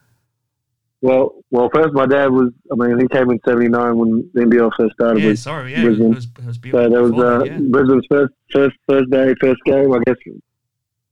Well, 1.01 1.35
well, 1.49 1.69
first 1.73 1.93
my 1.93 2.05
dad 2.05 2.27
was. 2.31 2.51
I 2.71 2.75
mean, 2.75 2.99
he 2.99 3.07
came 3.07 3.29
in 3.31 3.39
'79 3.45 3.97
when 3.97 4.29
the 4.33 4.41
NBL 4.41 4.71
first 4.77 4.93
started. 4.95 5.21
Yeah, 5.23 5.29
with 5.29 5.39
sorry, 5.39 5.71
yeah, 5.71 5.83
Brisbane. 5.83 6.11
it 6.11 6.15
was, 6.15 6.25
it 6.37 6.45
was 6.45 6.57
beautiful. 6.57 6.85
So 6.85 6.89
that 6.89 7.01
was 7.01 7.23
uh, 7.23 7.43
yeah. 7.45 7.57
Brisbane's 7.69 8.05
first 8.09 8.33
first 8.51 8.75
first 8.87 9.09
day, 9.09 9.33
first 9.39 9.61
game. 9.65 9.93
I 9.93 9.99
guess 10.05 10.17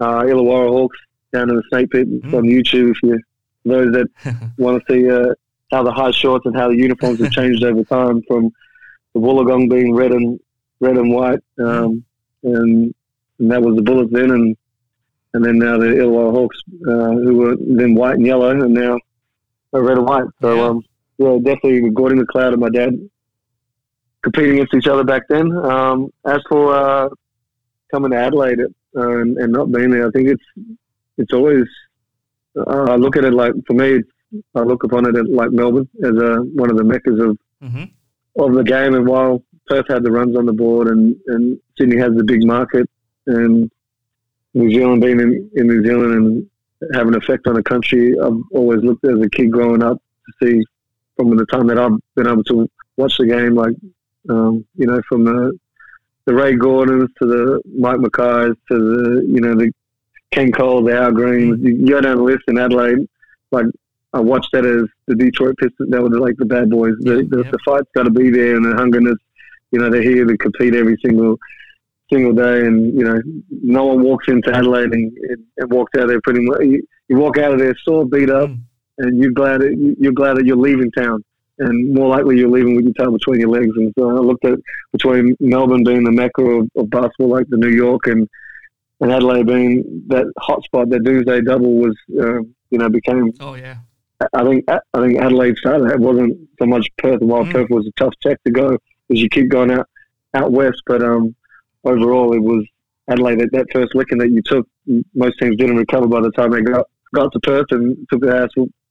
uh, 0.01 0.23
Illawarra 0.23 0.67
Hawks 0.69 0.97
down 1.31 1.49
in 1.49 1.55
the 1.55 1.63
Snake 1.69 1.89
Pit 1.91 2.07
Mm. 2.21 2.33
on 2.33 2.43
YouTube. 2.43 2.91
If 2.91 2.97
you 3.03 3.19
those 3.63 3.93
that 3.93 4.07
want 4.57 4.83
to 4.87 4.93
see 4.93 5.09
uh, 5.09 5.33
how 5.71 5.83
the 5.83 5.91
high 5.91 6.11
shorts 6.11 6.45
and 6.45 6.55
how 6.55 6.67
the 6.69 6.75
uniforms 6.75 7.19
have 7.19 7.31
changed 7.31 7.63
over 7.63 7.83
time 7.85 8.21
from 8.27 8.51
the 9.13 9.19
Wollongong 9.21 9.69
being 9.69 9.95
red 9.95 10.11
and 10.11 10.37
red 10.81 10.97
and 10.97 11.13
white, 11.13 11.39
um, 11.59 12.03
and, 12.43 12.93
and 13.39 13.51
that 13.51 13.61
was 13.61 13.75
the 13.77 13.81
Bullets 13.81 14.11
then, 14.11 14.31
and 14.31 14.57
and 15.33 15.45
then 15.45 15.57
now 15.59 15.77
the 15.77 15.85
Illawarra 15.87 16.31
Hawks, 16.31 16.57
uh, 16.87 17.11
who 17.23 17.35
were 17.35 17.55
then 17.57 17.95
white 17.95 18.15
and 18.15 18.25
yellow, 18.25 18.49
and 18.51 18.73
now 18.73 18.97
red 19.73 19.97
and 19.97 20.07
white. 20.07 20.25
So 20.41 20.55
Yeah. 20.55 20.63
um, 20.67 20.83
yeah, 21.17 21.37
definitely 21.43 21.89
Gordon 21.91 22.19
McLeod 22.23 22.53
and 22.53 22.61
my 22.61 22.69
dad 22.69 23.09
competing 24.21 24.53
against 24.53 24.73
each 24.75 24.87
other 24.87 25.03
back 25.03 25.23
then. 25.29 25.51
Um, 25.51 26.11
as 26.25 26.39
for 26.49 26.75
uh, 26.75 27.09
coming 27.91 28.11
to 28.11 28.17
Adelaide 28.17 28.59
uh, 28.95 29.21
and, 29.21 29.37
and 29.37 29.51
not 29.51 29.71
being 29.71 29.91
there, 29.91 30.07
I 30.07 30.11
think 30.11 30.27
it's 30.29 30.43
it's 31.17 31.33
always 31.33 31.65
uh, 32.55 32.85
I 32.89 32.95
look 32.95 33.17
at 33.17 33.25
it 33.25 33.33
like 33.33 33.53
for 33.65 33.73
me, 33.73 34.01
I 34.55 34.59
look 34.61 34.83
upon 34.83 35.05
it 35.05 35.29
like 35.29 35.51
Melbourne 35.51 35.87
as 36.03 36.15
a 36.15 36.37
one 36.55 36.69
of 36.69 36.77
the 36.77 36.83
meccas 36.83 37.19
of 37.19 37.37
hmm 37.61 37.83
of 38.39 38.53
the 38.53 38.63
game. 38.63 38.93
And 38.93 39.07
while 39.07 39.43
Perth 39.65 39.87
had 39.89 40.03
the 40.03 40.11
runs 40.11 40.37
on 40.37 40.45
the 40.45 40.53
board 40.53 40.89
and, 40.89 41.15
and 41.25 41.59
Sydney 41.75 41.97
has 41.97 42.11
the 42.15 42.23
big 42.23 42.45
market 42.45 42.87
and 43.25 43.71
New 44.53 44.69
Zealand 44.69 45.01
being 45.01 45.19
in, 45.19 45.49
in 45.55 45.65
New 45.65 45.83
Zealand 45.83 46.13
and 46.13 46.49
having 46.93 47.13
an 47.13 47.21
effect 47.21 47.47
on 47.47 47.55
the 47.55 47.63
country, 47.63 48.13
I've 48.19 48.39
always 48.51 48.81
looked 48.83 49.05
as 49.05 49.19
a 49.21 49.29
kid 49.29 49.51
growing 49.51 49.83
up 49.83 49.97
to 49.97 50.45
see 50.45 50.63
from 51.15 51.35
the 51.35 51.45
time 51.47 51.67
that 51.67 51.79
I've 51.79 51.97
been 52.15 52.27
able 52.27 52.43
to 52.45 52.69
watch 52.97 53.17
the 53.17 53.25
game, 53.25 53.55
like, 53.55 53.75
um, 54.29 54.65
you 54.75 54.85
know, 54.85 55.01
from 55.09 55.23
the, 55.25 55.57
the 56.25 56.33
Ray 56.33 56.55
Gordons 56.55 57.09
to 57.19 57.27
the 57.27 57.61
Mike 57.77 57.97
McKays 57.97 58.55
to 58.69 58.77
the, 58.77 59.25
you 59.27 59.41
know, 59.41 59.55
the 59.55 59.71
Ken 60.31 60.51
Cole, 60.51 60.83
the 60.83 60.95
Al 60.95 61.11
Greens, 61.11 61.59
you 61.61 61.87
go 61.87 62.01
down 62.01 62.17
the 62.17 62.23
list 62.23 62.43
in 62.47 62.57
Adelaide, 62.57 63.07
like, 63.51 63.65
I 64.13 64.19
watched 64.19 64.51
that 64.53 64.65
as 64.65 64.83
the 65.07 65.15
Detroit 65.15 65.55
Pistons. 65.57 65.89
That 65.91 66.01
were 66.01 66.09
like 66.09 66.37
the 66.37 66.45
bad 66.45 66.69
boys. 66.69 66.93
The, 67.01 67.27
the, 67.29 67.43
Yep. 67.43 67.51
the 67.51 67.59
fight's 67.65 67.89
got 67.93 68.03
to 68.03 68.09
be 68.09 68.29
there, 68.31 68.55
and 68.55 68.65
the 68.65 68.69
hungerness. 68.69 69.17
You 69.71 69.79
know, 69.79 69.89
they're 69.89 70.01
here 70.01 70.25
to 70.25 70.37
compete 70.37 70.73
every 70.73 70.97
single 71.05 71.37
single 72.11 72.33
day, 72.33 72.65
and 72.65 72.93
you 72.97 73.03
know, 73.03 73.21
no 73.49 73.85
one 73.85 74.01
walks 74.03 74.25
into 74.27 74.53
Adelaide 74.55 74.91
and, 74.93 75.11
and, 75.57 75.71
walks 75.71 75.91
out 75.99 76.07
there 76.07 76.21
pretty 76.21 76.41
much. 76.41 76.61
You, 76.61 76.81
you 77.09 77.17
walk 77.17 77.37
out 77.37 77.53
of 77.53 77.59
there 77.59 77.75
sore 77.83 78.05
beat 78.05 78.29
up, 78.29 78.49
Mm. 78.49 78.59
and 78.99 79.21
you're 79.21 79.31
glad 79.31 79.61
that, 79.61 79.95
you're 79.99 80.11
glad 80.13 80.37
that 80.37 80.45
you're 80.45 80.57
leaving 80.57 80.91
town, 80.91 81.23
and 81.59 81.93
more 81.93 82.07
likely 82.09 82.37
you're 82.37 82.49
leaving 82.49 82.75
with 82.75 82.85
your 82.85 82.93
tail 82.93 83.11
between 83.11 83.39
your 83.39 83.49
legs. 83.49 83.71
And 83.75 83.93
so 83.97 84.09
I 84.09 84.19
looked 84.19 84.45
at 84.45 84.59
between 84.91 85.35
Melbourne 85.39 85.83
being 85.83 86.03
the 86.03 86.11
mecca 86.11 86.41
of, 86.43 86.69
of 86.75 86.89
basketball, 86.89 87.29
like 87.29 87.47
the 87.49 87.57
New 87.57 87.69
York, 87.69 88.07
and 88.07 88.27
and 88.99 89.11
Adelaide 89.11 89.45
being 89.45 90.03
that 90.07 90.25
hotspot, 90.39 90.89
that 90.89 91.03
Doomsday 91.03 91.41
Double 91.41 91.75
was, 91.75 91.95
uh, 92.19 92.39
you 92.71 92.79
know, 92.79 92.89
became 92.89 93.31
Oh 93.39 93.53
yeah, 93.53 93.75
I 94.33 94.43
think 94.43 94.65
I 94.69 94.79
think 95.01 95.19
Adelaide 95.19 95.57
started. 95.57 95.91
It 95.91 95.99
wasn't 95.99 96.35
so 96.59 96.65
much 96.65 96.89
Perth. 96.97 97.21
While 97.21 97.43
Mm. 97.45 97.51
Perth 97.53 97.69
was 97.69 97.85
a 97.85 97.91
tough 97.97 98.13
check 98.23 98.37
to 98.45 98.51
go 98.51 98.73
as 99.11 99.21
you 99.21 99.29
keep 99.29 99.49
going 99.49 99.71
out 99.71 99.87
out 100.33 100.51
west, 100.51 100.81
but 100.87 101.01
um, 101.03 101.35
overall 101.83 102.33
it 102.33 102.41
was 102.41 102.65
Adelaide. 103.09 103.39
That, 103.39 103.51
that 103.53 103.67
first 103.73 103.95
licking 103.95 104.17
that 104.19 104.31
you 104.31 104.41
took, 104.43 104.67
most 105.15 105.39
teams 105.39 105.57
didn't 105.57 105.77
recover 105.77 106.07
by 106.07 106.21
the 106.21 106.31
time 106.31 106.51
they 106.51 106.61
got 106.61 106.85
got 107.13 107.31
to 107.31 107.39
Perth 107.39 107.67
and 107.71 107.97
took 108.11 108.21
the 108.21 108.35
ass 108.35 108.49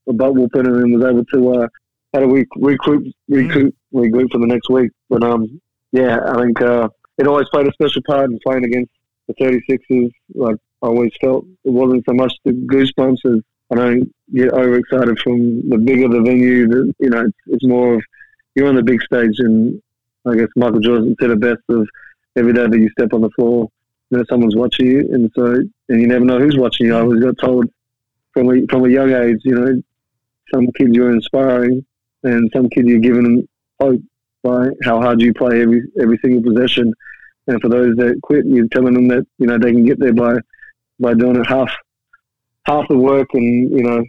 a 0.09 0.13
butt 0.13 0.33
whooping 0.33 0.65
and 0.65 0.75
then 0.75 0.91
was 0.91 1.05
able 1.05 1.25
to 1.25 1.61
uh, 1.61 1.67
had 2.13 2.23
a 2.23 2.27
week 2.27 2.47
recruit 2.55 3.13
recruit 3.27 3.75
regroup 3.93 4.31
for 4.31 4.39
the 4.39 4.47
next 4.47 4.69
week. 4.69 4.91
But 5.09 5.23
um, 5.23 5.61
yeah, 5.91 6.19
I 6.25 6.41
think 6.41 6.61
uh, 6.61 6.89
it 7.17 7.27
always 7.27 7.49
played 7.49 7.67
a 7.67 7.73
special 7.73 8.01
part 8.07 8.29
in 8.29 8.39
playing 8.45 8.65
against 8.65 8.91
the 9.27 9.33
36ers. 9.35 10.11
Like 10.33 10.55
I 10.81 10.87
always 10.87 11.11
felt 11.21 11.45
it 11.63 11.71
wasn't 11.71 12.03
so 12.07 12.13
much 12.13 12.33
the 12.45 12.51
goosebumps 12.51 13.25
as 13.25 13.41
I 13.71 13.75
don't 13.75 14.13
get 14.33 14.53
overexcited 14.53 15.19
from 15.19 15.69
the 15.69 15.77
bigger 15.77 16.07
the 16.07 16.21
venue. 16.21 16.67
The, 16.67 16.93
you 16.99 17.09
know, 17.09 17.25
it's, 17.25 17.37
it's 17.47 17.65
more 17.65 17.95
of 17.95 18.01
you're 18.55 18.67
on 18.67 18.75
the 18.75 18.83
big 18.83 19.01
stage, 19.01 19.35
and 19.39 19.81
I 20.25 20.35
guess 20.35 20.47
Michael 20.55 20.79
Jordan 20.79 21.15
said 21.19 21.31
it 21.31 21.39
best 21.39 21.61
of 21.69 21.87
every 22.37 22.53
day 22.53 22.67
that 22.67 22.79
you 22.79 22.89
step 22.89 23.13
on 23.13 23.21
the 23.21 23.29
floor, 23.31 23.67
you 24.09 24.17
know, 24.17 24.23
someone's 24.29 24.55
watching 24.55 24.85
you, 24.85 24.99
and 24.99 25.29
so 25.35 25.45
and 25.89 26.01
you 26.01 26.07
never 26.07 26.23
know 26.23 26.39
who's 26.39 26.57
watching 26.57 26.87
you. 26.87 26.95
I 26.95 27.01
always 27.01 27.23
got 27.23 27.37
told 27.39 27.65
from 28.33 28.49
a 28.49 28.65
from 28.69 28.85
a 28.85 28.89
young 28.89 29.11
age, 29.11 29.39
you 29.43 29.55
know, 29.55 29.81
some 30.53 30.67
kids 30.77 30.91
you're 30.93 31.11
inspiring, 31.11 31.85
and 32.23 32.49
some 32.55 32.69
kids 32.69 32.87
you're 32.87 32.99
giving 32.99 33.23
them 33.23 33.49
hope 33.79 34.01
by 34.43 34.67
how 34.83 35.01
hard 35.01 35.21
you 35.21 35.33
play 35.33 35.61
every 35.61 35.81
every 35.99 36.19
single 36.23 36.43
possession. 36.43 36.93
And 37.47 37.61
for 37.61 37.69
those 37.69 37.95
that 37.97 38.19
quit, 38.23 38.45
you're 38.45 38.67
telling 38.73 38.93
them 38.93 39.07
that 39.09 39.25
you 39.39 39.47
know 39.47 39.57
they 39.57 39.71
can 39.71 39.85
get 39.85 39.99
there 39.99 40.13
by 40.13 40.35
by 40.99 41.13
doing 41.13 41.37
it 41.37 41.47
half 41.47 41.69
half 42.65 42.87
the 42.87 42.97
work 42.97 43.27
and 43.33 43.71
you 43.71 43.83
know 43.83 44.03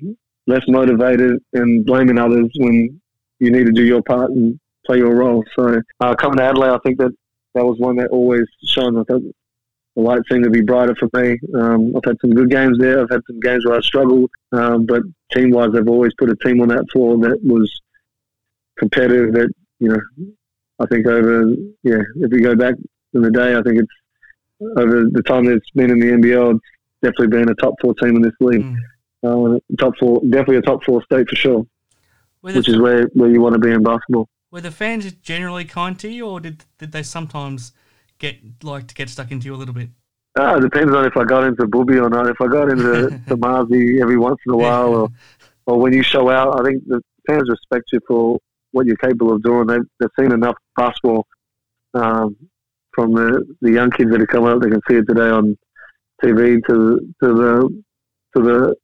less 0.47 0.63
motivated 0.69 1.39
and 1.53 1.85
blaming 1.85 2.19
others 2.19 2.51
when 2.57 3.01
you 3.39 3.51
need 3.51 3.67
to 3.67 3.73
do 3.73 3.85
your 3.85 4.03
part 4.03 4.31
and 4.31 4.59
play 4.87 4.99
your 4.99 5.15
role. 5.15 5.45
So 5.57 5.81
uh, 6.01 6.15
coming 6.15 6.39
to 6.39 6.45
Adelaide, 6.45 6.71
I 6.71 6.79
think 6.79 6.99
that 6.99 7.13
that 7.55 7.65
was 7.65 7.79
one 7.79 7.97
that 7.97 8.11
always 8.11 8.47
shone. 8.65 8.99
I 8.99 9.05
thought 9.05 9.23
the 9.97 10.03
light 10.03 10.23
seemed 10.31 10.45
to 10.45 10.51
be 10.51 10.61
brighter 10.61 10.95
for 10.95 11.09
me. 11.15 11.39
Um, 11.55 11.95
I've 11.97 12.05
had 12.05 12.21
some 12.21 12.31
good 12.31 12.51
games 12.51 12.79
there. 12.79 13.01
I've 13.01 13.11
had 13.11 13.23
some 13.27 13.41
games 13.41 13.67
where 13.67 13.77
I 13.77 13.81
struggled, 13.81 14.31
um, 14.53 14.87
but 14.87 15.03
team 15.33 15.51
wise, 15.51 15.71
I've 15.75 15.89
always 15.89 16.13
put 16.19 16.31
a 16.31 16.37
team 16.37 16.61
on 16.61 16.69
that 16.69 16.85
floor 16.93 17.19
that 17.19 17.41
was 17.43 17.71
competitive. 18.79 19.33
That 19.33 19.51
you 19.81 19.89
know, 19.89 20.01
I 20.79 20.87
think 20.87 21.07
over 21.07 21.51
yeah, 21.83 22.03
if 22.17 22.31
we 22.31 22.41
go 22.41 22.55
back 22.55 22.75
in 23.15 23.23
the 23.23 23.31
day, 23.31 23.57
I 23.57 23.63
think 23.63 23.81
it's 23.81 23.93
over 24.77 25.05
the 25.11 25.23
time 25.23 25.47
that 25.47 25.55
it's 25.55 25.71
been 25.71 25.91
in 25.91 26.01
the 26.01 26.07
NBL, 26.07 26.57
it's 26.57 26.65
definitely 27.03 27.29
been 27.29 27.49
a 27.49 27.55
top 27.55 27.75
four 27.81 27.95
team 27.95 28.17
in 28.17 28.23
this 28.23 28.35
league. 28.41 28.65
Mm. 28.65 28.77
Uh, 29.25 29.59
top 29.79 29.95
four, 29.99 30.21
definitely 30.23 30.57
a 30.57 30.63
top 30.63 30.83
four 30.85 31.03
state 31.05 31.29
for 31.29 31.37
sure, 31.37 31.67
which 32.41 32.69
is 32.69 32.79
where, 32.79 33.07
where 33.15 33.31
you 33.31 33.41
want 33.41 33.55
to 33.55 33.59
be 33.59 33.73
in 33.73 33.83
basketball. 33.83 34.29
Were 34.51 34.61
the 34.61 34.71
fans 34.71 35.11
generally 35.13 35.65
kind 35.65 35.99
to 36.01 36.09
you, 36.09 36.27
or 36.27 36.41
did 36.41 36.65
did 36.79 36.93
they 36.93 37.03
sometimes 37.03 37.73
get 38.19 38.37
like 38.63 38.89
to 38.89 38.95
get 38.95 39.09
stuck 39.09 39.31
into 39.31 39.47
you 39.47 39.55
a 39.55 39.57
little 39.57 39.75
bit? 39.75 39.91
Uh, 40.39 40.57
it 40.57 40.61
depends 40.61 40.95
on 40.95 41.05
if 41.05 41.17
I 41.17 41.25
got 41.25 41.45
into 41.45 41.67
Booby 41.67 41.99
or 41.99 42.09
not. 42.09 42.29
If 42.29 42.41
I 42.41 42.47
got 42.47 42.71
into 42.71 43.09
the 43.27 43.37
Marzi 43.37 44.01
every 44.01 44.19
once 44.19 44.39
in 44.47 44.53
a 44.53 44.57
while, 44.57 44.95
or, 44.95 45.09
or 45.67 45.79
when 45.79 45.93
you 45.93 46.03
show 46.03 46.31
out, 46.31 46.61
I 46.61 46.65
think 46.65 46.85
the 46.87 47.03
fans 47.29 47.49
respect 47.49 47.91
you 47.93 48.01
for 48.07 48.39
what 48.73 48.87
you're 48.87 48.97
capable 48.97 49.33
of 49.33 49.43
doing. 49.43 49.67
They've, 49.67 49.81
they've 49.99 50.11
seen 50.19 50.33
enough 50.33 50.57
basketball 50.77 51.27
um, 51.95 52.37
from 52.93 53.15
the, 53.15 53.45
the 53.61 53.73
young 53.73 53.91
kids 53.91 54.11
that 54.11 54.21
are 54.21 54.27
coming 54.27 54.51
up. 54.51 54.61
They 54.61 54.71
can 54.71 54.81
see 54.89 54.97
it 54.97 55.07
today 55.09 55.29
on 55.29 55.57
TV 56.23 56.61
to 56.69 57.15
to 57.23 57.35
the 57.35 57.83
to 58.37 58.43
the 58.43 58.77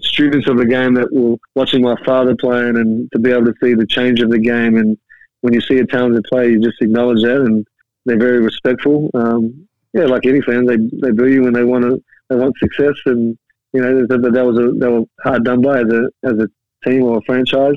students 0.00 0.48
of 0.48 0.56
the 0.56 0.66
game 0.66 0.94
that 0.94 1.12
were 1.12 1.36
watching 1.54 1.82
my 1.82 1.96
father 2.04 2.34
playing, 2.36 2.76
and 2.76 3.10
to 3.12 3.18
be 3.18 3.30
able 3.30 3.46
to 3.46 3.54
see 3.62 3.74
the 3.74 3.86
change 3.86 4.20
of 4.20 4.30
the 4.30 4.38
game. 4.38 4.76
And 4.76 4.96
when 5.40 5.52
you 5.54 5.60
see 5.60 5.78
a 5.78 5.86
talented 5.86 6.24
player, 6.24 6.50
you 6.50 6.60
just 6.60 6.80
acknowledge 6.80 7.22
that, 7.22 7.40
and 7.40 7.66
they're 8.04 8.18
very 8.18 8.40
respectful. 8.40 9.10
Um, 9.14 9.66
yeah, 9.92 10.04
like 10.04 10.26
any 10.26 10.40
fan, 10.42 10.66
they 10.66 10.76
they 10.76 11.12
boo 11.12 11.28
you 11.28 11.42
when 11.42 11.52
they 11.52 11.64
want 11.64 11.84
to 11.84 12.02
they 12.28 12.36
want 12.36 12.56
success, 12.58 12.94
and 13.06 13.36
you 13.72 13.80
know 13.80 14.06
that, 14.06 14.32
that 14.32 14.46
was 14.46 14.58
a 14.58 14.72
they 14.72 14.86
were 14.86 15.04
hard 15.22 15.44
done 15.44 15.62
by 15.62 15.80
as 15.80 15.88
a 15.88 16.10
as 16.22 16.38
a 16.38 16.48
team 16.88 17.02
or 17.04 17.18
a 17.18 17.22
franchise. 17.22 17.74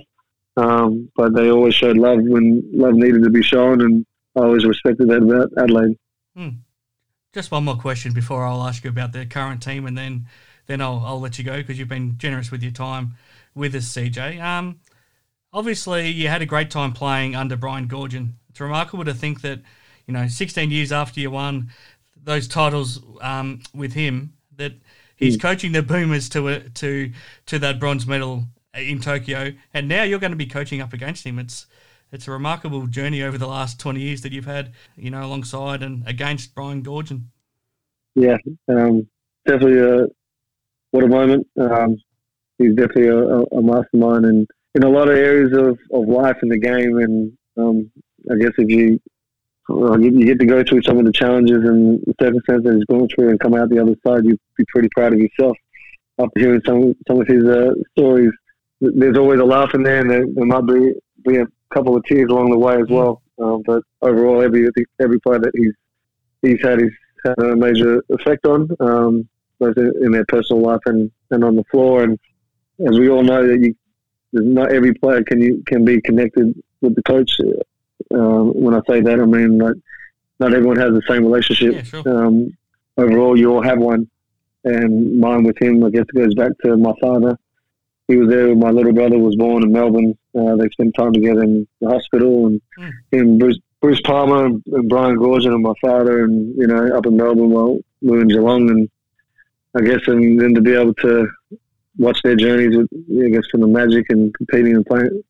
Um, 0.56 1.10
but 1.16 1.34
they 1.34 1.50
always 1.50 1.74
showed 1.74 1.98
love 1.98 2.20
when 2.22 2.64
love 2.72 2.94
needed 2.94 3.24
to 3.24 3.30
be 3.30 3.42
shown, 3.42 3.82
and 3.82 4.06
I 4.36 4.42
always 4.42 4.66
respected 4.66 5.10
that 5.10 5.24
about 5.24 5.50
Adelaide. 5.58 5.98
Just 7.34 7.50
one 7.50 7.66
more 7.66 7.78
question 7.78 8.14
before 8.14 8.46
I'll 8.46 8.62
ask 8.64 8.84
you 8.84 8.92
about 8.92 9.12
the 9.12 9.26
current 9.26 9.64
team, 9.64 9.88
and 9.88 9.98
then 9.98 10.28
then 10.68 10.82
I'll 10.82 11.02
I'll 11.04 11.20
let 11.20 11.40
you 11.40 11.44
go 11.44 11.58
because 11.58 11.80
you've 11.80 11.88
been 11.88 12.18
generous 12.20 12.52
with 12.52 12.62
your 12.62 12.72
time 12.72 13.16
with 13.56 13.74
us, 13.74 13.86
CJ. 13.86 14.40
Um, 14.42 14.80
obviously 15.54 16.10
you 16.10 16.28
had 16.28 16.42
a 16.42 16.46
great 16.46 16.72
time 16.72 16.92
playing 16.92 17.36
under 17.36 17.56
Brian 17.56 17.88
Goorjian. 17.88 18.34
It's 18.50 18.60
remarkable 18.60 19.06
to 19.06 19.14
think 19.14 19.42
that 19.42 19.60
you 20.08 20.14
know 20.14 20.28
16 20.28 20.72
years 20.72 20.92
after 20.92 21.20
you 21.20 21.32
won 21.32 21.70
those 22.22 22.48
titles 22.48 23.02
um, 23.22 23.62
with 23.74 23.94
him, 23.94 24.34
that 24.56 24.74
he's 25.16 25.38
coaching 25.38 25.72
the 25.72 25.84
Boomers 25.84 26.30
to 26.30 26.48
a, 26.48 26.60
to 26.60 27.12
to 27.46 27.60
that 27.60 27.80
bronze 27.80 28.08
medal 28.08 28.46
in 28.74 29.00
Tokyo, 29.00 29.54
and 29.74 29.88
now 29.88 30.04
you're 30.04 30.20
going 30.20 30.32
to 30.32 30.38
be 30.38 30.46
coaching 30.46 30.82
up 30.82 30.94
against 30.94 31.26
him. 31.26 31.40
It's 31.40 31.68
it's 32.12 32.28
a 32.28 32.32
remarkable 32.32 32.86
journey 32.88 33.24
over 33.24 33.38
the 33.38 33.48
last 33.48 33.80
20 33.80 34.00
years 34.00 34.22
that 34.22 34.32
you've 34.32 34.46
had, 34.46 34.72
you 34.96 35.10
know, 35.10 35.26
alongside 35.26 35.82
and 35.82 36.08
against 36.08 36.54
Brian 36.54 36.84
Goorjian. 36.84 37.24
Yeah, 38.16 38.38
um, 38.68 39.08
definitely 39.48 39.80
a 39.80 40.06
what 40.92 41.04
a 41.04 41.08
moment. 41.08 41.48
Um, 41.60 41.98
he's 42.60 42.76
definitely 42.76 43.08
a, 43.08 43.18
a, 43.18 43.42
a 43.42 43.62
mastermind, 43.64 44.26
and 44.26 44.48
in 44.76 44.84
a 44.84 44.90
lot 44.90 45.10
of 45.10 45.18
areas 45.18 45.52
of, 45.54 45.80
of 45.92 46.08
life 46.08 46.38
in 46.44 46.50
the 46.50 46.60
game. 46.60 46.98
And 46.98 47.38
um, 47.58 47.92
I 48.32 48.36
guess 48.36 48.52
if 48.58 48.70
you 48.70 49.00
well, 49.70 50.00
you, 50.00 50.12
you 50.12 50.26
get 50.26 50.40
to 50.40 50.46
go 50.46 50.64
through 50.64 50.82
some 50.84 50.98
of 50.98 51.06
the 51.06 51.12
challenges 51.12 51.64
and 51.64 52.02
the 52.06 52.14
circumstances 52.20 52.64
that 52.66 52.76
he's 52.76 52.86
going 52.86 53.08
through 53.08 53.30
and 53.30 53.40
come 53.40 53.56
out 53.56 53.70
the 53.70 53.82
other 53.82 53.96
side, 54.06 54.26
you'd 54.26 54.40
be 54.58 54.66
pretty 54.68 54.90
proud 54.94 55.14
of 55.14 55.20
yourself. 55.20 55.58
After 56.20 56.40
hearing 56.40 56.62
some 56.66 56.94
some 57.08 57.22
of 57.22 57.28
his 57.28 57.44
uh, 57.46 57.74
stories, 57.92 58.32
there's 58.82 59.18
always 59.18 59.40
a 59.40 59.46
laugh 59.46 59.74
in 59.74 59.84
there, 59.84 60.02
and 60.02 60.10
there, 60.10 60.26
there 60.36 60.46
might 60.46 60.68
be 60.68 60.94
be 61.26 61.38
a 61.38 61.48
couple 61.74 61.96
of 61.96 62.04
tears 62.04 62.30
along 62.30 62.52
the 62.52 62.58
way 62.58 62.76
as 62.76 62.88
well. 62.90 63.22
Um, 63.40 63.64
but 63.66 63.82
overall, 64.02 64.42
every 64.42 64.70
every 65.02 65.20
player 65.22 65.40
that 65.40 65.52
he's 65.56 65.74
he's 66.42 66.62
had 66.62 66.82
he's 66.82 66.92
had 67.26 67.40
a 67.40 67.56
major 67.56 68.04
effect 68.10 68.46
on, 68.46 68.70
um, 68.80 69.28
both 69.60 69.78
in, 69.78 69.92
in 70.02 70.12
their 70.12 70.26
personal 70.26 70.62
life 70.62 70.82
and, 70.86 71.10
and 71.32 71.44
on 71.44 71.56
the 71.56 71.64
floor. 71.72 72.04
And 72.04 72.20
as 72.88 73.00
we 73.00 73.10
all 73.10 73.24
know, 73.24 73.48
that 73.48 73.60
you 73.60 73.74
not 74.34 74.72
every 74.72 74.94
player 74.94 75.24
can 75.24 75.42
you 75.42 75.64
can 75.68 75.86
be 75.86 76.02
connected 76.02 76.54
with 76.82 76.96
the 76.96 77.04
coach. 77.04 77.38
Um, 78.14 78.54
when 78.54 78.74
I 78.76 78.82
say 78.88 79.02
that, 79.02 79.20
I 79.20 79.26
mean 79.26 79.58
like 79.60 79.76
not 80.40 80.54
everyone 80.54 80.78
has 80.78 80.92
the 80.94 81.02
same 81.08 81.24
relationship. 81.26 81.76
Yeah, 81.76 81.82
sure. 81.84 82.04
um, 82.26 82.58
overall, 82.98 83.38
you 83.38 83.54
all 83.54 83.62
have 83.62 83.78
one, 83.80 84.10
and 84.64 85.20
mine 85.20 85.44
with 85.44 85.62
him, 85.62 85.84
I 85.84 85.90
guess, 85.90 86.06
goes 86.16 86.34
back 86.36 86.52
to 86.64 86.76
my 86.78 86.94
father. 87.00 87.38
He 88.08 88.18
was 88.18 88.30
there 88.30 88.50
when 88.50 88.60
my 88.60 88.70
little 88.72 88.92
brother 88.92 89.18
was 89.18 89.36
born 89.38 89.64
in 89.64 89.72
Melbourne. 89.72 90.18
Uh, 90.38 90.56
they 90.58 90.68
spent 90.70 90.94
time 90.96 91.14
together 91.14 91.44
in 91.44 91.68
the 91.80 91.88
hospital, 91.90 92.48
and 92.48 92.62
Mm. 92.78 92.92
him, 93.12 93.38
Bruce, 93.38 93.60
Bruce 93.82 94.02
Palmer, 94.02 94.46
and, 94.48 94.64
and 94.68 94.90
Brian 94.90 95.16
Goorjian, 95.18 95.54
and 95.54 95.64
my 95.64 95.74
father, 95.82 96.24
and 96.26 96.56
you 96.58 96.68
know, 96.68 96.98
up 96.98 97.06
in 97.06 97.16
Melbourne 97.16 97.50
while 97.52 97.78
we 98.02 98.10
were 98.12 98.22
in 98.22 98.28
Geelong, 98.28 98.70
and 98.70 98.90
I 99.76 99.82
guess, 99.82 100.02
and 100.08 100.40
then 100.42 100.54
to 100.56 100.62
be 100.62 100.74
able 100.74 100.94
to 100.96 101.28
watch 101.98 102.20
their 102.24 102.36
journeys, 102.36 102.76
with, 102.76 102.88
I 103.24 103.30
guess, 103.30 103.46
from 103.52 103.62
the 103.62 103.68
Magic 103.68 104.06
and 104.10 104.34
competing 104.36 104.76
and 104.76 104.86
playing 104.86 105.24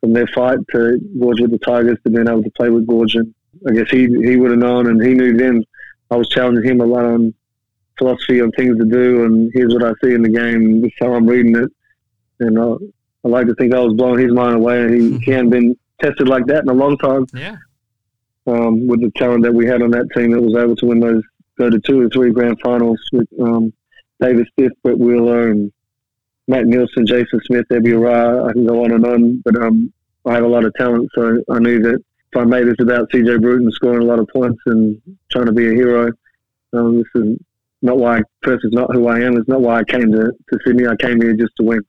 from 0.00 0.12
their 0.12 0.26
fight 0.28 0.58
to 0.72 0.98
Gorge 1.20 1.40
with 1.40 1.50
the 1.50 1.58
Tigers 1.58 1.98
to 2.04 2.10
being 2.10 2.28
able 2.28 2.42
to 2.42 2.50
play 2.50 2.70
with 2.70 2.86
Goorjian. 2.86 3.32
I 3.68 3.72
guess 3.72 3.90
he 3.90 4.06
he 4.24 4.36
would 4.36 4.50
have 4.52 4.60
known, 4.60 4.86
and 4.86 5.02
he 5.02 5.14
knew 5.14 5.36
then. 5.36 5.64
I 6.12 6.16
was 6.16 6.28
challenging 6.28 6.64
him 6.68 6.80
a 6.80 6.86
lot 6.86 7.04
on 7.04 7.32
philosophy 7.98 8.40
on 8.40 8.50
things 8.52 8.76
to 8.78 8.84
do, 8.84 9.24
and 9.24 9.50
here's 9.54 9.72
what 9.72 9.84
I 9.84 9.92
see 10.02 10.12
in 10.14 10.22
the 10.22 10.28
game. 10.28 10.80
This 10.80 10.88
is 10.88 10.94
how 11.00 11.12
I'm 11.14 11.26
reading 11.26 11.54
it, 11.56 11.70
and 12.40 12.58
uh, 12.58 12.76
I 13.24 13.28
like 13.28 13.46
to 13.46 13.54
think 13.54 13.72
I 13.74 13.78
was 13.80 13.94
blowing 13.94 14.18
his 14.18 14.32
mind 14.32 14.56
away. 14.56 14.82
And 14.82 14.94
he, 14.94 15.18
he 15.24 15.30
hadn't 15.36 15.50
been 15.50 15.76
tested 16.02 16.26
like 16.28 16.46
that 16.46 16.62
in 16.64 16.68
a 16.68 16.72
long 16.74 16.96
time 16.98 17.26
Yeah. 17.34 17.56
um, 18.46 18.86
with 18.88 19.02
the 19.02 19.10
talent 19.16 19.44
that 19.44 19.52
we 19.54 19.66
had 19.66 19.82
on 19.82 19.90
that 19.92 20.08
team 20.16 20.32
that 20.32 20.40
was 20.40 20.56
able 20.56 20.74
to 20.76 20.86
win 20.86 20.98
those, 21.00 21.22
go 21.58 21.70
to 21.70 21.78
two 21.80 22.00
or 22.00 22.08
three 22.08 22.32
grand 22.32 22.58
finals 22.64 22.98
with 23.12 23.28
um, 23.40 23.72
David 24.20 24.48
Stiff, 24.52 24.72
Brett 24.82 24.98
Wheeler, 24.98 25.50
and 25.50 25.70
Matt 26.50 26.66
Nielsen, 26.66 27.06
Jason 27.06 27.40
Smith, 27.46 27.66
Debbie 27.70 27.92
Ra. 27.92 28.46
I 28.46 28.52
can 28.52 28.66
go 28.66 28.84
on 28.84 28.92
and 28.92 29.06
on, 29.06 29.42
but 29.44 29.56
um, 29.62 29.92
I 30.26 30.34
had 30.34 30.42
a 30.42 30.48
lot 30.48 30.64
of 30.64 30.74
talent, 30.74 31.08
so 31.14 31.40
I 31.50 31.58
knew 31.60 31.80
that 31.80 31.94
if 32.32 32.36
I 32.36 32.44
made 32.44 32.66
this 32.66 32.76
about 32.80 33.10
CJ 33.10 33.40
Bruton 33.40 33.70
scoring 33.72 34.02
a 34.02 34.06
lot 34.06 34.18
of 34.18 34.28
points 34.28 34.60
and 34.66 35.00
trying 35.30 35.46
to 35.46 35.52
be 35.52 35.68
a 35.68 35.72
hero, 35.74 36.10
um, 36.72 36.98
this 36.98 37.22
is 37.22 37.38
not 37.82 37.98
why. 37.98 38.20
First, 38.42 38.64
it's 38.64 38.74
not 38.74 38.94
who 38.94 39.06
I 39.08 39.20
am. 39.20 39.36
It's 39.36 39.48
not 39.48 39.60
why 39.62 39.78
I 39.78 39.84
came 39.84 40.10
to, 40.12 40.24
to 40.50 40.58
Sydney. 40.66 40.86
I 40.86 40.96
came 40.96 41.20
here 41.20 41.34
just 41.34 41.54
to 41.56 41.62
win, 41.64 41.80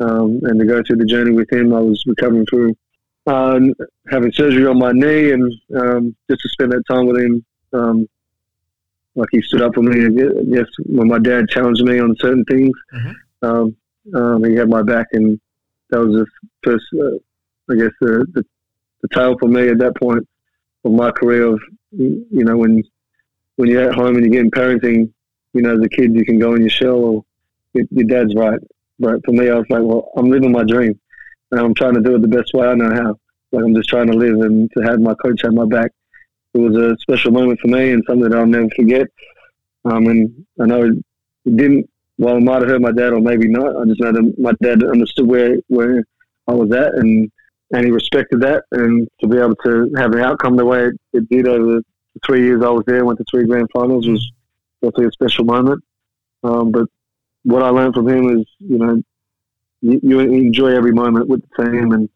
um, 0.00 0.40
and 0.44 0.60
to 0.60 0.66
go 0.66 0.82
through 0.86 0.96
the 0.96 1.04
journey 1.06 1.32
with 1.32 1.50
him. 1.52 1.72
I 1.74 1.80
was 1.80 2.02
recovering 2.06 2.46
through 2.46 2.74
uh, 3.26 3.58
having 4.10 4.32
surgery 4.32 4.66
on 4.66 4.78
my 4.78 4.92
knee, 4.92 5.32
and 5.32 5.52
um, 5.76 6.16
just 6.30 6.42
to 6.42 6.48
spend 6.50 6.72
that 6.72 6.82
time 6.88 7.06
with 7.06 7.18
him. 7.20 7.44
Um, 7.72 8.06
like 9.14 9.28
he 9.32 9.40
stood 9.42 9.62
up 9.62 9.74
for 9.74 9.82
me. 9.82 10.04
I 10.04 10.08
guess 10.54 10.66
when 10.84 11.08
my 11.08 11.18
dad 11.18 11.48
challenged 11.48 11.82
me 11.82 11.98
on 11.98 12.14
certain 12.20 12.44
things, 12.44 12.76
Mhm. 12.94 13.14
Um, 14.14 14.44
he 14.44 14.54
had 14.54 14.68
my 14.68 14.82
back, 14.82 15.06
and 15.12 15.40
that 15.90 16.00
was 16.00 16.14
the 16.14 16.26
first, 16.64 16.84
uh, 16.94 17.72
I 17.72 17.76
guess, 17.76 17.92
the, 18.00 18.26
the 18.34 18.44
the 19.02 19.08
tale 19.14 19.36
for 19.38 19.48
me 19.48 19.68
at 19.68 19.78
that 19.78 19.96
point 19.96 20.26
of 20.84 20.92
my 20.92 21.10
career. 21.10 21.46
Of 21.46 21.60
you 21.92 22.26
know, 22.30 22.56
when 22.56 22.82
when 23.56 23.68
you're 23.68 23.88
at 23.88 23.94
home 23.94 24.16
and 24.16 24.24
you're 24.24 24.32
getting 24.32 24.50
parenting, 24.50 25.12
you 25.52 25.62
know, 25.62 25.74
as 25.74 25.84
a 25.84 25.88
kid, 25.88 26.14
you 26.14 26.24
can 26.24 26.38
go 26.38 26.54
in 26.54 26.60
your 26.60 26.70
shell, 26.70 26.96
or 26.96 27.24
your, 27.74 27.84
your 27.90 28.06
dad's 28.06 28.34
right. 28.34 28.60
But 28.98 29.24
for 29.24 29.32
me, 29.32 29.50
I 29.50 29.54
was 29.54 29.66
like, 29.68 29.82
well, 29.82 30.10
I'm 30.16 30.30
living 30.30 30.52
my 30.52 30.64
dream, 30.64 30.98
and 31.50 31.60
I'm 31.60 31.74
trying 31.74 31.94
to 31.94 32.00
do 32.00 32.14
it 32.14 32.22
the 32.22 32.28
best 32.28 32.52
way 32.54 32.66
I 32.66 32.74
know 32.74 32.92
how. 32.94 33.18
Like 33.52 33.64
I'm 33.64 33.74
just 33.74 33.88
trying 33.88 34.08
to 34.08 34.16
live, 34.16 34.40
and 34.40 34.70
to 34.76 34.82
have 34.84 35.00
my 35.00 35.14
coach 35.14 35.42
have 35.42 35.52
my 35.52 35.66
back, 35.66 35.92
it 36.54 36.58
was 36.58 36.76
a 36.76 36.96
special 37.00 37.32
moment 37.32 37.60
for 37.60 37.68
me 37.68 37.92
and 37.92 38.02
something 38.06 38.28
that 38.28 38.36
I'll 38.36 38.46
never 38.46 38.68
forget. 38.74 39.06
Um, 39.84 40.06
and 40.06 40.46
I 40.60 40.66
know 40.66 40.84
it 40.84 41.56
didn't. 41.56 41.88
Well, 42.18 42.36
it 42.36 42.42
might 42.42 42.62
have 42.62 42.70
hurt 42.70 42.80
my 42.80 42.92
dad, 42.92 43.12
or 43.12 43.20
maybe 43.20 43.48
not. 43.48 43.76
I 43.76 43.84
just 43.84 44.00
know 44.00 44.12
that 44.12 44.34
my 44.38 44.52
dad 44.62 44.82
understood 44.82 45.26
where 45.26 45.56
where 45.68 46.04
I 46.48 46.52
was 46.52 46.72
at, 46.72 46.94
and 46.94 47.30
and 47.72 47.84
he 47.84 47.90
respected 47.90 48.40
that. 48.40 48.64
And 48.72 49.08
to 49.20 49.26
be 49.26 49.38
able 49.38 49.56
to 49.56 49.92
have 49.96 50.12
an 50.12 50.20
outcome 50.20 50.56
the 50.56 50.64
way 50.64 50.86
it, 50.86 50.94
it 51.12 51.28
did 51.28 51.46
over 51.46 51.64
the 51.64 51.84
three 52.24 52.44
years 52.44 52.62
I 52.64 52.70
was 52.70 52.84
there, 52.86 53.04
went 53.04 53.18
to 53.18 53.24
three 53.30 53.44
grand 53.46 53.68
finals, 53.72 54.06
was 54.08 54.32
definitely 54.80 55.06
a 55.06 55.12
special 55.12 55.44
moment. 55.44 55.84
Um, 56.42 56.70
but 56.70 56.86
what 57.42 57.62
I 57.62 57.68
learned 57.68 57.94
from 57.94 58.08
him 58.08 58.38
is, 58.38 58.46
you 58.58 58.78
know, 58.78 59.02
you, 59.80 60.00
you 60.02 60.20
enjoy 60.20 60.68
every 60.68 60.92
moment 60.92 61.28
with 61.28 61.42
the 61.42 61.64
team. 61.64 61.92
And 61.92 62.08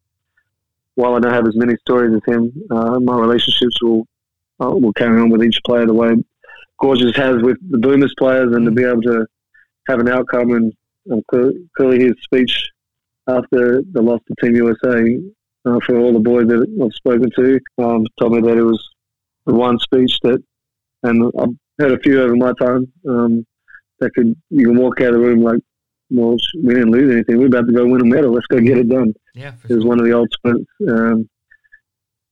while 0.94 1.14
I 1.14 1.20
don't 1.20 1.32
have 1.32 1.46
as 1.46 1.56
many 1.56 1.76
stories 1.76 2.14
as 2.14 2.34
him, 2.34 2.52
uh, 2.70 2.98
my 3.00 3.18
relationships 3.18 3.82
will 3.82 4.06
uh, 4.60 4.70
will 4.70 4.92
carry 4.92 5.20
on 5.20 5.30
with 5.30 5.42
each 5.42 5.58
player 5.64 5.86
the 5.86 5.94
way 5.94 6.14
Gorgeous 6.80 7.16
has 7.16 7.42
with 7.42 7.58
the 7.70 7.78
Boomers 7.78 8.14
players, 8.18 8.54
and 8.54 8.64
to 8.64 8.70
be 8.70 8.84
able 8.84 9.02
to 9.02 9.26
have 9.90 10.00
an 10.00 10.08
outcome 10.08 10.52
and 10.52 10.72
um, 11.10 11.22
clearly 11.76 12.04
his 12.04 12.14
speech 12.22 12.68
after 13.26 13.82
the 13.92 14.00
loss 14.00 14.20
to 14.28 14.34
Team 14.40 14.56
USA 14.56 15.18
uh, 15.66 15.78
for 15.84 15.98
all 15.98 16.12
the 16.12 16.20
boys 16.20 16.46
that 16.48 16.66
I've 16.82 16.94
spoken 16.94 17.30
to 17.36 17.60
um, 17.78 18.06
told 18.18 18.32
me 18.32 18.40
that 18.40 18.56
it 18.56 18.62
was 18.62 18.82
the 19.46 19.54
one 19.54 19.78
speech 19.78 20.16
that, 20.22 20.42
and 21.02 21.32
I've 21.38 21.54
heard 21.78 21.92
a 21.92 22.02
few 22.02 22.22
over 22.22 22.36
my 22.36 22.52
time 22.60 22.90
um, 23.08 23.46
that 23.98 24.14
could 24.14 24.34
you 24.50 24.66
can 24.68 24.78
walk 24.78 25.00
out 25.00 25.08
of 25.08 25.14
the 25.14 25.20
room 25.20 25.42
like, 25.42 25.60
well, 26.10 26.36
we 26.62 26.74
didn't 26.74 26.90
lose 26.90 27.12
anything. 27.12 27.38
We're 27.38 27.46
about 27.46 27.66
to 27.66 27.72
go 27.72 27.86
win 27.86 28.00
a 28.00 28.04
medal. 28.04 28.32
Let's 28.32 28.46
go 28.46 28.60
get 28.60 28.78
it 28.78 28.88
done. 28.88 29.12
Yeah, 29.34 29.52
it 29.68 29.74
was 29.74 29.84
one 29.84 30.00
of 30.00 30.06
the 30.06 30.16
ultimates. 30.16 30.70
Um, 30.88 31.28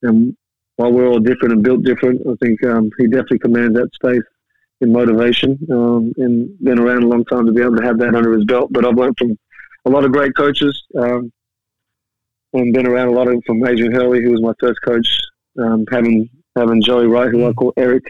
and 0.03 0.37
while 0.77 0.93
we're 0.93 1.07
all 1.07 1.21
different 1.21 1.55
and 1.55 1.63
built 1.63 1.83
different, 1.83 2.21
I 2.27 2.35
think 2.45 2.65
um, 2.65 2.91
he 2.99 3.07
definitely 3.07 3.41
commands 3.41 3.75
that 3.75 3.91
space 3.95 4.23
in 4.81 4.93
motivation 4.93 5.59
um, 5.73 6.13
and 6.19 6.59
been 6.61 6.79
around 6.79 7.03
a 7.03 7.07
long 7.07 7.25
time 7.25 7.47
to 7.47 7.53
be 7.53 7.63
able 7.63 7.77
to 7.77 7.85
have 7.85 7.99
that 7.99 8.15
under 8.15 8.33
his 8.33 8.45
belt. 8.45 8.69
But 8.73 8.85
I've 8.85 8.97
learned 8.97 9.19
from 9.19 9.37
a 9.85 9.91
lot 9.91 10.05
of 10.05 10.13
great 10.13 10.37
coaches 10.37 10.83
um, 10.97 11.33
and 12.53 12.73
been 12.73 12.87
around 12.87 13.09
a 13.09 13.13
lot 13.13 13.29
of 13.29 13.43
from 13.47 13.65
Adrian 13.67 13.93
Hurley, 13.93 14.23
who 14.23 14.31
was 14.31 14.43
my 14.43 14.53
first 14.61 14.81
coach, 14.85 15.07
um, 15.59 15.85
having 15.91 16.29
having 16.57 16.83
Joey 16.83 17.07
Wright, 17.07 17.31
who 17.31 17.47
I 17.47 17.53
call 17.53 17.73
Eric, 17.77 18.05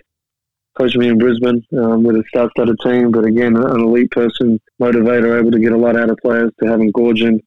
coached 0.78 0.96
me 0.96 1.08
in 1.08 1.18
Brisbane 1.18 1.62
um, 1.76 2.02
with 2.02 2.16
a 2.16 2.24
star-studded 2.28 2.76
team. 2.82 3.10
But 3.10 3.24
again, 3.24 3.56
an 3.56 3.80
elite 3.80 4.10
person, 4.10 4.60
motivator, 4.80 5.38
able 5.38 5.50
to 5.50 5.58
get 5.58 5.72
a 5.72 5.76
lot 5.76 5.96
out 5.96 6.10
of 6.10 6.18
players. 6.18 6.50
To 6.60 6.68
having 6.68 6.92
Goorjian, 6.92 7.40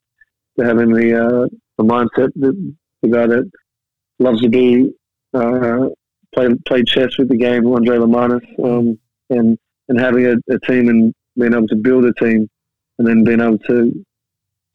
to 0.59 0.65
having 0.65 0.91
the 0.91 1.17
uh, 1.17 1.47
the 1.77 1.83
mindset, 1.83 2.31
that, 2.35 2.73
the 3.01 3.07
guy 3.07 3.27
that 3.27 3.49
loves 4.19 4.41
to 4.41 4.49
be 4.49 4.91
uh, 5.33 5.89
play 6.33 6.49
play 6.67 6.83
chess 6.83 7.17
with 7.17 7.29
the 7.29 7.37
game, 7.37 7.65
Andre 7.67 7.97
Lemanis, 7.97 8.41
um, 8.63 8.99
and 9.31 9.57
and 9.89 9.99
having 9.99 10.25
a, 10.25 10.35
a, 10.53 10.59
team 10.59 10.87
and 10.87 11.13
being 11.37 11.53
able 11.53 11.67
to 11.67 11.75
build 11.75 12.05
a 12.05 12.13
team, 12.13 12.49
and 12.97 13.07
then 13.07 13.23
being 13.23 13.41
able 13.41 13.57
to 13.57 14.05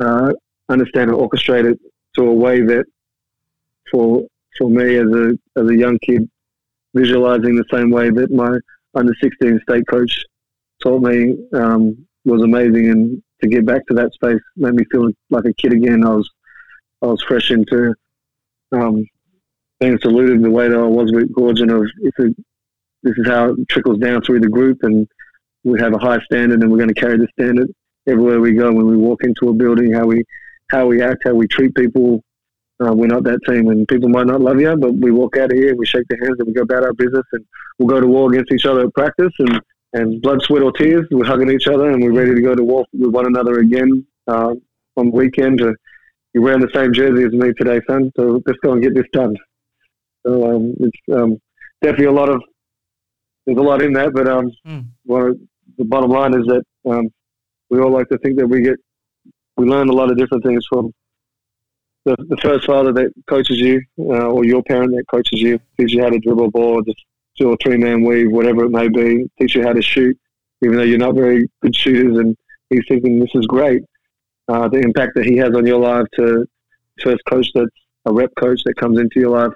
uh, 0.00 0.32
understand 0.68 1.10
and 1.10 1.18
orchestrate 1.18 1.70
it 1.70 1.78
to 2.16 2.24
a 2.24 2.32
way 2.34 2.60
that 2.60 2.84
for 3.90 4.22
for 4.58 4.68
me 4.68 4.96
as 4.96 5.06
a 5.06 5.38
as 5.56 5.68
a 5.68 5.76
young 5.76 5.98
kid, 6.02 6.28
visualizing 6.94 7.54
the 7.56 7.64
same 7.72 7.90
way 7.90 8.10
that 8.10 8.30
my 8.30 8.58
under 8.94 9.14
16 9.22 9.60
state 9.68 9.86
coach 9.88 10.24
taught 10.82 11.02
me 11.02 11.36
um, 11.54 12.06
was 12.24 12.42
amazing, 12.42 12.90
and 12.90 13.22
to 13.42 13.48
get 13.48 13.66
back 13.66 13.86
to 13.86 13.94
that 13.94 14.12
space 14.14 14.40
made 14.56 14.74
me 14.74 14.84
feel 14.90 15.10
like 15.30 15.44
a 15.44 15.54
kid 15.54 15.72
again. 15.72 16.04
I 16.04 16.10
was 16.10 16.30
I 17.02 17.06
was 17.06 17.22
fresh 17.22 17.50
into 17.50 17.94
um, 18.72 19.04
being 19.80 19.98
saluted 20.00 20.42
the 20.42 20.50
way 20.50 20.68
that 20.68 20.78
I 20.78 20.82
was 20.82 21.12
with 21.12 21.32
Goorjian 21.34 21.74
of 21.74 21.88
if 22.00 22.14
it, 22.18 22.36
this 23.02 23.14
is 23.16 23.26
how 23.26 23.50
it 23.50 23.68
trickles 23.68 23.98
down 23.98 24.22
through 24.22 24.40
the 24.40 24.48
group, 24.48 24.78
and 24.82 25.06
we 25.64 25.80
have 25.80 25.94
a 25.94 25.98
high 25.98 26.18
standard, 26.20 26.62
and 26.62 26.70
we're 26.70 26.78
going 26.78 26.92
to 26.92 27.00
carry 27.00 27.18
the 27.18 27.28
standard 27.38 27.70
everywhere 28.06 28.40
we 28.40 28.52
go. 28.52 28.72
When 28.72 28.86
we 28.86 28.96
walk 28.96 29.22
into 29.24 29.48
a 29.48 29.52
building, 29.52 29.92
how 29.92 30.06
we 30.06 30.24
how 30.70 30.86
we 30.86 31.02
act, 31.02 31.22
how 31.24 31.34
we 31.34 31.46
treat 31.46 31.74
people. 31.74 32.22
Uh, 32.78 32.92
we're 32.92 33.06
not 33.06 33.24
that 33.24 33.40
team, 33.48 33.68
and 33.68 33.88
people 33.88 34.10
might 34.10 34.26
not 34.26 34.42
love 34.42 34.60
you, 34.60 34.76
but 34.76 34.92
we 34.92 35.10
walk 35.10 35.38
out 35.38 35.50
of 35.50 35.56
here, 35.56 35.74
we 35.74 35.86
shake 35.86 36.06
their 36.08 36.18
hands, 36.22 36.36
and 36.38 36.46
we 36.46 36.52
go 36.52 36.60
about 36.60 36.84
our 36.84 36.92
business, 36.92 37.24
and 37.32 37.42
we'll 37.78 37.88
go 37.88 37.98
to 37.98 38.06
war 38.06 38.30
against 38.30 38.52
each 38.52 38.66
other 38.66 38.82
at 38.82 38.92
practice, 38.92 39.32
and 39.38 39.62
and 39.94 40.20
blood, 40.20 40.42
sweat, 40.42 40.62
or 40.62 40.72
tears, 40.72 41.06
we're 41.10 41.24
hugging 41.24 41.50
each 41.50 41.68
other, 41.68 41.90
and 41.90 42.02
we're 42.02 42.12
ready 42.12 42.34
to 42.34 42.42
go 42.42 42.54
to 42.54 42.62
war 42.62 42.84
with 42.92 43.14
one 43.14 43.26
another 43.26 43.60
again 43.60 44.06
uh, 44.26 44.52
on 44.96 45.06
the 45.06 45.10
weekend. 45.10 45.58
To, 45.58 45.74
you're 46.34 46.42
wearing 46.42 46.60
the 46.60 46.68
same 46.74 46.92
jersey 46.92 47.24
as 47.24 47.32
me 47.32 47.52
today, 47.58 47.80
son. 47.88 48.10
So 48.16 48.42
let's 48.46 48.58
go 48.62 48.72
and 48.72 48.82
get 48.82 48.94
this 48.94 49.06
done. 49.12 49.34
So 50.26 50.54
um, 50.54 50.74
it's 50.80 51.16
um, 51.16 51.38
definitely 51.80 52.06
a 52.06 52.12
lot 52.12 52.28
of 52.28 52.42
there's 53.46 53.58
a 53.58 53.62
lot 53.62 53.82
in 53.82 53.92
that, 53.92 54.12
but 54.12 54.28
um, 54.28 54.50
mm. 54.66 54.84
the 55.06 55.84
bottom 55.84 56.10
line 56.10 56.34
is 56.34 56.46
that 56.46 56.62
um, 56.90 57.08
we 57.70 57.80
all 57.80 57.90
like 57.90 58.08
to 58.08 58.18
think 58.18 58.36
that 58.38 58.46
we 58.46 58.60
get 58.60 58.76
we 59.56 59.66
learn 59.66 59.88
a 59.88 59.92
lot 59.92 60.10
of 60.10 60.18
different 60.18 60.44
things 60.44 60.66
from 60.68 60.92
the, 62.04 62.14
the 62.28 62.36
first 62.36 62.66
father 62.66 62.92
that 62.92 63.12
coaches 63.26 63.58
you, 63.58 63.82
uh, 63.98 64.28
or 64.28 64.44
your 64.44 64.62
parent 64.62 64.92
that 64.92 65.04
coaches 65.10 65.40
you, 65.40 65.58
teaches 65.76 65.94
you 65.94 66.02
how 66.02 66.10
to 66.10 66.18
dribble 66.18 66.46
a 66.46 66.50
ball, 66.50 66.82
just 66.82 67.02
do 67.36 67.52
a 67.52 67.56
three 67.62 67.76
man 67.76 68.04
weave, 68.04 68.30
whatever 68.30 68.64
it 68.64 68.70
may 68.70 68.88
be, 68.88 69.28
teach 69.40 69.54
you 69.54 69.62
how 69.62 69.72
to 69.72 69.82
shoot, 69.82 70.16
even 70.62 70.76
though 70.76 70.82
you're 70.82 70.98
not 70.98 71.14
very 71.14 71.48
good 71.62 71.74
shooters, 71.74 72.18
and 72.18 72.36
he's 72.70 72.84
thinking 72.88 73.18
this 73.18 73.30
is 73.34 73.46
great. 73.46 73.82
Uh, 74.48 74.68
the 74.68 74.78
impact 74.78 75.12
that 75.16 75.24
he 75.24 75.36
has 75.36 75.54
on 75.54 75.66
your 75.66 75.80
life 75.80 76.06
to 76.14 76.46
first 77.02 77.22
coach 77.28 77.48
that's 77.54 77.66
a 78.06 78.12
rep 78.12 78.30
coach 78.38 78.62
that 78.64 78.76
comes 78.76 78.98
into 78.98 79.18
your 79.18 79.30
life 79.30 79.52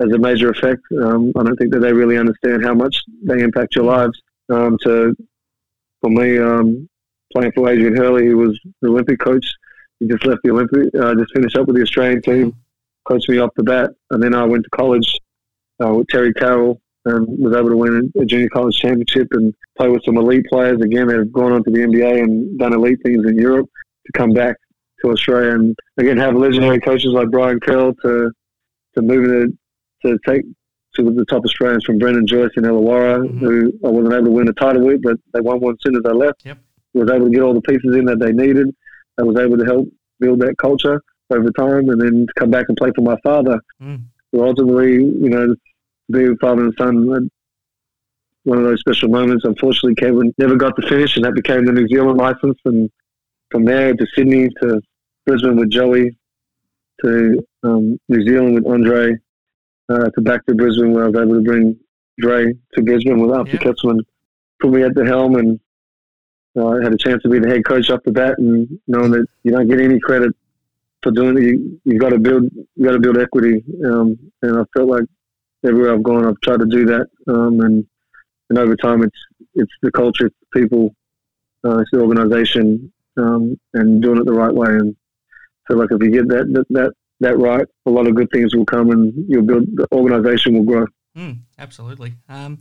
as 0.00 0.12
a 0.12 0.18
major 0.18 0.50
effect. 0.50 0.82
Um, 1.02 1.32
I 1.36 1.42
don't 1.42 1.56
think 1.56 1.72
that 1.72 1.80
they 1.80 1.92
really 1.92 2.18
understand 2.18 2.64
how 2.64 2.74
much 2.74 2.96
they 3.22 3.40
impact 3.40 3.74
your 3.74 3.84
lives. 3.84 4.20
Um, 4.48 4.76
to 4.84 5.14
for 6.00 6.10
me, 6.10 6.38
um, 6.38 6.88
playing 7.32 7.52
for 7.52 7.68
Adrian 7.68 7.96
Hurley, 7.96 8.26
who 8.26 8.36
was 8.36 8.58
the 8.82 8.88
Olympic 8.88 9.18
coach, 9.18 9.46
he 9.98 10.06
just 10.06 10.24
left 10.26 10.40
the 10.44 10.50
Olympic, 10.50 10.94
uh, 11.00 11.14
just 11.14 11.32
finished 11.34 11.56
up 11.56 11.66
with 11.66 11.76
the 11.76 11.82
Australian 11.82 12.22
team, 12.22 12.54
coached 13.08 13.28
me 13.28 13.38
off 13.38 13.50
the 13.56 13.62
bat, 13.62 13.90
and 14.10 14.22
then 14.22 14.34
I 14.34 14.44
went 14.44 14.64
to 14.64 14.70
college 14.70 15.18
uh, 15.82 15.92
with 15.94 16.06
Terry 16.08 16.32
Carroll 16.34 16.80
and 17.06 17.26
was 17.38 17.56
able 17.56 17.70
to 17.70 17.76
win 17.76 18.12
a 18.20 18.24
junior 18.24 18.48
college 18.48 18.76
championship 18.76 19.28
and 19.32 19.54
play 19.76 19.88
with 19.88 20.04
some 20.04 20.16
elite 20.16 20.44
players 20.50 20.80
again 20.80 21.06
that 21.06 21.18
have 21.18 21.32
gone 21.32 21.52
on 21.52 21.64
to 21.64 21.70
the 21.70 21.78
NBA 21.78 22.22
and 22.22 22.58
done 22.58 22.72
elite 22.72 22.98
things 23.04 23.24
in 23.26 23.38
Europe 23.38 23.68
to 24.06 24.12
come 24.12 24.32
back 24.32 24.56
to 25.02 25.10
Australia 25.10 25.52
and 25.52 25.76
again 25.98 26.16
have 26.16 26.34
legendary 26.34 26.80
coaches 26.80 27.12
like 27.12 27.30
Brian 27.30 27.60
Kerr 27.60 27.92
to 28.02 28.32
to 28.94 29.02
move 29.02 29.24
into 29.24 29.56
to 30.04 30.18
take 30.26 30.42
to 30.96 31.10
the 31.10 31.24
top 31.26 31.44
Australians 31.44 31.84
from 31.84 31.98
Brendan 31.98 32.26
Joyce 32.26 32.50
and 32.56 32.64
Illawarra, 32.64 33.26
mm-hmm. 33.26 33.38
who 33.38 33.72
I 33.84 33.90
wasn't 33.90 34.14
able 34.14 34.24
to 34.26 34.30
win 34.30 34.48
a 34.48 34.52
title 34.54 34.84
with, 34.86 35.02
but 35.02 35.16
they 35.34 35.40
won 35.40 35.60
one 35.60 35.74
as 35.74 35.78
soon 35.82 35.96
as 35.96 36.02
I 36.06 36.12
left. 36.12 36.42
Yep. 36.44 36.58
Was 36.94 37.10
able 37.10 37.26
to 37.26 37.32
get 37.32 37.42
all 37.42 37.52
the 37.52 37.60
pieces 37.60 37.94
in 37.94 38.06
that 38.06 38.18
they 38.18 38.32
needed. 38.32 38.74
I 39.18 39.22
was 39.22 39.36
able 39.36 39.58
to 39.58 39.64
help 39.64 39.86
build 40.18 40.40
that 40.40 40.56
culture 40.56 41.02
over 41.30 41.50
time, 41.50 41.90
and 41.90 42.00
then 42.00 42.26
come 42.38 42.50
back 42.50 42.66
and 42.68 42.76
play 42.76 42.90
for 42.94 43.02
my 43.02 43.16
father. 43.22 43.60
Mm. 43.82 44.04
So 44.34 44.46
ultimately, 44.46 44.94
you 44.94 45.28
know, 45.28 45.54
being 46.10 46.38
father 46.38 46.64
and 46.64 46.74
son, 46.78 47.30
one 48.44 48.58
of 48.58 48.64
those 48.64 48.80
special 48.80 49.08
moments. 49.08 49.44
Unfortunately, 49.44 49.94
Kevin 49.96 50.32
never 50.38 50.56
got 50.56 50.74
to 50.76 50.88
finish, 50.88 51.16
and 51.16 51.24
that 51.24 51.34
became 51.34 51.66
the 51.66 51.72
New 51.72 51.86
Zealand 51.88 52.18
license. 52.18 52.58
And 52.64 52.90
from 53.50 53.64
there 53.64 53.92
to 53.92 54.06
Sydney 54.14 54.48
to 54.62 54.80
Brisbane 55.26 55.56
with 55.56 55.70
Joey, 55.70 56.16
to 57.04 57.44
um, 57.62 57.98
New 58.08 58.24
Zealand 58.24 58.54
with 58.54 58.66
Andre, 58.66 59.16
uh, 59.88 60.10
to 60.10 60.20
back 60.20 60.44
to 60.46 60.54
Brisbane 60.54 60.92
where 60.92 61.04
I 61.04 61.08
was 61.08 61.16
able 61.16 61.34
to 61.34 61.42
bring 61.42 61.78
Dre 62.18 62.52
to 62.74 62.82
Brisbane 62.82 63.20
with 63.20 63.34
Alfie 63.34 63.52
yeah. 63.52 63.58
Ketzman 63.58 64.00
put 64.60 64.70
me 64.70 64.82
at 64.82 64.94
the 64.94 65.04
helm 65.04 65.36
and 65.36 65.60
uh, 66.56 66.68
I 66.68 66.82
had 66.82 66.94
a 66.94 66.98
chance 66.98 67.22
to 67.22 67.28
be 67.28 67.38
the 67.38 67.48
head 67.48 67.64
coach 67.66 67.90
off 67.90 68.02
the 68.04 68.12
bat 68.12 68.38
and 68.38 68.80
knowing 68.86 69.10
that 69.12 69.26
you 69.42 69.52
don't 69.52 69.68
get 69.68 69.80
any 69.80 70.00
credit 70.00 70.34
for 71.02 71.12
doing 71.12 71.36
it, 71.36 71.42
you, 71.42 71.80
you've 71.84 72.00
got 72.00 72.10
to 72.10 72.18
build, 72.18 72.44
you 72.74 72.84
got 72.84 72.92
to 72.92 72.98
build 72.98 73.18
equity. 73.18 73.62
Um, 73.84 74.18
and 74.42 74.58
I 74.58 74.64
felt 74.74 74.88
like 74.88 75.04
everywhere 75.64 75.94
I've 75.94 76.02
gone, 76.02 76.26
I've 76.26 76.40
tried 76.42 76.60
to 76.60 76.66
do 76.66 76.86
that. 76.86 77.06
Um, 77.28 77.60
and, 77.60 77.86
and 78.50 78.58
over 78.58 78.74
time, 78.76 79.02
it's, 79.02 79.18
it's 79.54 79.72
the 79.82 79.92
culture, 79.92 80.26
it's 80.26 80.36
the 80.40 80.60
people, 80.60 80.94
uh, 81.64 81.78
it's 81.78 81.90
the 81.92 82.00
organization, 82.00 82.92
um, 83.18 83.58
and 83.74 84.02
doing 84.02 84.18
it 84.18 84.24
the 84.24 84.32
right 84.32 84.52
way. 84.52 84.68
And 84.68 84.96
I 84.96 85.62
feel 85.68 85.78
like 85.78 85.90
if 85.92 86.02
you 86.02 86.10
get 86.10 86.28
that, 86.28 86.52
that, 86.52 86.66
that 86.70 86.92
that 87.20 87.38
right, 87.38 87.66
a 87.86 87.90
lot 87.90 88.06
of 88.06 88.14
good 88.14 88.28
things 88.30 88.54
will 88.54 88.66
come, 88.66 88.90
and 88.90 89.12
you'll 89.28 89.42
build 89.42 89.64
the 89.74 89.86
organisation 89.92 90.54
will 90.54 90.64
grow. 90.64 90.86
Mm, 91.16 91.38
absolutely. 91.58 92.14
Um, 92.28 92.58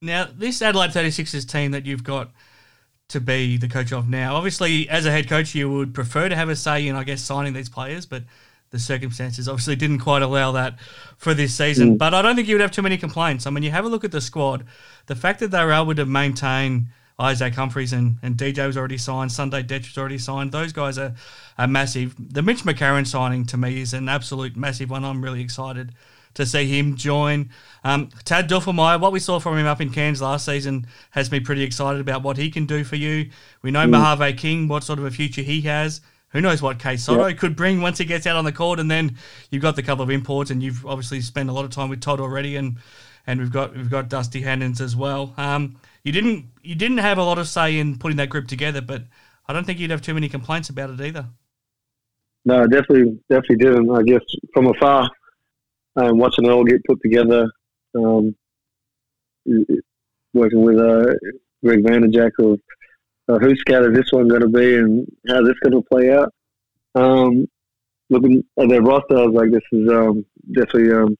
now, 0.00 0.28
this 0.32 0.62
Adelaide 0.62 0.90
36ers 0.90 1.48
team 1.48 1.72
that 1.72 1.86
you've 1.86 2.04
got 2.04 2.30
to 3.08 3.20
be 3.20 3.56
the 3.56 3.68
coach 3.68 3.92
of 3.92 4.08
now, 4.08 4.34
obviously, 4.36 4.88
as 4.88 5.06
a 5.06 5.10
head 5.10 5.28
coach, 5.28 5.54
you 5.54 5.70
would 5.70 5.94
prefer 5.94 6.28
to 6.28 6.36
have 6.36 6.48
a 6.48 6.56
say 6.56 6.86
in, 6.86 6.96
I 6.96 7.04
guess, 7.04 7.22
signing 7.22 7.52
these 7.52 7.68
players, 7.68 8.06
but 8.06 8.24
the 8.70 8.78
circumstances 8.78 9.48
obviously 9.48 9.76
didn't 9.76 10.00
quite 10.00 10.22
allow 10.22 10.52
that 10.52 10.78
for 11.16 11.32
this 11.32 11.54
season. 11.54 11.94
Mm. 11.94 11.98
But 11.98 12.14
I 12.14 12.22
don't 12.22 12.36
think 12.36 12.48
you 12.48 12.54
would 12.56 12.60
have 12.60 12.70
too 12.70 12.82
many 12.82 12.98
complaints. 12.98 13.46
I 13.46 13.50
mean, 13.50 13.62
you 13.62 13.70
have 13.70 13.84
a 13.84 13.88
look 13.88 14.04
at 14.04 14.12
the 14.12 14.20
squad, 14.20 14.64
the 15.06 15.16
fact 15.16 15.40
that 15.40 15.50
they 15.50 15.64
were 15.64 15.72
able 15.72 15.94
to 15.94 16.06
maintain 16.06 16.88
Isaac 17.18 17.54
Humphries 17.54 17.92
and, 17.92 18.18
and 18.22 18.36
DJ 18.36 18.66
was 18.66 18.76
already 18.76 18.98
signed. 18.98 19.32
Sunday 19.32 19.62
Dech 19.62 19.80
was 19.80 19.98
already 19.98 20.18
signed. 20.18 20.52
Those 20.52 20.72
guys 20.72 20.98
are, 20.98 21.14
are 21.58 21.66
massive. 21.66 22.14
The 22.18 22.42
Mitch 22.42 22.62
McCarron 22.62 23.06
signing 23.06 23.44
to 23.46 23.56
me 23.56 23.80
is 23.80 23.92
an 23.92 24.08
absolute 24.08 24.56
massive 24.56 24.90
one. 24.90 25.04
I'm 25.04 25.22
really 25.22 25.40
excited 25.40 25.92
to 26.34 26.46
see 26.46 26.66
him 26.66 26.94
join. 26.94 27.50
Um, 27.82 28.10
Tad 28.24 28.48
Dufelmeier, 28.48 29.00
what 29.00 29.12
we 29.12 29.18
saw 29.18 29.40
from 29.40 29.58
him 29.58 29.66
up 29.66 29.80
in 29.80 29.90
Cairns 29.90 30.22
last 30.22 30.46
season 30.46 30.86
has 31.10 31.32
me 31.32 31.40
pretty 31.40 31.64
excited 31.64 32.00
about 32.00 32.22
what 32.22 32.36
he 32.36 32.50
can 32.50 32.66
do 32.66 32.84
for 32.84 32.96
you. 32.96 33.30
We 33.62 33.72
know 33.72 33.86
mm. 33.86 33.90
Mojave 33.90 34.34
King, 34.34 34.68
what 34.68 34.84
sort 34.84 35.00
of 35.00 35.04
a 35.04 35.10
future 35.10 35.42
he 35.42 35.62
has. 35.62 36.00
Who 36.30 36.40
knows 36.40 36.60
what 36.60 36.78
Kai 36.78 36.96
Sotto 36.96 37.26
yep. 37.26 37.38
could 37.38 37.56
bring 37.56 37.80
once 37.80 37.98
he 37.98 38.04
gets 38.04 38.26
out 38.26 38.36
on 38.36 38.44
the 38.44 38.52
court, 38.52 38.78
and 38.78 38.90
then 38.90 39.16
you've 39.50 39.62
got 39.62 39.76
the 39.76 39.82
couple 39.82 40.04
of 40.04 40.10
imports, 40.10 40.50
and 40.50 40.62
you've 40.62 40.84
obviously 40.86 41.20
spent 41.22 41.48
a 41.48 41.52
lot 41.52 41.64
of 41.64 41.70
time 41.70 41.88
with 41.88 42.02
Todd 42.02 42.20
already, 42.20 42.54
and 42.54 42.76
and 43.28 43.38
we've 43.40 43.52
got 43.52 43.76
we've 43.76 43.90
got 43.90 44.08
Dusty 44.08 44.42
Hannahs 44.42 44.80
as 44.80 44.96
well. 44.96 45.34
Um, 45.36 45.76
you 46.02 46.12
didn't 46.12 46.46
you 46.62 46.74
didn't 46.74 46.98
have 46.98 47.18
a 47.18 47.22
lot 47.22 47.38
of 47.38 47.46
say 47.46 47.78
in 47.78 47.98
putting 47.98 48.16
that 48.16 48.30
group 48.30 48.48
together, 48.48 48.80
but 48.80 49.02
I 49.46 49.52
don't 49.52 49.64
think 49.64 49.78
you'd 49.78 49.90
have 49.90 50.00
too 50.00 50.14
many 50.14 50.30
complaints 50.30 50.70
about 50.70 50.90
it 50.90 51.00
either. 51.00 51.26
No, 52.46 52.66
definitely, 52.66 53.20
definitely 53.28 53.56
didn't. 53.56 53.90
I 53.90 54.02
guess 54.02 54.22
from 54.54 54.68
afar, 54.68 55.10
um, 55.96 56.16
watching 56.16 56.46
it 56.46 56.50
all 56.50 56.64
get 56.64 56.82
put 56.84 57.02
together, 57.02 57.50
um, 57.94 58.34
working 60.32 60.62
with 60.62 60.78
uh, 60.78 61.12
Greg 61.62 61.84
Vanderjagt 61.84 62.38
of 62.38 62.58
uh, 63.28 63.38
whose 63.38 63.60
scout 63.60 63.84
is 63.84 63.94
this 63.94 64.10
one 64.10 64.28
going 64.28 64.40
to 64.40 64.48
be 64.48 64.76
and 64.76 65.06
how 65.28 65.42
this 65.42 65.58
going 65.62 65.72
to 65.74 65.86
play 65.92 66.10
out. 66.12 66.32
Um, 66.94 67.46
looking 68.08 68.42
at 68.58 68.70
their 68.70 68.80
roster, 68.80 69.18
I 69.18 69.26
was 69.26 69.34
like, 69.34 69.50
this 69.50 69.60
is 69.70 69.86
um, 69.90 70.24
definitely 70.50 70.92
um, 70.92 71.16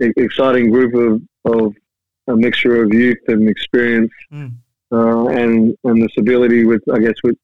exciting 0.00 0.70
group 0.70 0.94
of, 0.94 1.52
of 1.52 1.74
a 2.28 2.36
mixture 2.36 2.82
of 2.82 2.92
youth 2.92 3.18
and 3.28 3.48
experience, 3.48 4.10
Mm. 4.32 4.52
uh, 4.92 5.26
and 5.28 5.76
and 5.84 6.02
this 6.02 6.12
ability 6.18 6.64
with 6.64 6.82
I 6.92 6.98
guess 6.98 7.14
with 7.22 7.36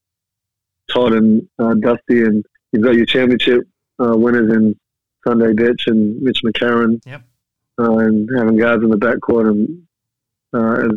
Todd 0.91 1.13
and 1.15 1.49
uh, 1.59 1.75
Dusty, 1.75 2.23
and 2.23 2.45
you've 2.73 2.83
got 2.83 2.95
your 2.95 3.07
championship 3.07 3.61
uh, 4.03 4.17
winners 4.17 4.53
in 4.55 4.77
Sunday 5.27 5.53
Dech 5.53 5.87
and 5.87 6.21
Mitch 6.21 6.43
McCarron, 6.45 7.01
Yep. 7.07 7.23
uh, 7.79 7.97
and 7.99 8.29
having 8.37 8.57
guards 8.57 8.83
in 8.83 8.91
the 8.91 8.97
backcourt 8.99 9.49
and 9.51 9.83
uh, 10.55 10.87
as, 10.87 10.91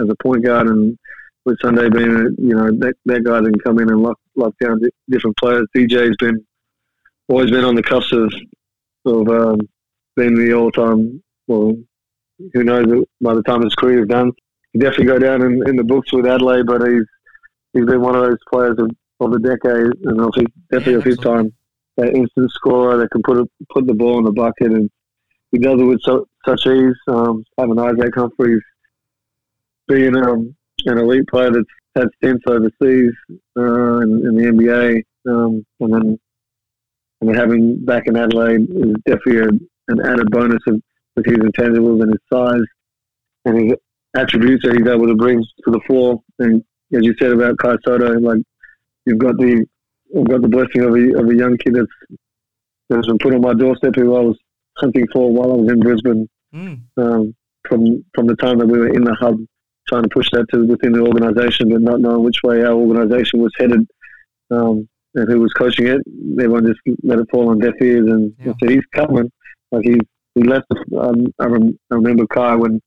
as 0.00 0.08
a 0.10 0.14
point 0.22 0.44
guard, 0.44 0.66
and 0.66 0.98
with 1.44 1.58
Sunday 1.60 1.88
being 1.88 2.10
a, 2.10 2.22
you 2.42 2.54
know 2.54 2.70
that 2.78 2.94
that 3.06 3.24
guy 3.24 3.40
can 3.40 3.54
come 3.60 3.78
in 3.78 3.88
and 3.88 4.02
lock 4.02 4.18
lock 4.34 4.54
down 4.60 4.80
different 5.08 5.36
players. 5.36 5.66
DJ's 5.76 6.16
been 6.18 6.44
always 7.28 7.50
been 7.50 7.64
on 7.64 7.74
the 7.76 7.82
cusp 7.82 8.12
of 8.12 8.32
of 9.06 9.28
um, 9.28 9.60
being 10.18 10.34
the 10.34 10.52
all 10.52 10.70
time 10.70 11.22
well 11.46 11.74
who 12.52 12.64
knows 12.64 13.04
by 13.20 13.34
the 13.34 13.42
time 13.42 13.62
his 13.62 13.74
career 13.74 14.02
is 14.02 14.08
done. 14.08 14.32
He 14.72 14.78
definitely 14.78 15.06
go 15.06 15.18
down 15.18 15.42
in, 15.42 15.68
in 15.68 15.76
the 15.76 15.84
books 15.84 16.12
with 16.12 16.26
Adelaide, 16.26 16.66
but 16.66 16.86
he's 16.86 17.04
he's 17.72 17.86
been 17.86 18.00
one 18.00 18.14
of 18.14 18.22
those 18.22 18.38
players 18.50 18.78
of, 18.78 18.90
of 19.20 19.32
the 19.32 19.40
decade, 19.40 19.92
and 20.04 20.20
of 20.20 20.32
his, 20.34 20.46
definitely 20.70 20.92
Yeah, 20.92 20.98
of 20.98 21.04
his 21.04 21.18
time. 21.18 21.52
That 21.96 22.14
instant 22.14 22.50
scorer 22.52 22.96
that 22.98 23.10
can 23.10 23.22
put 23.22 23.38
a, 23.38 23.46
put 23.72 23.86
the 23.86 23.94
ball 23.94 24.18
in 24.18 24.24
the 24.24 24.32
bucket, 24.32 24.72
and 24.72 24.88
he 25.50 25.58
does 25.58 25.80
it 25.80 25.84
with 25.84 26.00
so, 26.02 26.26
such 26.46 26.66
ease. 26.66 26.94
Um, 27.08 27.44
having 27.58 27.78
Isaac 27.78 28.14
Humphries 28.14 28.62
being 29.88 30.16
um, 30.16 30.54
an 30.84 30.98
elite 30.98 31.26
player 31.28 31.50
that's 31.50 31.66
had 31.96 32.08
stints 32.16 32.44
overseas 32.46 33.12
uh, 33.56 33.98
in, 34.00 34.22
in 34.26 34.36
the 34.36 34.44
NBA, 34.44 35.02
um, 35.28 35.66
and 35.80 35.92
then 35.92 36.18
and 37.20 37.28
then 37.28 37.34
having 37.34 37.84
back 37.84 38.06
in 38.06 38.16
Adelaide 38.16 38.68
is 38.70 38.94
definitely 39.04 39.40
a, 39.40 39.48
an 39.88 40.00
added 40.06 40.30
bonus 40.30 40.60
of 40.66 40.80
with 41.16 41.26
his 41.26 41.38
intangibles 41.38 42.02
and 42.02 42.10
his 42.12 42.20
size 42.32 42.62
and 43.44 43.60
his 43.64 43.72
attributes 44.16 44.64
that 44.64 44.76
he's 44.76 44.86
able 44.88 45.06
to 45.06 45.14
bring 45.14 45.42
to 45.64 45.70
the 45.70 45.80
floor. 45.86 46.22
And 46.38 46.62
as 46.94 47.00
you 47.02 47.14
said 47.20 47.32
about 47.32 47.58
Kai 47.58 47.76
Sotto, 47.84 48.18
like 48.20 48.38
you've 49.04 49.18
got 49.18 49.36
the 49.36 49.64
you've 50.14 50.28
got 50.28 50.42
the 50.42 50.48
blessing 50.48 50.82
of 50.82 50.94
a, 50.94 51.18
of 51.20 51.28
a 51.28 51.34
young 51.34 51.56
kid 51.58 51.74
that's 51.74 52.18
that's 52.88 53.06
been 53.06 53.18
put 53.18 53.34
on 53.34 53.40
my 53.42 53.52
doorstep 53.54 53.92
who 53.96 54.16
I 54.16 54.20
was 54.20 54.38
hunting 54.78 55.06
for 55.12 55.32
while 55.32 55.52
I 55.52 55.56
was 55.56 55.70
in 55.70 55.80
Brisbane 55.80 56.28
Mm. 56.54 56.80
um, 56.96 57.34
from 57.68 58.02
from 58.14 58.26
the 58.26 58.34
time 58.36 58.56
that 58.58 58.66
we 58.66 58.78
were 58.78 58.88
in 58.88 59.04
the 59.04 59.14
hub, 59.20 59.36
trying 59.86 60.04
to 60.04 60.08
push 60.08 60.30
that 60.32 60.46
to 60.54 60.64
within 60.66 60.92
the 60.92 61.00
organisation, 61.00 61.68
but 61.68 61.82
not 61.82 62.00
knowing 62.00 62.22
which 62.24 62.38
way 62.42 62.62
our 62.62 62.72
organisation 62.72 63.40
was 63.42 63.52
headed 63.58 63.86
um, 64.50 64.88
and 65.14 65.30
who 65.30 65.40
was 65.40 65.52
coaching 65.52 65.86
it. 65.88 66.00
Everyone 66.40 66.64
just 66.66 66.80
let 67.02 67.18
it 67.18 67.26
fall 67.30 67.50
on 67.50 67.58
deaf 67.58 67.74
ears, 67.82 68.06
and 68.08 68.32
Yeah. 68.42 68.54
so 68.62 68.66
he's 68.70 68.86
coming. 68.94 69.30
Like 69.70 69.84
he 69.84 69.98
he 70.34 70.42
left. 70.42 70.66
Um, 70.98 71.26
I, 71.38 71.46
rem- 71.46 71.78
I 71.90 71.94
remember 71.94 72.26
Kai 72.26 72.54
when 72.56 72.80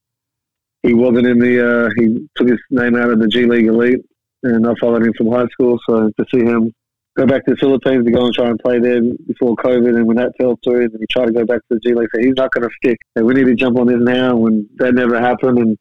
he 0.84 0.94
wasn't 0.94 1.28
in 1.28 1.40
the. 1.40 1.86
Uh, 1.86 1.90
he 1.98 2.28
took 2.36 2.50
his 2.50 2.60
name 2.70 2.96
out 2.96 3.10
of 3.10 3.20
the 3.20 3.28
G 3.28 3.46
League 3.46 3.68
Elite, 3.68 4.04
and 4.44 4.68
I 4.68 4.74
followed 4.80 5.06
him 5.06 5.14
from 5.18 5.32
high 5.32 5.48
school. 5.48 5.80
So 5.88 6.10
to 6.10 6.26
see 6.34 6.44
him 6.44 6.72
go 7.18 7.26
back 7.26 7.46
to 7.46 7.52
the 7.52 7.58
Philippines 7.58 8.06
to 8.06 8.12
go 8.12 8.26
and 8.26 8.34
try 8.34 8.48
and 8.48 8.60
play 8.60 8.80
there 8.80 9.02
before 9.28 9.56
COVID, 9.58 9.96
and 9.96 10.08
when 10.08 10.18
that 10.18 10.34
fell 10.40 10.58
through, 10.64 10.84
and 10.84 10.96
he 11.00 11.06
tried 11.12 11.26
to 11.26 11.34
go 11.34 11.46
back 11.46 11.60
to 11.60 11.76
the 11.76 11.80
G 11.80 11.94
League, 11.94 12.10
so 12.14 12.22
he's 12.22 12.36
not 12.36 12.52
going 12.52 12.68
to 12.68 12.76
stick. 12.84 12.98
And 13.16 13.26
we 13.26 13.34
need 13.34 13.46
to 13.46 13.56
jump 13.56 13.78
on 13.78 13.88
this 13.88 14.00
now. 14.00 14.36
When 14.36 14.68
that 14.78 14.94
never 14.94 15.20
happened, 15.20 15.60
and 15.60 15.78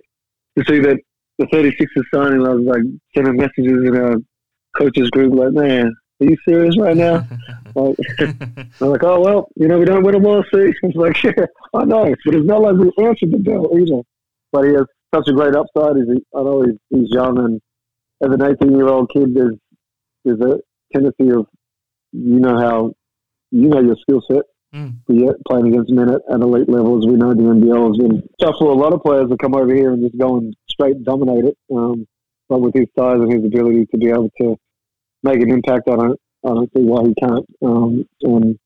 to 0.58 0.64
see 0.68 0.80
that 0.80 0.98
the 1.38 1.46
36ers 1.46 2.04
signing, 2.12 2.46
I 2.46 2.50
was 2.50 2.64
like 2.64 2.82
sending 3.16 3.36
messages 3.36 3.86
in 3.86 3.96
our 3.96 4.16
coaches 4.76 5.08
group, 5.10 5.34
like, 5.34 5.52
man, 5.52 5.94
are 6.20 6.26
you 6.26 6.36
serious 6.46 6.76
right 6.78 6.96
now? 6.96 7.26
like, 7.74 7.96
I'm 8.20 8.88
like, 8.88 9.02
oh 9.02 9.20
well, 9.20 9.48
you 9.56 9.68
know, 9.68 9.78
we 9.78 9.84
don't 9.84 10.02
win 10.02 10.14
them 10.14 10.26
all, 10.26 10.44
see. 10.52 10.72
It's 10.82 10.96
like, 10.96 11.22
yeah, 11.22 11.46
I 11.74 11.84
know, 11.84 12.14
but 12.24 12.34
it's 12.34 12.46
not 12.46 12.62
like 12.62 12.74
we 12.74 13.04
answered 13.04 13.30
the 13.30 13.38
bell 13.38 13.70
either. 13.76 14.02
But 14.52 14.64
he 14.64 14.74
has 14.74 14.86
such 15.14 15.28
a 15.28 15.32
great 15.32 15.54
upside. 15.54 15.96
He's, 15.96 16.22
I 16.34 16.42
know 16.42 16.62
he's, 16.62 16.78
he's 16.90 17.10
young, 17.10 17.38
and 17.38 17.60
as 18.22 18.32
an 18.32 18.42
18 18.42 18.76
year 18.76 18.88
old 18.88 19.10
kid, 19.10 19.34
there's 19.34 19.56
there's 20.24 20.40
a 20.40 20.58
tendency 20.92 21.30
of 21.30 21.46
you 22.12 22.40
know 22.40 22.58
how 22.58 22.92
you 23.50 23.68
know 23.68 23.80
your 23.80 23.96
skill 24.02 24.22
set. 24.30 24.42
Mm. 24.74 24.98
But 25.06 25.16
yet 25.16 25.34
playing 25.48 25.68
against 25.68 25.90
men 25.90 26.10
at, 26.10 26.20
at 26.32 26.40
elite 26.40 26.68
levels, 26.68 27.04
we 27.04 27.14
know 27.14 27.34
the 27.34 27.42
NBL 27.42 27.88
has 27.88 27.96
been 27.96 28.22
tough 28.40 28.54
for 28.58 28.70
a 28.70 28.74
lot 28.74 28.92
of 28.92 29.02
players 29.02 29.28
to 29.28 29.36
come 29.36 29.56
over 29.56 29.74
here 29.74 29.92
and 29.92 30.02
just 30.02 30.16
go 30.16 30.36
and 30.36 30.54
straight 30.68 31.02
dominate 31.02 31.44
it. 31.44 31.56
Um, 31.74 32.06
but 32.48 32.60
with 32.60 32.74
his 32.74 32.86
size 32.96 33.18
and 33.18 33.32
his 33.32 33.44
ability 33.44 33.86
to 33.86 33.98
be 33.98 34.10
able 34.10 34.30
to 34.40 34.56
make 35.22 35.40
an 35.40 35.50
impact, 35.50 35.88
I 35.88 35.96
don't, 35.96 36.20
I 36.44 36.48
don't 36.48 36.70
see 36.74 36.82
why 36.82 37.02
he 37.04 37.14
can't. 37.20 37.46
Um, 37.62 38.04
and 38.22 38.58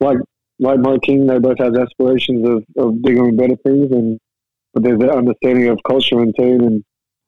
like 0.00 0.18
like 0.58 0.78
Mo 0.78 0.98
King, 1.00 1.26
they 1.26 1.38
both 1.38 1.58
have 1.58 1.74
aspirations 1.76 2.48
of, 2.48 2.64
of 2.76 3.02
bigger 3.02 3.24
and 3.24 3.36
better 3.36 3.56
things, 3.66 3.90
and 3.90 4.18
but 4.74 4.82
there's 4.82 4.98
that 5.00 5.10
understanding 5.16 5.68
of 5.68 5.80
culture 5.86 6.20
and 6.20 6.34
team 6.34 6.60
and, 6.60 6.84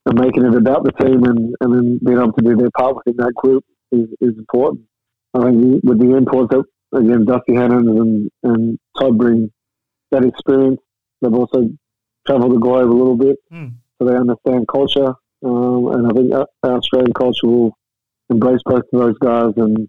and 0.06 0.20
making 0.20 0.44
it 0.44 0.54
about 0.54 0.84
the 0.84 0.92
team, 0.92 1.24
and, 1.24 1.54
and 1.60 1.74
then 1.74 1.98
being 2.04 2.18
able 2.18 2.32
to 2.32 2.42
do 2.44 2.56
their 2.56 2.70
part 2.76 2.96
within 2.96 3.16
that 3.16 3.34
group 3.34 3.64
is, 3.92 4.08
is 4.20 4.38
important. 4.38 4.84
I 5.34 5.50
think 5.50 5.82
with 5.82 5.98
the 6.00 6.16
imports 6.16 6.54
that 6.54 6.64
again 6.98 7.24
Dusty 7.24 7.52
Hannahs 7.54 7.88
and, 8.00 8.30
and 8.44 8.78
Todd 8.98 9.18
bring 9.18 9.50
that 10.12 10.24
experience, 10.24 10.80
they've 11.20 11.34
also 11.34 11.68
travelled 12.26 12.52
the 12.52 12.58
globe 12.58 12.88
a 12.90 12.92
little 12.92 13.16
bit, 13.16 13.36
Mm. 13.52 13.72
so 13.98 14.06
they 14.08 14.14
understand 14.16 14.68
culture, 14.68 15.12
um, 15.44 15.88
and 15.88 16.06
I 16.06 16.10
think 16.10 16.32
our 16.32 16.76
Australian 16.76 17.12
culture 17.14 17.46
will 17.48 17.76
embrace 18.30 18.60
both 18.64 18.84
of 18.92 19.00
those 19.00 19.18
guys 19.18 19.52
and 19.56 19.88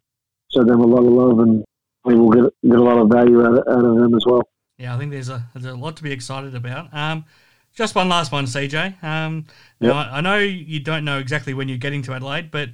show 0.52 0.64
them 0.64 0.82
a 0.82 0.86
lot 0.86 1.00
of 1.06 1.12
love, 1.12 1.40
and 1.40 1.64
we 2.04 2.16
will 2.16 2.30
get 2.30 2.44
get 2.64 2.78
a 2.78 2.84
lot 2.84 2.98
of 2.98 3.10
value 3.10 3.42
out 3.46 3.58
of, 3.58 3.68
out 3.68 3.86
of 3.86 3.98
them 3.98 4.16
as 4.16 4.24
well. 4.26 4.44
Yeah, 4.78 4.96
I 4.96 4.98
think 4.98 5.12
there's 5.12 5.30
a 5.30 5.46
there's 5.54 5.66
a 5.66 5.76
lot 5.76 5.96
to 5.98 6.04
be 6.04 6.12
excited 6.12 6.56
about. 6.56 6.94
Um, 6.94 7.26
just 7.74 7.96
one 7.96 8.08
last 8.10 8.32
one, 8.32 8.46
CJ. 8.46 9.04
Um, 9.04 9.46
now 9.82 9.94
I, 9.94 10.18
I 10.18 10.22
know 10.22 10.38
you 10.38 10.80
don't 10.80 11.04
know 11.06 11.20
exactly 11.20 11.54
when 11.54 11.68
you're 11.68 11.78
getting 11.78 12.02
to 12.04 12.14
Adelaide, 12.14 12.52
but 12.52 12.70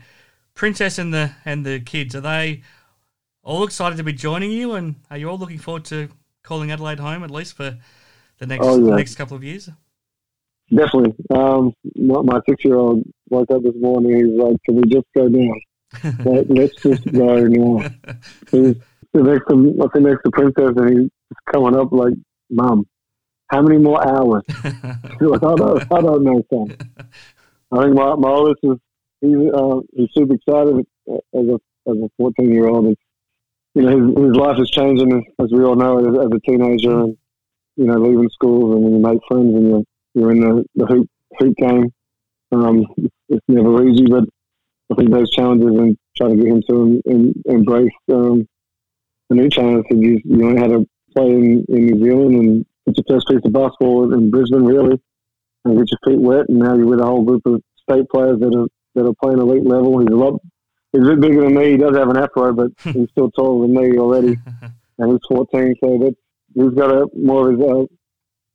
Princess 0.54 0.98
and 0.98 1.14
the 1.14 1.32
and 1.46 1.66
the 1.66 1.80
kids 1.80 2.16
are 2.16 2.22
they 2.22 2.62
all 3.44 3.64
excited 3.64 3.98
to 3.98 4.04
be 4.04 4.14
joining 4.14 4.52
you, 4.52 4.74
and 4.74 4.96
are 5.10 5.18
you 5.18 5.30
all 5.30 5.38
looking 5.38 5.58
forward 5.58 5.86
to 5.86 6.10
calling 6.44 6.72
Adelaide 6.72 7.00
home 7.00 7.24
at 7.24 7.32
least 7.32 7.56
for 7.56 7.78
the 8.40 8.46
next 8.48 8.66
Oh, 8.66 8.80
yeah. 8.80 8.90
the 8.92 8.96
next 8.96 9.16
couple 9.16 9.38
of 9.38 9.44
years? 9.44 9.70
Definitely. 10.74 11.14
Um, 11.30 11.74
my, 11.96 12.22
my 12.22 12.40
six 12.48 12.64
year 12.64 12.76
old 12.76 13.04
woke 13.32 13.52
up 13.52 13.64
this 13.64 13.76
morning. 13.76 14.16
He's 14.16 14.40
like, 14.40 14.56
"Can 14.66 14.76
we 14.76 14.84
just 14.84 15.08
go 15.16 15.28
now? 15.28 15.54
like, 16.26 16.46
let's 16.50 16.76
just 16.82 17.12
go 17.12 17.46
now." 17.48 17.90
He's 18.52 18.76
sitting 19.14 19.32
next 19.32 19.46
to 19.50 19.80
I 19.82 19.88
sit 19.94 20.04
next 20.04 20.24
to 20.24 20.32
Princess, 20.32 20.74
and 20.76 20.90
he's 20.90 21.10
coming 21.52 21.76
up 21.76 21.92
like, 21.92 22.14
"Mom, 22.50 22.86
how 23.48 23.62
many 23.62 23.80
more 23.80 24.06
hours?" 24.08 24.44
Like, 25.22 25.44
"I 25.44 25.56
don't, 25.56 25.94
I 25.94 26.02
don't 26.02 26.24
know, 26.24 26.42
son." 26.50 26.78
I 27.72 27.84
think 27.84 27.96
my 27.96 28.16
my 28.16 28.30
oldest 28.30 28.60
is 28.64 28.78
he's 29.22 29.38
uh, 29.54 29.80
he's 29.94 30.10
super 30.14 30.36
excited 30.36 30.86
as 31.08 31.46
a 31.48 31.60
as 31.90 31.98
a 31.98 32.10
fourteen 32.18 32.52
year 32.54 32.68
old. 32.68 32.96
You 33.74 33.82
know, 33.84 33.90
his, 33.90 34.26
his 34.26 34.36
life 34.36 34.60
is 34.60 34.70
changing 34.70 35.26
as 35.40 35.52
we 35.52 35.64
all 35.64 35.76
know 35.76 36.00
as, 36.00 36.08
as 36.08 36.32
a 36.34 36.40
teenager, 36.46 37.00
and 37.00 37.18
you 37.78 37.86
know, 37.86 37.96
leaving 37.96 38.30
schools 38.30 38.76
and 38.76 38.84
when 38.84 38.94
you 38.94 39.00
make 39.00 39.20
friends 39.28 39.56
and 39.56 39.70
you're 39.70 39.84
you're 40.14 40.32
in 40.32 40.42
the, 40.42 40.66
the 40.76 40.86
hoop 40.86 41.10
hoop 41.40 41.56
game. 41.58 41.92
Um, 42.52 42.86
it's, 43.30 43.42
never 43.48 43.88
easy, 43.88 44.06
but 44.06 44.26
I 44.92 44.96
think 44.96 45.12
those 45.12 45.32
challenges 45.32 45.68
and 45.68 45.98
trying 46.18 46.32
to 46.32 46.44
get 46.44 46.48
him 46.48 46.64
to 46.70 46.82
em, 46.82 47.02
em, 47.10 47.34
embrace 47.46 47.92
um, 48.12 48.48
a 49.30 49.36
new 49.36 49.50
challenge. 49.50 49.86
And 49.90 50.02
you, 50.02 50.20
you 50.24 50.38
know 50.38 50.60
how 50.60 50.68
to 50.68 50.88
play 51.16 51.30
in, 51.30 51.66
in 51.70 51.86
New 51.88 52.04
Zealand 52.04 52.36
and 52.36 52.66
it's 52.86 52.98
your 52.98 53.18
first 53.18 53.28
piece 53.28 53.40
of 53.46 53.54
basketball 53.54 54.14
in 54.14 54.32
Brisbane, 54.32 54.66
really, 54.66 55.00
and 55.66 55.78
get 55.78 55.92
your 55.92 56.00
feet 56.06 56.22
wet. 56.22 56.50
And 56.50 56.60
now 56.60 56.76
you're 56.76 56.88
with 56.88 57.00
a 57.00 57.06
whole 57.06 57.24
group 57.24 57.46
of 57.46 57.62
state 57.82 58.10
players 58.10 58.40
that 58.40 58.56
are 58.56 58.68
that 58.96 59.08
are 59.08 59.14
playing 59.22 59.40
elite 59.40 59.66
level. 59.66 60.00
He's 60.00 60.10
a 60.10 60.16
lot. 60.16 60.42
He's 60.92 61.02
a 61.02 61.06
bit 61.06 61.22
bigger 61.22 61.42
than 61.42 61.56
me. 61.56 61.72
He 61.72 61.78
does 61.78 61.96
have 61.96 62.10
an 62.10 62.18
afro, 62.18 62.54
but 62.54 62.72
he's 62.94 63.10
still 63.12 63.32
taller 63.32 63.68
than 63.68 63.76
me 63.76 63.98
already. 63.98 64.38
and 64.98 65.12
he's 65.12 65.22
14, 65.28 65.76
so 65.82 66.00
that's 66.02 66.16
he's 66.54 66.74
got 66.78 66.92
a 66.92 67.08
more 67.16 67.50
of 67.50 67.60
his 67.60 67.70
uh, 67.70 67.86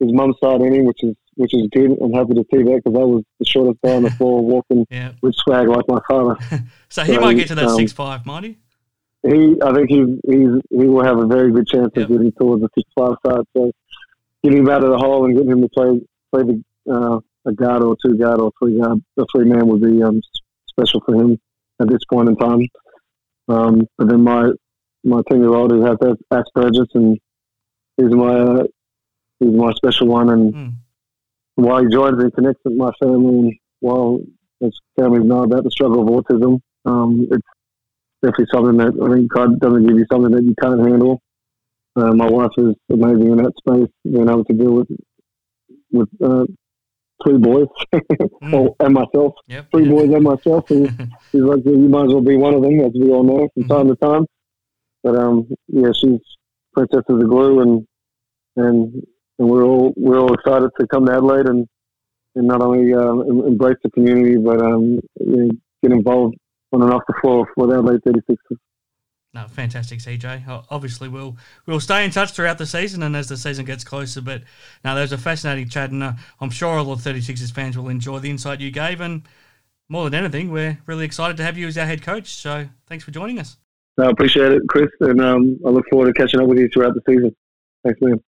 his 0.01 0.13
mum's 0.13 0.37
side 0.43 0.61
in 0.61 0.75
him, 0.75 0.85
which 0.85 1.03
is 1.03 1.15
which 1.37 1.55
is 1.55 1.69
good. 1.73 1.93
I'm 2.03 2.13
happy 2.13 2.35
to 2.35 2.45
see 2.53 2.63
that 2.63 2.81
because 2.85 2.99
I 2.99 3.05
was 3.05 3.23
the 3.39 3.45
shortest 3.47 3.79
guy 3.85 3.93
on 3.93 4.03
the 4.03 4.11
floor 4.11 4.45
walking 4.45 4.87
Yeah. 4.91 5.13
with 5.23 5.35
swag 5.37 5.69
like 5.69 5.85
my 5.89 6.01
father. 6.09 6.37
So 6.89 7.03
he 7.03 7.15
So, 7.15 7.21
might 7.21 7.35
get 7.35 7.49
to 7.49 7.55
that 7.57 7.67
um, 7.69 7.77
six 7.77 7.93
five, 7.93 8.25
might 8.27 8.45
he? 8.45 8.57
He, 9.23 9.57
I 9.63 9.73
think 9.75 9.91
he 9.91 10.21
he's, 10.29 10.51
he 10.71 10.87
will 10.87 11.05
have 11.05 11.19
a 11.19 11.27
very 11.27 11.53
good 11.53 11.67
chance 11.67 11.91
Yep. 11.95 12.05
of 12.05 12.09
getting 12.09 12.33
towards 12.33 12.63
the 12.63 12.69
six 12.77 12.89
five 12.99 13.15
side. 13.27 13.45
So 13.57 13.73
getting 14.45 14.61
him 14.61 14.69
out 14.71 14.85
of 14.85 14.91
the 14.91 14.99
hole 14.99 15.25
and 15.25 15.35
getting 15.37 15.51
him 15.53 15.63
to 15.63 15.69
play 15.69 16.01
play 16.33 16.43
the 16.45 16.93
uh, 16.93 17.19
a 17.49 17.53
guard 17.53 17.83
or 17.83 17.97
two 18.05 18.17
guard 18.17 18.41
or 18.41 18.51
three 18.61 18.79
guard, 18.81 18.99
a 19.19 19.25
three 19.35 19.45
man 19.47 19.67
would 19.67 19.83
be 19.83 20.03
um, 20.03 20.21
special 20.69 21.01
for 21.05 21.15
him 21.15 21.39
at 21.81 21.89
this 21.89 22.01
point 22.11 22.29
in 22.29 22.37
time. 22.37 22.61
Um, 23.49 23.83
but 23.99 24.09
then 24.09 24.23
my 24.23 24.51
my 25.05 25.23
ten 25.29 25.41
year 25.41 25.53
old 25.55 25.71
who 25.73 25.85
has 25.85 25.97
Asperger's 26.33 26.89
and 26.95 27.19
he's 27.97 28.11
my 28.11 28.39
uh, 28.39 28.63
he's 29.41 29.53
my 29.53 29.73
special 29.75 30.07
one 30.09 30.31
and 30.31 30.55
Mm. 30.55 30.73
While 31.57 31.83
he 31.83 31.89
joins 31.91 32.23
and 32.23 32.33
connects 32.35 32.61
with 32.65 32.75
my 32.75 32.91
family 33.03 33.39
and 33.39 33.53
while 33.81 34.21
as 34.65 34.73
family 34.99 35.21
know 35.21 35.43
about 35.43 35.65
the 35.65 35.71
struggle 35.71 36.03
of 36.03 36.09
autism. 36.09 36.61
Um, 36.85 37.29
it's 37.31 37.47
definitely 38.23 38.47
something 38.53 38.77
that 38.79 38.93
I 39.03 39.15
think 39.15 39.33
God 39.33 39.61
doesn't 39.61 39.87
give 39.87 39.99
you 39.99 40.07
something 40.11 40.33
that 40.33 40.45
you 40.45 40.55
can't 40.61 40.81
handle. 40.81 41.21
Uh, 41.97 42.13
my 42.13 42.29
wife 42.29 42.51
is 42.59 42.75
amazing 42.91 43.33
in 43.33 43.37
that 43.39 43.53
space, 43.59 43.91
being 44.05 44.29
able 44.29 44.45
to 44.45 44.53
deal 44.53 44.73
with 44.73 44.89
with 45.93 46.09
uh, 46.23 46.45
three 47.25 47.39
boys 47.39 47.67
mm. 47.95 48.55
oh, 48.55 48.77
and 48.81 48.93
myself, 48.93 49.35
yep. 49.47 49.71
three 49.71 49.89
boys 49.89 50.11
and 50.11 50.23
myself. 50.23 50.71
And 50.71 50.89
she's 51.33 51.41
like, 51.41 51.65
you 51.65 51.77
might 51.89 52.07
as 52.07 52.13
well 52.13 52.21
be 52.21 52.37
one 52.37 52.55
of 52.55 52.63
them, 52.63 52.81
as 52.81 52.93
we 52.95 53.11
all 53.11 53.25
know 53.25 53.49
from 53.55 53.63
mm-hmm. 53.63 53.73
time 53.73 53.89
to 53.89 53.97
time. 53.97 54.27
But 55.03 55.17
um, 55.17 55.49
yeah, 55.69 55.93
she's 55.95 56.21
princess 56.75 57.03
of 57.09 57.19
the 57.19 57.27
glue, 57.27 57.61
and 57.61 57.87
and 58.57 59.03
and 59.39 59.49
we're 59.49 59.65
all 59.65 59.93
we're 59.97 60.19
all 60.19 60.33
excited 60.35 60.71
to 60.81 60.87
come 60.87 61.07
to 61.07 61.13
Adelaide 61.13 61.47
and 61.47 61.67
and 62.35 62.47
not 62.47 62.61
only 62.61 62.93
uh, 62.93 63.47
embrace 63.47 63.79
the 63.83 63.91
community, 63.91 64.37
but 64.37 64.61
um, 64.61 65.01
you 65.21 65.37
know, 65.37 65.49
get 65.83 65.93
involved 65.93 66.37
on 66.73 66.83
and 66.83 66.93
off 66.93 67.03
the 67.09 67.15
floor 67.23 67.49
for 67.55 67.67
the 67.67 67.79
Adelaide 67.79 68.03
36ers. 68.03 68.59
No, 69.35 69.47
fantastic, 69.49 69.99
CJ. 69.99 70.65
Obviously, 70.71 71.09
we'll 71.09 71.37
we'll 71.67 71.81
stay 71.81 72.05
in 72.05 72.11
touch 72.11 72.33
throughout 72.33 72.59
the 72.59 72.67
season 72.67 73.03
and 73.03 73.15
as 73.15 73.29
the 73.29 73.37
season 73.37 73.67
gets 73.67 73.85
closer. 73.85 74.23
But 74.23 74.43
now 74.83 74.95
there's 74.95 75.13
a 75.13 75.19
fascinating 75.19 75.69
chat, 75.69 75.91
and 75.91 76.03
uh, 76.03 76.13
I'm 76.41 76.51
sure 76.51 76.79
all 76.79 76.93
of 76.93 77.01
36ers 77.01 77.53
fans 77.53 77.77
will 77.77 77.89
enjoy 77.89 78.19
the 78.19 78.31
insight 78.31 78.61
you 78.61 78.71
gave. 78.71 79.01
And 79.01 79.23
more 79.89 80.09
than 80.09 80.15
anything, 80.15 80.51
we're 80.51 80.79
really 80.87 81.05
excited 81.05 81.37
to 81.37 81.43
have 81.43 81.59
you 81.59 81.67
as 81.67 81.77
our 81.77 81.85
head 81.85 82.03
coach. 82.03 82.29
So 82.29 82.69
thanks 82.87 83.05
for 83.05 83.11
joining 83.11 83.39
us. 83.39 83.59
I 83.99 84.07
appreciate 84.07 84.53
it, 84.53 84.63
Chris, 84.69 84.89
and 85.01 85.21
um, 85.21 85.59
I 85.67 85.71
look 85.71 85.85
forward 85.91 86.07
to 86.07 86.13
catching 86.13 86.41
up 86.41 86.49
with 86.49 86.59
you 86.59 86.69
throughout 86.73 86.95
the 86.95 87.03
season. 87.07 87.35
Thanks, 87.85 88.01
man. 88.01 88.23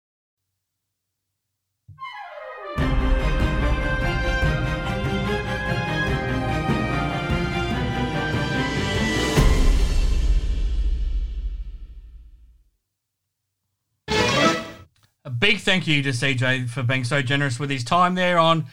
Big 15.38 15.58
thank 15.60 15.86
you 15.86 16.02
to 16.02 16.10
CJ 16.10 16.68
for 16.68 16.82
being 16.82 17.04
so 17.04 17.22
generous 17.22 17.58
with 17.58 17.70
his 17.70 17.84
time 17.84 18.14
there 18.14 18.38
on 18.38 18.66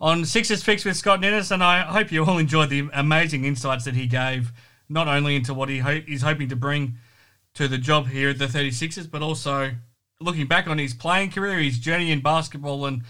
on 0.00 0.24
Sixers 0.24 0.62
Fix 0.62 0.84
with 0.84 0.96
Scott 0.96 1.20
Ninnis, 1.20 1.50
and 1.50 1.64
I 1.64 1.80
hope 1.80 2.12
you 2.12 2.24
all 2.24 2.38
enjoyed 2.38 2.68
the 2.68 2.88
amazing 2.92 3.44
insights 3.44 3.84
that 3.86 3.94
he 3.94 4.06
gave, 4.06 4.52
not 4.90 5.08
only 5.08 5.36
into 5.36 5.54
what 5.54 5.70
he 5.70 5.78
ho- 5.78 6.02
is 6.06 6.20
hoping 6.20 6.50
to 6.50 6.56
bring 6.56 6.96
to 7.54 7.66
the 7.66 7.78
job 7.78 8.08
here 8.08 8.28
at 8.28 8.38
the 8.38 8.46
36ers, 8.46 9.10
but 9.10 9.22
also 9.22 9.72
looking 10.20 10.46
back 10.46 10.66
on 10.66 10.76
his 10.76 10.92
playing 10.92 11.30
career, 11.30 11.58
his 11.58 11.78
journey 11.78 12.10
in 12.12 12.20
basketball, 12.20 12.84
and 12.84 13.02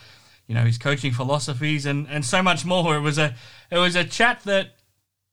you 0.47 0.55
know 0.55 0.63
his 0.63 0.79
coaching 0.79 1.13
philosophies, 1.13 1.87
and, 1.87 2.07
and 2.09 2.25
so 2.25 2.43
much 2.43 2.65
more. 2.65 2.97
It 2.97 3.01
was 3.01 3.19
a 3.19 3.35
it 3.71 3.79
was 3.79 3.97
a 3.97 4.05
chat 4.05 4.43
that 4.45 4.77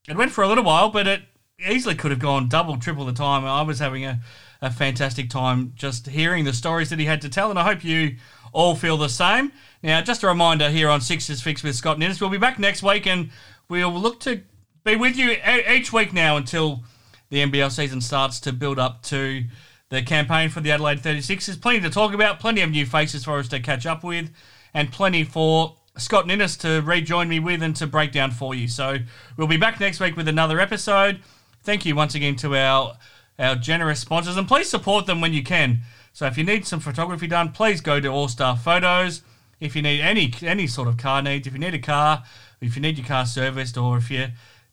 it 0.08 0.18
went 0.18 0.32
for 0.32 0.44
a 0.44 0.48
little 0.48 0.64
while, 0.64 0.90
but 0.90 1.08
it 1.08 1.22
easily 1.70 1.96
could 1.96 2.12
have 2.12 2.20
gone 2.20 2.50
double, 2.50 2.78
triple 2.78 3.06
the 3.06 3.14
time. 3.14 3.46
I 3.46 3.62
was 3.62 3.80
having 3.80 4.06
a 4.06 4.20
a 4.64 4.72
fantastic 4.72 5.30
time 5.30 5.74
just 5.76 6.08
hearing 6.08 6.46
the 6.46 6.54
stories 6.54 6.90
that 6.90 6.98
he 6.98 7.06
had 7.06 7.22
to 7.22 7.30
tell, 7.30 7.50
and 7.50 7.60
I 7.60 7.64
hope 7.64 7.84
you 7.84 8.16
all 8.54 8.76
feel 8.76 8.96
the 8.96 9.10
same. 9.10 9.52
Now, 9.84 10.02
just 10.02 10.24
a 10.24 10.28
reminder 10.28 10.70
here 10.70 10.90
on 10.90 11.02
Sixers 11.02 11.42
Fix 11.42 11.62
with 11.64 11.76
Scott 11.76 12.00
Ninnis, 12.00 12.22
we'll 12.22 12.30
be 12.30 12.38
back 12.38 12.58
next 12.60 12.82
week, 12.82 13.06
and 13.06 13.30
we'll 13.68 13.92
look 13.92 14.22
to 14.22 14.42
be 14.86 14.96
with 14.96 15.18
you 15.18 15.36
each 15.70 15.92
week 15.92 16.14
now 16.14 16.38
until 16.38 16.84
the 17.30 17.40
NBL 17.40 17.72
season 17.72 18.00
starts 18.00 18.40
to 18.40 18.54
build 18.54 18.80
up 18.80 19.02
to 19.04 19.44
the 19.90 20.02
campaign 20.02 20.50
for 20.50 20.62
the 20.62 20.72
Adelaide 20.72 21.00
36ers. 21.00 21.46
There's 21.46 21.58
plenty 21.58 21.82
to 21.82 21.90
talk 21.90 22.14
about, 22.14 22.40
plenty 22.40 22.62
of 22.62 22.72
new 22.72 22.86
faces 22.86 23.26
for 23.26 23.40
us 23.40 23.50
to 23.50 23.60
catch 23.60 23.86
up 23.86 24.02
with, 24.02 24.30
and 24.74 24.94
plenty 24.94 25.26
for 25.26 25.76
Scott 25.98 26.26
Ninnis 26.26 26.56
to 26.60 26.82
rejoin 26.82 27.28
me 27.28 27.40
with 27.40 27.62
and 27.62 27.76
to 27.76 27.86
break 27.86 28.14
down 28.14 28.32
for 28.32 28.56
you. 28.56 28.70
So 28.70 28.98
we'll 29.36 29.48
be 29.48 29.58
back 29.58 29.82
next 29.82 30.00
week 30.00 30.16
with 30.16 30.30
another 30.30 30.62
episode. 30.62 31.20
Thank 31.64 31.86
you 31.86 31.96
once 31.96 32.16
again 32.16 32.38
to 32.38 32.56
our 32.56 32.98
our 33.40 33.56
generous 33.56 34.00
sponsors, 34.00 34.38
and 34.38 34.48
please 34.48 34.70
support 34.70 35.06
them 35.06 35.22
when 35.22 35.34
you 35.34 35.44
can. 35.44 35.80
So 36.14 36.28
if 36.28 36.38
you 36.38 36.44
need 36.44 36.66
some 36.66 36.80
photography 36.80 37.28
done, 37.28 37.52
please 37.52 37.82
go 37.82 38.00
to 38.00 38.08
All 38.08 38.28
Star 38.28 38.56
Photos. 38.56 39.22
If 39.60 39.76
you 39.76 39.82
need 39.82 40.02
any 40.02 40.32
any 40.42 40.68
sort 40.68 40.88
of 40.88 40.98
car 40.98 41.22
needs, 41.22 41.48
if 41.48 41.54
you 41.54 41.60
need 41.60 41.74
a 41.74 41.80
car, 41.80 42.24
if 42.62 42.76
you 42.76 42.82
need 42.82 42.98
your 42.98 43.08
car 43.08 43.26
serviced, 43.26 43.78
or 43.78 43.98
if 43.98 44.12
you 44.12 44.28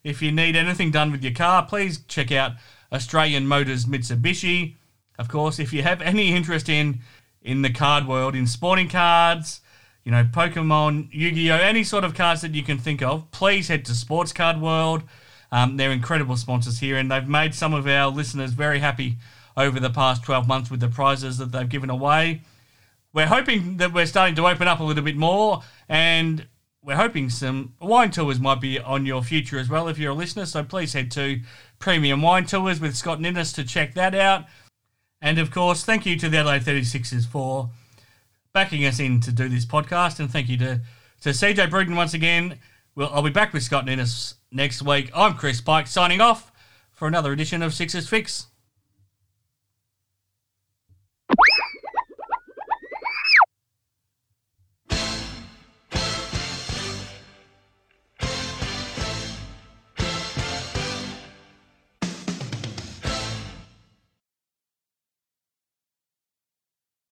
if 0.04 0.20
you 0.20 0.32
need 0.32 0.56
anything 0.56 0.90
done 0.90 1.12
with 1.12 1.22
your 1.22 1.34
car, 1.34 1.64
please 1.64 2.00
check 2.08 2.32
out 2.32 2.52
Australian 2.92 3.46
Motors 3.46 3.86
Mitsubishi. 3.86 4.74
Of 5.18 5.28
course, 5.28 5.58
if 5.58 5.72
you 5.72 5.82
have 5.82 6.02
any 6.02 6.34
interest 6.34 6.68
in 6.68 7.00
in 7.42 7.62
the 7.62 7.70
card 7.70 8.06
world, 8.06 8.34
in 8.34 8.46
sporting 8.46 8.88
cards, 8.88 9.60
you 10.04 10.12
know, 10.12 10.24
Pokemon, 10.24 11.08
Yu-Gi-Oh, 11.12 11.56
any 11.56 11.84
sort 11.84 12.04
of 12.04 12.14
cards 12.14 12.40
that 12.42 12.54
you 12.54 12.62
can 12.62 12.78
think 12.78 13.02
of, 13.02 13.30
please 13.30 13.68
head 13.68 13.84
to 13.86 13.94
Sports 13.94 14.32
Card 14.32 14.60
World. 14.60 15.02
Um, 15.52 15.76
they're 15.76 15.90
incredible 15.90 16.36
sponsors 16.36 16.78
here, 16.78 16.96
and 16.96 17.10
they've 17.10 17.26
made 17.26 17.54
some 17.54 17.74
of 17.74 17.86
our 17.86 18.08
listeners 18.08 18.52
very 18.52 18.78
happy 18.78 19.16
over 19.56 19.80
the 19.80 19.90
past 19.90 20.22
12 20.24 20.46
months 20.46 20.70
with 20.70 20.80
the 20.80 20.88
prizes 20.88 21.38
that 21.38 21.52
they've 21.52 21.68
given 21.68 21.90
away. 21.90 22.42
We're 23.12 23.26
hoping 23.26 23.78
that 23.78 23.92
we're 23.92 24.06
starting 24.06 24.36
to 24.36 24.46
open 24.46 24.68
up 24.68 24.80
a 24.80 24.84
little 24.84 25.02
bit 25.02 25.16
more, 25.16 25.62
and 25.88 26.46
we're 26.82 26.96
hoping 26.96 27.28
some 27.28 27.74
wine 27.80 28.10
tours 28.10 28.40
might 28.40 28.60
be 28.60 28.78
on 28.78 29.04
your 29.04 29.22
future 29.22 29.58
as 29.58 29.68
well 29.68 29.88
if 29.88 29.98
you're 29.98 30.12
a 30.12 30.14
listener. 30.14 30.46
So 30.46 30.62
please 30.64 30.92
head 30.92 31.10
to 31.12 31.40
Premium 31.78 32.22
Wine 32.22 32.46
Tours 32.46 32.80
with 32.80 32.96
Scott 32.96 33.20
Ninnis 33.20 33.52
to 33.54 33.64
check 33.64 33.94
that 33.94 34.14
out. 34.14 34.44
And 35.20 35.38
of 35.38 35.50
course, 35.50 35.84
thank 35.84 36.06
you 36.06 36.16
to 36.16 36.28
the 36.28 36.38
Adelaide 36.38 36.62
36ers 36.62 37.26
for 37.26 37.70
backing 38.54 38.86
us 38.86 38.98
in 38.98 39.20
to 39.20 39.32
do 39.32 39.48
this 39.48 39.66
podcast. 39.66 40.20
And 40.20 40.30
thank 40.30 40.48
you 40.48 40.56
to, 40.58 40.80
to 41.22 41.28
CJ 41.30 41.68
Bruton 41.68 41.96
once 41.96 42.14
again. 42.14 42.58
Well, 42.94 43.10
I'll 43.12 43.22
be 43.22 43.30
back 43.30 43.52
with 43.52 43.62
Scott 43.62 43.84
Ninnis 43.84 44.34
next 44.52 44.82
week. 44.82 45.10
I'm 45.14 45.34
Chris 45.34 45.60
Pike 45.60 45.86
signing 45.86 46.20
off 46.20 46.52
for 46.92 47.06
another 47.08 47.32
edition 47.32 47.62
of 47.62 47.74
Sixers 47.74 48.08
Fix. 48.08 48.46